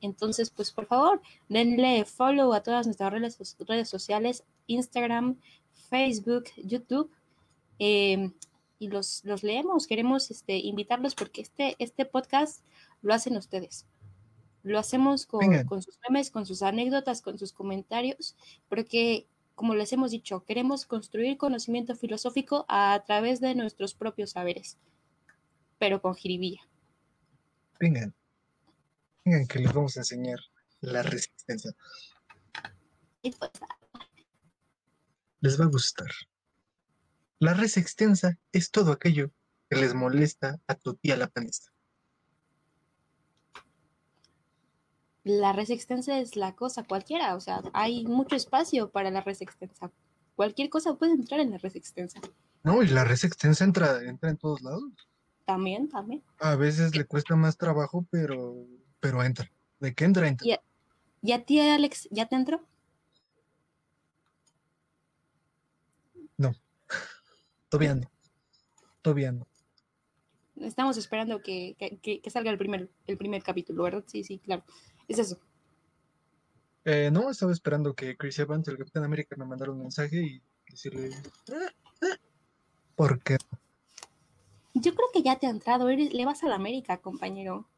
Entonces, 0.00 0.50
pues 0.50 0.72
por 0.72 0.86
favor, 0.86 1.20
denle 1.48 2.04
follow 2.04 2.52
a 2.52 2.62
todas 2.62 2.86
nuestras 2.86 3.12
redes, 3.12 3.56
redes 3.66 3.88
sociales, 3.88 4.44
Instagram, 4.66 5.38
Facebook, 5.90 6.44
YouTube. 6.56 7.10
eh, 7.78 8.30
y 8.78 8.88
los, 8.88 9.24
los 9.24 9.44
leemos, 9.44 9.86
queremos 9.86 10.32
este, 10.32 10.56
invitarlos 10.56 11.14
porque 11.14 11.40
este, 11.40 11.76
este 11.78 12.04
podcast 12.04 12.64
lo 13.00 13.14
hacen 13.14 13.36
ustedes. 13.36 13.86
Lo 14.64 14.76
hacemos 14.76 15.24
con, 15.24 15.64
con 15.66 15.82
sus 15.82 15.98
memes, 16.08 16.32
con 16.32 16.46
sus 16.46 16.62
anécdotas, 16.62 17.22
con 17.22 17.38
sus 17.38 17.52
comentarios, 17.52 18.34
porque, 18.68 19.28
como 19.54 19.76
les 19.76 19.92
hemos 19.92 20.10
dicho, 20.10 20.44
queremos 20.44 20.84
construir 20.84 21.36
conocimiento 21.36 21.94
filosófico 21.94 22.64
a 22.66 23.00
través 23.06 23.40
de 23.40 23.54
nuestros 23.54 23.94
propios 23.94 24.30
saberes, 24.30 24.78
pero 25.82 26.00
con 26.00 26.14
jiribilla. 26.14 26.60
Vengan. 27.80 28.14
Vengan 29.24 29.48
que 29.48 29.58
les 29.58 29.72
vamos 29.72 29.96
a 29.96 30.00
enseñar 30.02 30.38
la 30.80 31.02
resistencia. 31.02 31.72
Y 33.20 33.32
pues, 33.32 33.50
Les 35.40 35.60
va 35.60 35.64
a 35.64 35.68
gustar. 35.68 36.06
La 37.40 37.54
res 37.54 37.76
extensa 37.76 38.38
es 38.52 38.70
todo 38.70 38.92
aquello 38.92 39.32
que 39.68 39.74
les 39.74 39.92
molesta 39.92 40.60
a 40.68 40.76
tu 40.76 40.94
tía 40.94 41.16
la 41.16 41.26
panista. 41.26 41.72
la 45.24 45.52
res 45.52 45.70
extensa 45.70 46.20
es 46.20 46.36
la 46.36 46.54
cosa 46.54 46.84
cualquiera, 46.84 47.34
o 47.34 47.40
sea, 47.40 47.60
hay 47.72 48.04
mucho 48.04 48.36
espacio 48.36 48.92
para 48.92 49.10
la 49.10 49.20
res 49.20 49.40
extensa. 49.40 49.90
Cualquier 50.36 50.70
cosa 50.70 50.94
puede 50.94 51.14
entrar 51.14 51.40
en 51.40 51.50
la 51.50 51.58
res 51.58 51.74
extensa. 51.74 52.20
No, 52.62 52.84
y 52.84 52.86
la 52.86 53.02
res 53.02 53.24
extensa 53.24 53.64
entra, 53.64 54.00
entra 54.04 54.30
en 54.30 54.36
todos 54.36 54.62
lados. 54.62 54.92
También, 55.44 55.88
también. 55.88 56.22
A 56.38 56.54
veces 56.56 56.94
le 56.96 57.04
cuesta 57.04 57.34
más 57.36 57.56
trabajo, 57.56 58.06
pero, 58.10 58.66
pero 59.00 59.22
entra. 59.22 59.50
¿De 59.80 59.94
qué 59.94 60.04
entra? 60.04 60.28
Entra. 60.28 60.46
Y- 60.46 60.56
¿Y 61.24 61.32
a 61.32 61.44
ti, 61.44 61.60
Alex, 61.60 62.08
ya 62.10 62.26
te 62.26 62.36
entró? 62.36 62.66
Todavía 67.68 67.94
no. 67.94 68.10
Todavía 69.00 69.32
no. 69.32 69.46
Estamos 70.60 70.96
esperando 70.98 71.40
que, 71.42 71.74
que- 71.78 71.96
que- 71.98 72.20
que 72.20 72.30
salga 72.30 72.50
el 72.50 72.58
primer, 72.58 72.90
el 73.06 73.16
primer 73.16 73.42
capítulo, 73.42 73.84
¿verdad? 73.84 74.04
Sí, 74.06 74.22
sí, 74.24 74.38
claro. 74.38 74.62
Es 75.08 75.18
eso. 75.18 75.38
Eh, 76.84 77.10
no, 77.12 77.30
estaba 77.30 77.52
esperando 77.52 77.94
que 77.94 78.16
Chris 78.16 78.38
Evans, 78.40 78.68
el 78.68 78.76
Capitán 78.76 79.04
América, 79.04 79.36
me 79.38 79.46
mandara 79.46 79.72
un 79.72 79.78
mensaje 79.78 80.16
y 80.22 80.42
decirle. 80.68 81.10
"Ah, 81.50 81.72
ah". 82.02 82.16
¿Por 82.94 83.22
qué? 83.22 83.38
Yo 84.74 84.94
creo 84.94 85.08
que 85.12 85.22
ya 85.22 85.38
te 85.38 85.46
ha 85.46 85.50
entrado. 85.50 85.88
Eres, 85.88 86.12
le 86.14 86.24
vas 86.24 86.42
a 86.42 86.48
la 86.48 86.54
América, 86.56 86.98
compañero. 86.98 87.68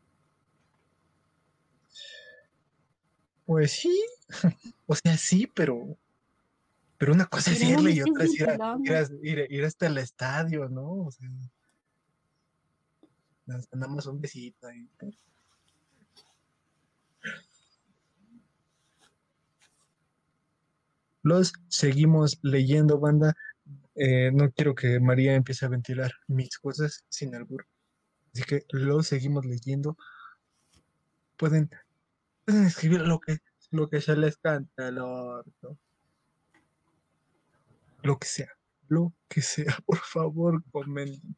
Pues 3.47 3.73
sí. 3.73 4.05
O 4.87 4.95
sea, 4.95 5.17
sí, 5.17 5.47
pero. 5.47 5.97
Pero 6.99 7.13
una 7.15 7.27
cosa 7.27 7.51
es 7.51 7.59
Pero 7.59 7.71
irle 7.81 7.93
y 7.93 8.03
otra 8.03 8.25
es 8.25 8.35
ir, 8.39 8.49
a- 8.49 8.79
ir, 8.83 8.93
a- 8.93 9.03
ir- 9.23 9.47
ir 9.51 9.65
hasta 9.65 9.87
el 9.87 9.99
estadio, 9.99 10.69
¿no? 10.69 11.07
O 11.07 11.11
sea. 11.11 11.29
Nada 13.47 13.89
más 13.93 14.07
un 14.07 14.21
besito 14.21 14.67
ahí. 14.67 14.89
Los 21.23 21.53
seguimos 21.69 22.39
leyendo, 22.43 22.99
banda. 22.99 23.35
Eh, 23.97 24.31
no 24.33 24.51
quiero 24.51 24.75
que 24.75 24.99
María 25.01 25.35
empiece 25.35 25.65
a 25.65 25.69
ventilar 25.69 26.13
mis 26.27 26.59
cosas 26.59 27.05
sin 27.09 27.35
albur. 27.35 27.67
Así 28.33 28.43
que 28.45 28.65
los 28.71 29.07
seguimos 29.07 29.45
leyendo. 29.45 29.97
Pueden, 31.37 31.71
escribir 32.47 33.03
lo 33.03 33.21
que, 33.21 33.39
lo 33.71 33.89
que 33.89 34.01
se 34.01 34.17
les 34.17 34.37
canta 34.37 34.89
el 34.89 34.99
orto. 34.99 35.79
Lo 38.03 38.19
que 38.19 38.27
sea, 38.27 38.51
lo 38.89 39.13
que 39.29 39.41
sea, 39.41 39.77
por 39.87 39.99
favor, 39.99 40.63
comenten. 40.71 41.37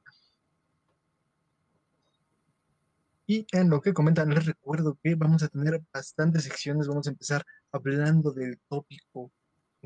Y 3.29 3.47
en 3.53 3.71
lo 3.71 3.81
que 3.81 3.93
comentan, 3.93 4.31
les 4.31 4.47
recuerdo 4.47 4.99
que 5.03 5.17
vamos 5.17 5.43
a 5.43 5.49
tener 5.49 5.83
bastantes 5.93 6.45
secciones. 6.45 6.87
Vamos 6.87 7.07
a 7.07 7.11
empezar 7.11 7.45
hablando 7.73 8.31
del 8.31 8.59
tópico 8.69 9.33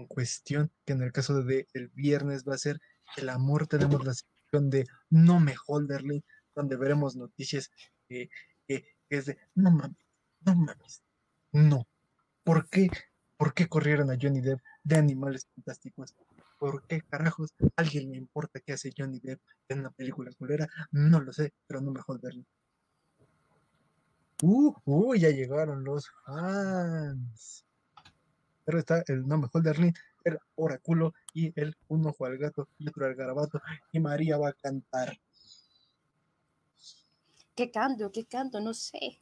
cuestión, 0.07 0.70
que 0.84 0.92
en 0.92 1.03
el 1.03 1.12
caso 1.12 1.42
de 1.42 1.68
el 1.74 1.88
viernes 1.88 2.44
va 2.46 2.55
a 2.55 2.59
ser 2.59 2.80
el 3.16 3.28
amor. 3.28 3.66
Tenemos 3.66 4.05
la 4.05 4.14
sección 4.14 4.70
de 4.70 4.86
No 5.09 5.40
me 5.40 5.55
Holderly, 5.66 6.24
donde 6.55 6.76
veremos 6.76 7.16
noticias 7.16 7.70
que, 8.09 8.30
es 9.09 9.26
de 9.26 9.38
no 9.55 9.70
mames, 9.72 10.07
no 10.40 10.55
mames, 10.55 11.03
no. 11.53 11.88
¿Por 12.44 12.68
qué? 12.68 12.88
¿Por 13.36 13.55
qué 13.55 13.66
corrieron 13.66 14.11
a 14.11 14.16
Johnny 14.20 14.40
Depp 14.40 14.61
de 14.84 14.96
Animales 14.96 15.48
Fantásticos? 15.55 16.14
¿Por 16.59 16.86
qué 16.86 17.03
carajos 17.03 17.55
alguien 17.76 18.11
le 18.11 18.18
importa 18.18 18.61
qué 18.61 18.74
hace 18.74 18.92
Johnny 18.96 19.18
Depp 19.18 19.40
en 19.68 19.80
una 19.80 19.90
película 19.90 20.30
culera? 20.38 20.68
No 20.92 21.20
lo 21.20 21.32
sé, 21.32 21.55
pero 21.66 21.80
no 21.80 21.90
me 21.90 22.01
Holderly. 22.07 22.46
Uh, 24.42 24.74
uh, 24.84 25.14
ya 25.14 25.30
llegaron 25.30 25.84
los 25.84 26.11
fans. 26.24 27.64
Pero 28.71 28.79
está 28.79 29.03
el 29.09 29.27
no 29.27 29.37
mejor 29.37 29.64
de 29.64 29.93
el 30.23 30.39
oráculo 30.55 31.12
y 31.35 31.53
el 31.61 31.77
un 31.89 32.07
ojo 32.07 32.25
al 32.25 32.39
gato 32.39 32.68
y 32.79 32.89
otro 32.89 33.05
al 33.05 33.16
garabato. 33.16 33.61
Y 33.91 33.99
María 33.99 34.39
va 34.39 34.51
a 34.51 34.53
cantar. 34.53 35.18
¿Qué 37.57 37.73
canto? 37.73 38.12
¿Qué 38.12 38.27
canto? 38.27 38.61
No 38.61 38.73
sé. 38.73 39.21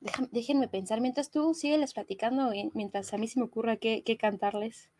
Déjame- 0.00 0.28
déjenme 0.32 0.66
pensar. 0.66 1.00
Mientras 1.00 1.30
tú 1.30 1.54
sígueles 1.54 1.94
platicando, 1.94 2.50
mientras 2.74 3.14
a 3.14 3.18
mí 3.18 3.28
se 3.28 3.38
me 3.38 3.46
ocurra 3.46 3.76
qué, 3.76 4.02
qué 4.04 4.16
cantarles. 4.16 4.90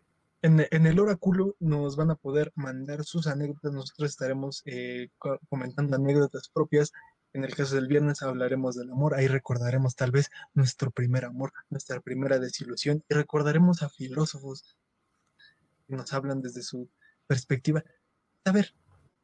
En, 0.42 0.64
en 0.70 0.86
el 0.86 1.00
oráculo 1.00 1.56
nos 1.58 1.96
van 1.96 2.12
a 2.12 2.14
poder 2.14 2.52
mandar 2.54 3.02
sus 3.02 3.26
anécdotas. 3.26 3.72
Nosotros 3.72 4.10
estaremos 4.10 4.62
eh, 4.66 5.08
co- 5.18 5.40
comentando 5.48 5.96
anécdotas 5.96 6.48
propias. 6.50 6.92
En 7.34 7.44
el 7.44 7.54
caso 7.54 7.76
del 7.76 7.88
viernes 7.88 8.22
hablaremos 8.22 8.76
del 8.76 8.90
amor. 8.90 9.14
Ahí 9.14 9.26
recordaremos 9.26 9.96
tal 9.96 10.10
vez 10.10 10.30
nuestro 10.52 10.90
primer 10.90 11.24
amor, 11.24 11.52
nuestra 11.70 12.00
primera 12.00 12.38
desilusión. 12.38 13.02
Y 13.08 13.14
recordaremos 13.14 13.82
a 13.82 13.88
filósofos 13.88 14.76
que 15.88 15.96
nos 15.96 16.12
hablan 16.12 16.42
desde 16.42 16.62
su 16.62 16.90
perspectiva. 17.26 17.82
A 18.44 18.52
ver, 18.52 18.74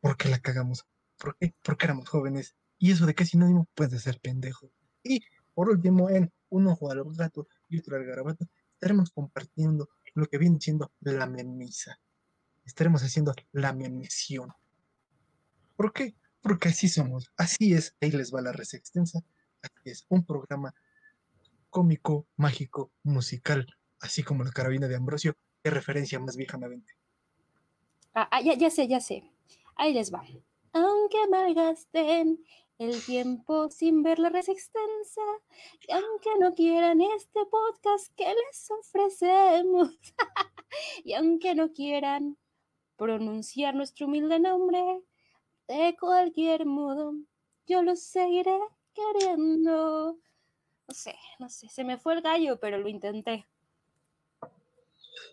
¿por 0.01 0.17
qué 0.17 0.31
la 0.31 0.39
cagamos? 0.39 0.87
¿Por 1.19 1.37
qué? 1.37 1.55
Porque 1.63 1.85
éramos 1.85 2.09
jóvenes. 2.09 2.55
¿Y 2.79 2.93
eso 2.93 3.05
de 3.05 3.15
qué 3.15 3.27
sinónimo? 3.27 3.69
Puede 3.75 3.99
ser 3.99 4.21
pendejo. 4.21 4.71
Y 5.03 5.23
por 5.55 5.69
último, 5.69 6.09
en 6.09 6.33
un 6.49 6.69
ojo 6.69 6.91
al 6.91 7.05
gato 7.15 7.47
y 7.69 7.79
otro 7.79 7.97
al 7.97 8.05
garabato, 8.05 8.47
estaremos 8.73 9.11
compartiendo 9.11 9.91
lo 10.15 10.27
que 10.27 10.39
viene 10.39 10.59
siendo 10.61 10.93
la 11.01 11.27
memisa. 11.27 11.99
Estaremos 12.65 13.03
haciendo 13.03 13.35
la 13.53 13.73
memisión. 13.73 14.53
¿Por 15.77 15.93
qué? 15.93 16.15
Porque 16.41 16.69
así 16.69 16.89
somos. 16.89 17.31
Así 17.37 17.73
es. 17.73 17.95
Ahí 18.01 18.11
les 18.11 18.33
va 18.35 18.41
la 18.41 18.53
res 18.53 18.75
extensa. 18.75 19.21
Así 19.63 19.91
es. 19.91 20.07
Un 20.09 20.25
programa 20.25 20.75
cómico, 21.71 22.27
mágico, 22.37 22.93
musical, 23.03 23.67
así 24.01 24.23
como 24.23 24.45
la 24.45 24.51
carabina 24.51 24.89
de 24.89 24.97
Ambrosio. 24.97 25.35
¿Qué 25.63 25.71
referencia 25.71 26.19
más 26.21 26.37
vieja 26.37 26.57
me? 26.59 26.83
Ah, 28.15 28.29
ah, 28.31 28.41
ya, 28.41 28.55
ya 28.55 28.71
sé, 28.71 28.89
ya 28.89 29.01
sé. 29.01 29.25
Ahí 29.77 29.93
les 29.93 30.13
va. 30.13 30.25
Aunque 30.73 31.29
malgasten 31.31 32.45
el 32.79 33.05
tiempo 33.05 33.71
sin 33.71 34.03
ver 34.03 34.19
la 34.19 34.29
res 34.29 34.49
extensa, 34.49 35.23
y 35.87 35.93
aunque 35.93 36.31
no 36.39 36.55
quieran 36.55 37.01
este 37.01 37.41
podcast 37.51 38.15
que 38.17 38.25
les 38.25 38.71
ofrecemos, 38.71 39.91
y 41.05 41.15
aunque 41.15 41.55
no 41.55 41.73
quieran 41.73 42.39
pronunciar 42.97 43.75
nuestro 43.75 44.07
humilde 44.07 44.39
nombre. 44.41 45.01
De 45.69 45.97
cualquier 46.01 46.65
modo, 46.67 47.13
yo 47.67 47.83
lo 47.83 47.95
seguiré 47.95 48.59
queriendo. 48.95 50.19
No 50.89 50.95
sé, 50.95 51.15
no 51.39 51.49
sé, 51.51 51.69
se 51.69 51.85
me 51.85 51.99
fue 51.99 52.15
el 52.15 52.23
gallo, 52.23 52.59
pero 52.59 52.79
lo 52.79 52.89
intenté. 52.89 53.47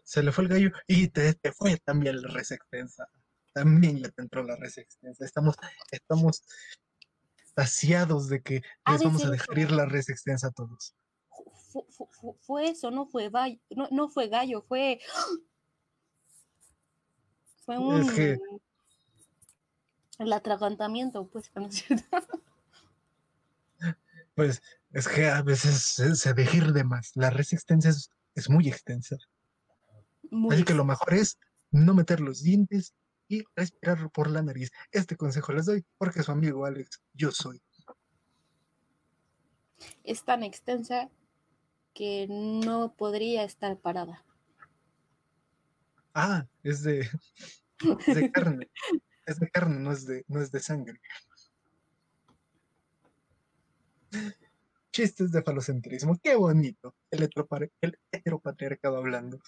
Se 0.04 0.22
le 0.22 0.32
fue 0.32 0.44
el 0.44 0.50
gallo 0.50 0.70
y 0.88 1.08
te, 1.08 1.34
te 1.34 1.52
fue 1.54 1.78
también 1.78 2.22
la 2.22 2.28
res 2.30 2.52
extensa. 2.52 3.08
También 3.54 4.00
ya 4.00 4.10
te 4.10 4.22
entró 4.22 4.44
la 4.44 4.58
res 4.58 4.78
extensa. 4.78 5.24
Estamos, 5.24 5.56
estamos 5.92 6.44
saciados 7.56 8.28
de 8.28 8.42
que 8.44 8.62
Ha 8.84 8.94
les 8.94 9.04
vamos 9.04 9.22
a 9.22 9.26
ser 9.26 9.32
dejar 9.32 9.58
eso. 9.58 9.62
ir 9.62 9.72
la 9.72 9.86
res 9.86 10.10
extensa 10.10 10.48
a 10.48 10.52
todos. 10.52 10.94
Fu- 11.72 11.86
fu- 11.90 12.10
fu- 12.12 12.38
fue 12.42 12.70
eso, 12.70 12.92
no 12.92 13.06
fue 13.08 13.30
gallo, 13.30 13.58
no, 13.70 13.88
no 13.92 14.10
fue 14.10 14.28
gallo, 14.28 14.62
fue. 14.68 15.00
Fue 17.66 17.80
un. 17.80 18.02
Es 18.02 18.12
que- 18.12 18.38
El 20.18 20.32
atragantamiento, 20.34 21.28
pues, 21.28 21.52
¿no 21.56 21.68
es 21.68 21.76
cierto? 21.76 22.24
Pues 24.34 24.62
es 24.92 25.08
que 25.08 25.28
a 25.28 25.42
veces 25.42 25.82
se, 26.14 26.34
deja 26.34 26.58
ir 26.58 26.74
de 26.74 26.84
más. 26.84 27.12
La 27.16 27.30
res 27.30 27.54
extensa 27.54 27.90
es, 27.90 28.12
es 28.36 28.50
muy 28.50 28.68
extensa. 28.68 29.18
Muy 30.30 30.54
Así 30.54 30.64
que 30.66 30.74
lo 30.74 30.84
mejor 30.84 31.14
es 31.14 31.38
no 31.72 31.94
meter 31.94 32.20
los 32.20 32.44
dientes 32.44 32.94
y 33.28 33.44
respirar 33.56 34.12
por 34.12 34.30
la 34.30 34.42
nariz. 34.42 34.72
Este 34.92 35.16
consejo 35.16 35.54
les 35.54 35.66
doy 35.66 35.86
porque 35.98 36.24
su 36.24 36.32
amigo 36.32 36.66
Alex, 36.66 37.02
yo 37.14 37.32
soy. 37.32 37.62
es 40.04 40.24
tan 40.24 40.44
extensa 40.44 41.10
que 41.94 42.28
no 42.30 42.94
podría 42.96 43.44
estar 43.44 43.78
parada. 43.78 44.24
Ah, 46.14 46.46
es 46.64 46.84
de, 46.84 47.10
es 48.08 48.16
de 48.16 48.32
carne. 48.32 48.70
Es 49.26 49.40
de 49.40 49.50
carne, 49.50 49.80
no 49.80 49.92
es 49.92 50.06
de, 50.06 50.24
no 50.28 50.42
es 50.42 50.52
de 50.52 50.60
sangre. 50.60 51.00
Chistes 54.92 55.32
de 55.32 55.42
falocentrismo, 55.42 56.18
qué 56.22 56.36
bonito. 56.36 56.96
El, 57.12 57.30
el 57.82 58.00
heteropatriarcado 58.12 58.98
hablando. 58.98 59.40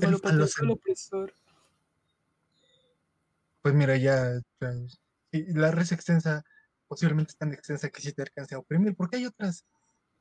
Falocentrismo. 0.00 0.74
opresor. 0.74 1.32
Pues 3.62 3.74
mira, 3.74 3.96
ya, 3.96 4.40
la 5.30 5.70
res 5.70 5.92
extensa 5.92 6.44
posiblemente 6.88 7.32
es 7.32 7.36
tan 7.36 7.52
extensa 7.52 7.90
que 7.90 8.00
sí 8.00 8.12
te 8.12 8.22
alcance 8.22 8.54
a 8.54 8.58
oprimir, 8.58 8.96
porque 8.96 9.18
hay 9.18 9.26
otras, 9.26 9.66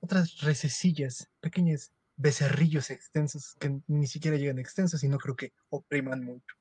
otras 0.01 0.41
rececillas, 0.41 1.29
pequeños 1.39 1.91
becerrillos 2.17 2.89
extensos 2.89 3.55
que 3.59 3.79
ni 3.87 4.07
siquiera 4.07 4.37
llegan 4.37 4.59
extensos 4.59 5.03
y 5.03 5.07
no 5.07 5.17
creo 5.17 5.35
que 5.35 5.53
opriman 5.69 6.23
mucho. 6.23 6.55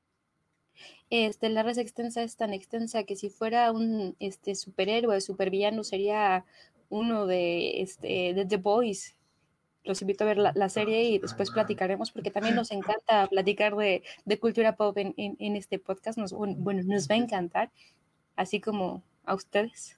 Este, 1.09 1.49
la 1.49 1.63
red 1.63 1.77
extensa 1.77 2.23
es 2.23 2.35
tan 2.35 2.53
extensa 2.53 3.03
que 3.03 3.15
si 3.15 3.29
fuera 3.29 3.71
un 3.71 4.15
este, 4.19 4.55
superhéroe, 4.55 5.21
supervillano, 5.21 5.83
sería 5.83 6.45
uno 6.89 7.25
de, 7.25 7.81
este, 7.81 8.33
de 8.33 8.45
The 8.45 8.57
Boys. 8.57 9.15
Los 9.83 10.01
invito 10.01 10.25
a 10.25 10.27
ver 10.27 10.37
la, 10.37 10.51
la 10.53 10.67
serie 10.67 11.03
y 11.05 11.17
después 11.19 11.49
platicaremos, 11.49 12.11
porque 12.11 12.29
también 12.29 12.55
nos 12.55 12.71
encanta 12.71 13.27
platicar 13.27 13.75
de, 13.77 14.03
de 14.25 14.39
cultura 14.39 14.75
pop 14.75 14.97
en, 14.97 15.13
en- 15.15 15.37
en 15.39 15.55
este 15.55 15.79
podcast. 15.79 16.17
Nos, 16.17 16.33
bueno, 16.33 16.83
nos 16.83 17.07
va 17.09 17.15
a 17.15 17.19
encantar, 17.19 17.71
así 18.35 18.59
como 18.59 19.01
a 19.23 19.33
ustedes. 19.33 19.97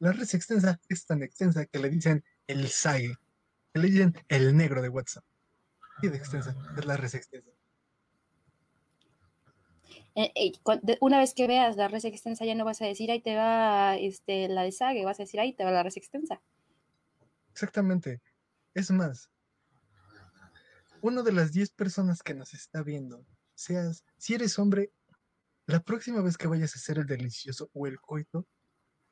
La 0.00 0.12
res 0.12 0.34
extensa 0.34 0.80
es 0.88 1.06
tan 1.06 1.22
extensa 1.22 1.66
que 1.66 1.78
le 1.78 1.88
dicen 1.88 2.24
el 2.48 2.66
sague, 2.68 3.14
que 3.72 3.80
le 3.80 3.88
dicen 3.88 4.14
el 4.28 4.56
negro 4.56 4.82
de 4.82 4.88
WhatsApp. 4.88 5.24
Y 6.02 6.08
de 6.08 6.16
extensa 6.18 6.54
es 6.76 6.84
la 6.84 6.96
res 6.96 7.14
extensa. 7.14 7.50
Eh, 10.16 10.32
eh, 10.34 10.52
una 11.00 11.18
vez 11.18 11.34
que 11.34 11.46
veas 11.46 11.76
la 11.76 11.88
red 11.88 12.02
extensa, 12.06 12.46
ya 12.46 12.54
no 12.54 12.64
vas 12.64 12.80
a 12.80 12.86
decir 12.86 13.10
ahí 13.10 13.20
te 13.20 13.36
va 13.36 13.96
este, 13.96 14.48
la 14.48 14.62
de 14.62 14.72
Sage, 14.72 15.04
vas 15.04 15.20
a 15.20 15.24
decir 15.24 15.38
ahí 15.38 15.52
te 15.52 15.62
va 15.62 15.70
la 15.70 15.82
red 15.82 15.92
extensa. 15.94 16.40
Exactamente. 17.52 18.22
Es 18.72 18.90
más, 18.90 19.30
una 21.02 21.22
de 21.22 21.32
las 21.32 21.52
10 21.52 21.70
personas 21.70 22.22
que 22.22 22.32
nos 22.32 22.54
está 22.54 22.82
viendo, 22.82 23.26
seas, 23.54 24.04
si 24.16 24.32
eres 24.32 24.58
hombre, 24.58 24.90
la 25.66 25.80
próxima 25.80 26.22
vez 26.22 26.38
que 26.38 26.48
vayas 26.48 26.74
a 26.74 26.78
hacer 26.78 26.96
el 26.96 27.06
delicioso 27.06 27.68
o 27.74 27.86
el 27.86 28.00
coito, 28.00 28.46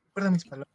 recuerda 0.06 0.30
mis 0.30 0.46
palabras. 0.46 0.74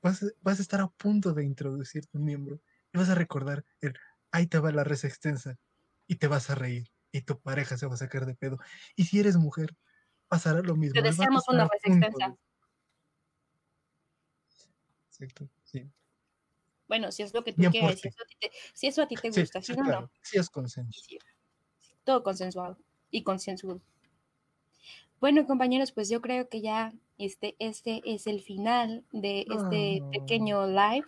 Vas, 0.00 0.24
vas 0.42 0.60
a 0.60 0.62
estar 0.62 0.80
a 0.80 0.86
punto 0.86 1.34
de 1.34 1.44
introducir 1.44 2.06
tu 2.06 2.20
miembro 2.20 2.60
y 2.92 2.98
vas 2.98 3.08
a 3.08 3.16
recordar 3.16 3.64
el 3.80 3.98
ahí 4.30 4.46
te 4.46 4.60
va 4.60 4.70
la 4.70 4.84
res 4.84 5.02
extensa 5.02 5.58
y 6.06 6.16
te 6.16 6.28
vas 6.28 6.50
a 6.50 6.54
reír 6.54 6.88
y 7.12 7.22
tu 7.22 7.40
pareja 7.40 7.76
se 7.76 7.86
va 7.86 7.94
a 7.94 7.98
sacar 7.98 8.26
de 8.26 8.34
pedo. 8.34 8.58
Y 8.96 9.04
si 9.04 9.18
eres 9.20 9.36
mujer, 9.36 9.76
pasará 10.28 10.60
lo 10.60 10.76
mismo. 10.76 10.94
Te 10.94 11.02
deseamos 11.02 11.48
una 11.48 11.64
a 11.64 11.68
res 11.68 11.82
punto 11.82 12.06
extensa. 12.06 12.28
de- 12.28 12.36
Exacto, 15.10 15.48
sí. 15.64 15.90
Bueno, 16.86 17.10
si 17.12 17.22
es 17.22 17.34
lo 17.34 17.42
que 17.44 17.52
tú 17.52 17.60
Bien 17.60 17.72
quieres, 17.72 18.00
si 18.00 18.08
eso, 18.08 18.22
a 18.22 18.26
ti 18.26 18.36
te, 18.40 18.50
si 18.72 18.86
eso 18.86 19.02
a 19.02 19.08
ti 19.08 19.14
te 19.16 19.28
gusta, 19.30 19.60
sí, 19.60 19.72
si 19.72 19.78
no, 19.78 19.84
claro, 19.84 20.00
no. 20.02 20.10
sí 20.22 20.38
es 20.38 20.48
consenso. 20.48 21.00
Sí, 21.02 21.18
todo 22.04 22.22
consensuado 22.22 22.78
y 23.10 23.22
consensuado. 23.24 23.80
Bueno, 25.20 25.46
compañeros, 25.46 25.92
pues 25.92 26.08
yo 26.08 26.22
creo 26.22 26.48
que 26.48 26.60
ya 26.62 26.94
este, 27.18 27.56
este 27.58 28.00
es 28.04 28.26
el 28.26 28.40
final 28.40 29.04
de 29.12 29.44
este 29.50 30.00
Ah. 30.02 30.10
pequeño 30.12 30.66
live. 30.66 31.04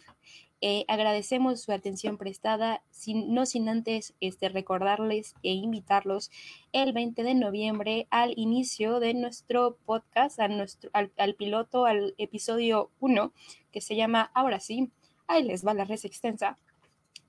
Eh, 0.62 0.84
agradecemos 0.88 1.62
su 1.62 1.72
atención 1.72 2.18
prestada, 2.18 2.82
sin, 2.90 3.32
no 3.32 3.46
sin 3.46 3.68
antes 3.68 4.14
este, 4.20 4.50
recordarles 4.50 5.34
e 5.42 5.52
invitarlos 5.52 6.30
el 6.72 6.92
20 6.92 7.22
de 7.22 7.34
noviembre 7.34 8.06
al 8.10 8.34
inicio 8.36 9.00
de 9.00 9.14
nuestro 9.14 9.78
podcast, 9.86 10.38
a 10.38 10.48
nuestro, 10.48 10.90
al, 10.92 11.12
al 11.16 11.34
piloto, 11.34 11.86
al 11.86 12.14
episodio 12.18 12.90
1, 13.00 13.32
que 13.72 13.80
se 13.80 13.96
llama 13.96 14.30
Ahora 14.34 14.60
sí, 14.60 14.90
ahí 15.26 15.44
les 15.44 15.66
va 15.66 15.72
la 15.72 15.84
res 15.84 16.04
extensa, 16.04 16.58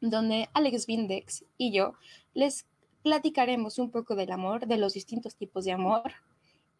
donde 0.02 0.50
Alex 0.54 0.86
Vindex 0.86 1.46
y 1.58 1.72
yo 1.72 1.94
les 2.34 2.66
platicaremos 3.02 3.80
un 3.80 3.92
poco 3.92 4.16
del 4.16 4.32
amor, 4.32 4.68
de 4.68 4.78
los 4.78 4.94
distintos 4.94 5.36
tipos 5.36 5.64
de 5.64 5.72
amor, 5.72 6.12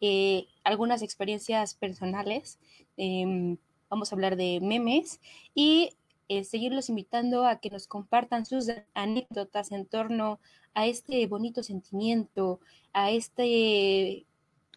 eh, 0.02 0.48
algunas 0.64 1.00
experiencias 1.00 1.74
personales, 1.74 2.58
eh, 2.98 3.56
vamos 3.88 4.12
a 4.12 4.16
hablar 4.16 4.36
de 4.36 4.58
memes 4.60 5.20
y 5.54 5.90
eh, 6.28 6.44
seguirlos 6.44 6.88
invitando 6.88 7.46
a 7.46 7.60
que 7.60 7.70
nos 7.70 7.86
compartan 7.86 8.46
sus 8.46 8.70
anécdotas 8.94 9.72
en 9.72 9.86
torno 9.86 10.40
a 10.74 10.86
este 10.86 11.26
bonito 11.26 11.62
sentimiento, 11.62 12.60
a 12.92 13.10
este 13.10 14.26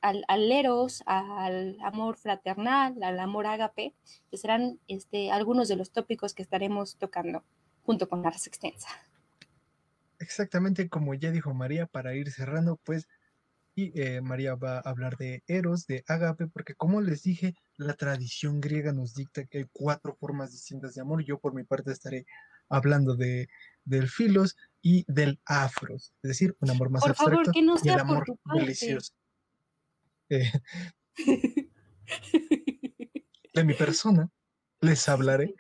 al, 0.02 0.24
al 0.28 0.52
eros, 0.52 1.02
al 1.08 1.78
amor 1.82 2.18
fraternal, 2.18 3.02
al 3.02 3.20
amor 3.20 3.48
ágape, 3.48 3.96
que 4.30 4.38
serán 4.38 4.80
este, 4.88 5.32
algunos 5.32 5.68
de 5.68 5.76
los 5.78 5.92
tópicos 5.92 6.34
que 6.34 6.44
estaremos 6.44 6.98
tocando 6.98 7.44
junto 7.84 8.08
con 8.08 8.22
la 8.22 8.30
extensa. 8.30 8.90
Exactamente 10.20 10.90
como 10.90 11.14
ya 11.14 11.32
dijo 11.32 11.54
María, 11.54 11.88
para 11.88 12.16
ir 12.16 12.32
cerrando, 12.32 12.78
pues, 12.84 13.08
y 13.76 13.92
eh, 14.02 14.22
María 14.22 14.56
va 14.56 14.78
a 14.78 14.90
hablar 14.90 15.18
de 15.18 15.44
Eros, 15.48 15.86
de 15.86 16.04
Agape, 16.08 16.48
porque 16.48 16.76
como 16.76 17.02
les 17.02 17.24
dije, 17.24 17.56
la 17.78 17.94
tradición 17.94 18.62
griega 18.62 18.94
nos 18.94 19.14
dicta 19.14 19.46
que 19.46 19.60
hay 19.60 19.66
cuatro 19.74 20.16
formas 20.16 20.54
distintas 20.54 20.96
de 20.96 21.02
amor. 21.02 21.24
Yo 21.26 21.40
por 21.40 21.54
mi 21.54 21.64
parte 21.66 21.92
estaré 21.92 22.26
hablando 22.70 23.16
de 23.16 23.50
del 23.84 24.10
filos 24.10 24.56
y 24.82 25.06
del 25.08 25.40
afros, 25.46 26.14
es 26.24 26.30
decir, 26.30 26.56
un 26.60 26.72
amor 26.72 26.90
más 26.90 27.04
Por 27.04 27.16
favor, 27.16 27.34
abstracto 27.34 27.52
que 27.52 27.62
no 27.62 27.74
y 27.74 27.78
el 27.78 27.84
sea 27.84 27.94
por 27.98 28.02
amor 28.02 28.24
tu 28.26 28.38
parte. 28.38 28.62
delicioso. 28.62 29.14
Eh, 30.30 30.52
de 33.54 33.64
mi 33.64 33.74
persona 33.74 34.30
les 34.82 35.08
hablaré. 35.08 35.54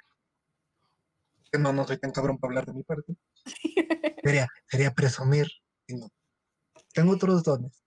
Que 1.51 1.59
no, 1.59 1.71
no 1.71 1.85
soy 1.85 1.97
tan 1.97 2.11
cabrón 2.11 2.39
para 2.39 2.51
hablar 2.51 2.65
de 2.65 2.73
mi 2.73 2.83
parte. 2.83 3.15
Sería, 4.23 4.47
sería 4.67 4.91
presumir. 4.91 5.47
no. 5.89 6.09
Tengo 6.93 7.13
otros 7.13 7.43
dones, 7.43 7.84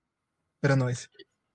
pero 0.61 0.77
no 0.77 0.89
es. 0.89 1.11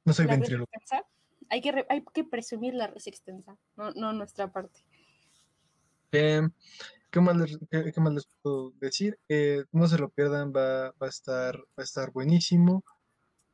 No 0.05 0.13
soy 0.13 0.25
extensa, 0.25 1.05
hay 1.49 1.61
que, 1.61 1.71
re- 1.71 1.85
hay 1.89 2.03
que 2.13 2.23
presumir 2.23 2.73
la 2.73 2.87
res 2.87 3.07
extensa, 3.07 3.55
no, 3.75 3.91
no 3.91 4.11
nuestra 4.13 4.51
parte. 4.51 4.85
Eh, 6.11 6.41
¿qué, 7.09 7.21
más 7.21 7.35
les, 7.37 7.57
qué, 7.71 7.91
qué 7.91 8.01
más 8.01 8.13
les 8.13 8.27
puedo 8.41 8.71
decir? 8.79 9.17
Eh, 9.29 9.63
no 9.71 9.87
se 9.87 9.97
lo 9.97 10.09
pierdan, 10.09 10.51
va, 10.55 10.91
va 10.91 11.07
a 11.07 11.09
estar, 11.09 11.57
va 11.57 11.63
a 11.77 11.83
estar 11.83 12.11
buenísimo. 12.11 12.83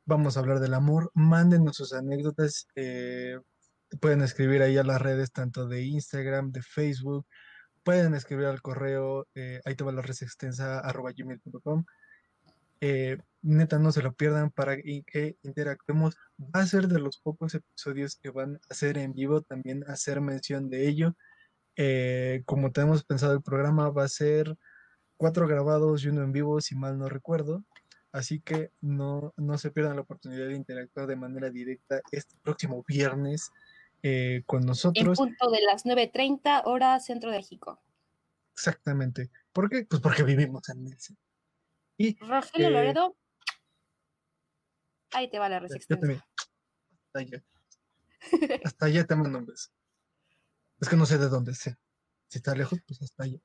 Vamos 0.06 0.36
a 0.36 0.40
hablar 0.40 0.60
del 0.60 0.74
amor. 0.74 1.12
Mándenos 1.14 1.76
sus 1.78 1.94
anécdotas. 1.94 2.68
eh, 2.76 3.38
pueden 4.02 4.22
escribir 4.22 4.62
ahí 4.62 4.78
a 4.78 4.84
las 4.84 5.02
redes, 5.02 5.32
tanto 5.32 5.68
de 5.68 5.84
Instagram, 5.84 6.52
de 6.52 6.62
Facebook. 6.62 7.26
Pueden 7.84 8.14
escribir 8.14 8.46
al 8.48 8.62
correo, 8.62 9.28
eh, 9.36 9.62
ahí 9.66 9.76
te 9.76 9.84
va 9.84 9.92
la 9.92 10.02
red 10.02 10.16
extensa, 10.22 10.80
arroba 10.80 11.12
gmail.com. 11.16 11.86
Eh, 12.82 13.18
neta, 13.42 13.80
no 13.80 13.92
se 13.92 14.02
lo 14.02 14.14
pierdan 14.14 14.52
para 14.52 14.78
que 14.78 15.38
interactuemos. 15.44 16.16
Va 16.40 16.62
a 16.62 16.66
ser 16.68 16.88
de 16.88 17.00
los 17.00 17.20
pocos 17.20 17.54
episodios 17.56 18.16
que 18.16 18.30
van 18.30 18.60
a 18.70 18.74
ser 18.74 18.98
en 18.98 19.14
vivo, 19.14 19.42
también 19.42 19.84
hacer 19.88 20.22
mención 20.22 20.70
de 20.70 20.88
ello. 20.88 21.16
Eh, 21.76 22.44
como 22.46 22.72
tenemos 22.72 23.04
pensado 23.06 23.34
el 23.34 23.42
programa, 23.42 23.90
va 23.90 24.04
a 24.04 24.10
ser 24.10 24.58
cuatro 25.18 25.48
grabados 25.48 26.04
y 26.04 26.10
uno 26.10 26.24
en 26.24 26.32
vivo, 26.32 26.60
si 26.62 26.76
mal 26.76 26.98
no 26.98 27.10
recuerdo. 27.10 27.64
Así 28.12 28.42
que 28.42 28.72
no, 28.82 29.34
no 29.38 29.58
se 29.58 29.72
pierdan 29.72 29.96
la 29.96 30.02
oportunidad 30.02 30.48
de 30.48 30.56
interactuar 30.56 31.08
de 31.08 31.16
manera 31.16 31.50
directa 31.52 32.02
este 32.12 32.36
próximo 32.42 32.84
viernes 32.88 33.52
eh, 34.02 34.44
con 34.46 34.62
En 34.62 34.68
nosotros. 34.68 35.18
punto 35.18 35.52
de 35.52 35.62
las 35.62 35.86
9.30 35.86 36.64
hora 36.66 37.00
Centro 37.00 37.30
de 37.32 37.38
México. 37.38 37.80
Exactamente. 38.54 39.30
¿Por 39.54 39.70
qué? 39.70 39.86
Pues 39.86 40.02
porque 40.02 40.24
vivimos 40.24 40.68
en 40.70 40.84
Nelson. 40.84 41.18
Y 41.98 42.18
Rogelio 42.20 42.70
Eh, 42.70 42.72
Loredo. 42.72 43.16
Ahí 45.12 45.30
te 45.30 45.40
va 45.40 45.50
la 45.50 45.58
yo 45.58 45.64
resistencia. 45.68 46.00
también. 46.00 46.22
Hasta 47.06 47.20
allá. 47.20 47.44
Hasta 48.66 48.86
allá 48.86 49.06
te 49.06 49.16
mando 49.16 49.40
un 49.40 49.46
beso. 49.46 49.70
Es 50.80 50.90
que 50.90 50.96
no 50.96 51.06
sé 51.06 51.18
de 51.18 51.30
dónde 51.30 51.56
sea. 51.56 51.78
Si 52.28 52.38
está 52.38 52.56
lejos, 52.56 52.80
pues 52.86 53.02
hasta 53.02 53.24
allá. 53.24 53.40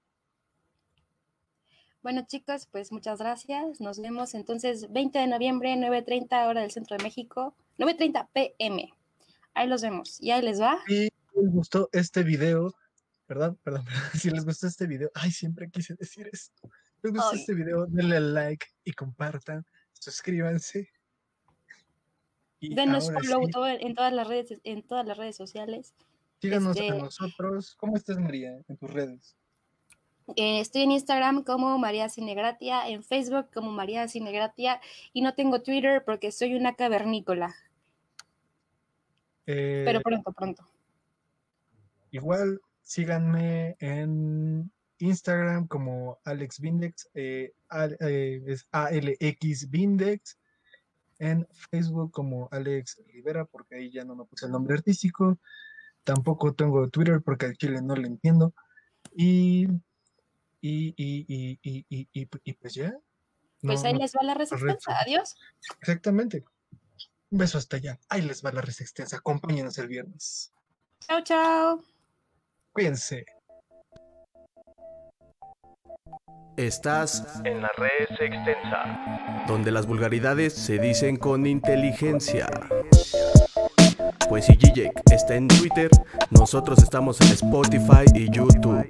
Bueno, 2.03 2.25
chicos, 2.27 2.69
pues 2.71 2.93
muchas 2.93 3.19
gracias. 3.19 3.81
Nos 3.81 3.99
vemos 3.99 4.35
entonces 4.35 4.93
20 4.93 5.19
de 5.19 5.27
noviembre, 5.27 5.75
9.30 5.75 6.49
hora 6.49 6.61
del 6.61 6.71
Centro 6.71 6.99
de 6.99 7.03
México, 7.03 7.57
9.30 7.79 8.29
pm. 8.31 8.93
Ahí 9.55 9.69
los 9.69 9.81
vemos. 9.81 10.21
Y 10.21 10.31
ahí 10.31 10.43
les 10.43 10.61
va. 10.61 10.79
Si 10.87 11.09
les 11.35 11.51
gustó 11.51 11.89
este 11.93 12.23
video, 12.23 12.75
perdón, 13.27 13.59
perdón, 13.65 13.85
perdón, 13.87 14.21
si 14.21 14.31
les 14.31 14.45
gustó 14.45 14.67
este 14.67 14.87
video, 14.87 15.11
ay, 15.15 15.31
siempre 15.31 15.71
quise 15.71 15.95
decir 15.95 16.29
esto. 16.31 16.69
Si 17.01 17.09
les 17.09 17.13
gustó 17.15 17.37
este 17.37 17.55
video, 17.55 17.87
denle 17.87 18.21
like 18.21 18.67
y 18.85 18.93
compartan, 18.93 19.65
suscríbanse. 19.95 20.91
Denos 22.71 23.13
follow 23.13 23.45
sí, 23.47 23.51
todo- 23.51 23.67
en 23.69 23.95
todas 23.95 24.13
las 24.13 24.27
redes, 24.29 24.61
en 24.65 24.83
todas 24.83 25.07
las 25.07 25.17
redes 25.19 25.37
sociales. 25.37 25.95
síganos 26.41 26.77
a 26.77 26.81
este- 26.81 26.99
nosotros. 26.99 27.75
¿Cómo 27.77 27.97
estás, 27.97 28.19
María, 28.19 28.59
en 28.69 28.77
tus 28.77 28.91
redes? 28.91 29.35
Eh, 30.37 30.61
estoy 30.61 30.83
en 30.83 30.91
Instagram 30.93 31.43
como 31.43 31.79
María 31.79 32.09
Cinegratia, 32.09 32.89
en 32.89 33.03
Facebook 33.03 33.49
como 33.53 33.71
María 33.71 34.09
Cinegratia 34.09 34.81
y 35.13 35.21
no 35.23 35.35
tengo 35.35 35.63
Twitter 35.63 36.03
porque 36.05 36.33
soy 36.33 36.55
una 36.55 36.75
cavernícola. 36.75 37.55
Eh, 39.47 39.83
Pero 39.85 40.01
pronto, 40.01 40.33
pronto. 40.33 40.69
Igual 42.11 42.61
síganme 42.83 43.77
en 43.81 44.71
Instagram 44.99 45.67
como 45.67 46.19
Alex 46.25 46.61
Vindex, 46.61 47.11
eh, 47.15 47.53
eh, 48.01 48.43
es 48.47 48.67
ALX 48.71 49.69
Vindex, 49.71 50.39
en 51.19 51.47
Facebook 51.71 52.13
como 52.13 52.49
Alex 52.51 53.03
Rivera, 53.07 53.45
porque 53.45 53.77
ahí 53.77 53.91
ya 53.91 54.05
no 54.05 54.15
me 54.15 54.25
puse 54.25 54.47
el 54.47 54.53
nombre 54.53 54.75
artístico. 54.75 55.39
Tampoco 56.03 56.55
tengo 56.55 56.89
Twitter 56.89 57.23
porque 57.23 57.47
al 57.47 57.57
chile 57.57 57.81
no 57.83 57.95
le 57.97 58.09
entiendo. 58.09 58.55
Y, 59.15 59.67
y, 60.61 60.95
y, 60.97 61.59
y, 61.63 62.09
y, 62.13 62.53
pues 62.55 62.75
ya. 62.75 62.95
Pues 63.63 63.85
ahí 63.85 63.95
no, 63.95 64.01
les 64.01 64.13
va 64.15 64.23
la 64.23 64.35
resistencia. 64.35 64.99
Adiós. 65.01 65.37
exactamente. 65.81 66.45
Un 67.31 67.39
beso 67.39 67.59
hasta 67.59 67.77
allá. 67.77 67.99
Ahí 68.09 68.23
les 68.23 68.45
va 68.45 68.53
la 68.53 68.61
resistencia. 68.61 69.19
Acompáñenos 69.19 69.79
el 69.79 69.89
viernes. 69.89 70.53
Chao, 71.01 71.23
chao. 71.23 71.83
Cuídense. 72.73 73.25
Estás 76.57 77.41
En 77.45 77.61
la 77.63 77.71
red 77.77 78.07
extensa. 78.21 79.45
donde 79.49 79.73
las 79.73 79.87
vulgaridades 79.87 80.53
se 80.55 80.79
dicen 80.79 81.17
con 81.17 81.47
inteligencia. 81.47 82.47
Pues 84.29 84.47
si 84.47 84.57
Gijek 84.57 84.93
está 85.11 85.35
en 85.35 85.49
Twitter, 85.49 85.91
nosotros 86.31 86.79
estamos 86.79 87.21
en 87.23 87.29
Spotify 87.33 88.05
y 88.15 88.31
YouTube. 88.31 88.87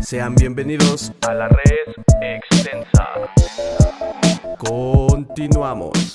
Sean 0.00 0.36
bienvenidos, 0.36 1.12
A 1.28 1.34
la 1.34 1.48
red 1.48 1.94
extensa. 2.22 3.08
continuamos. 4.58 6.14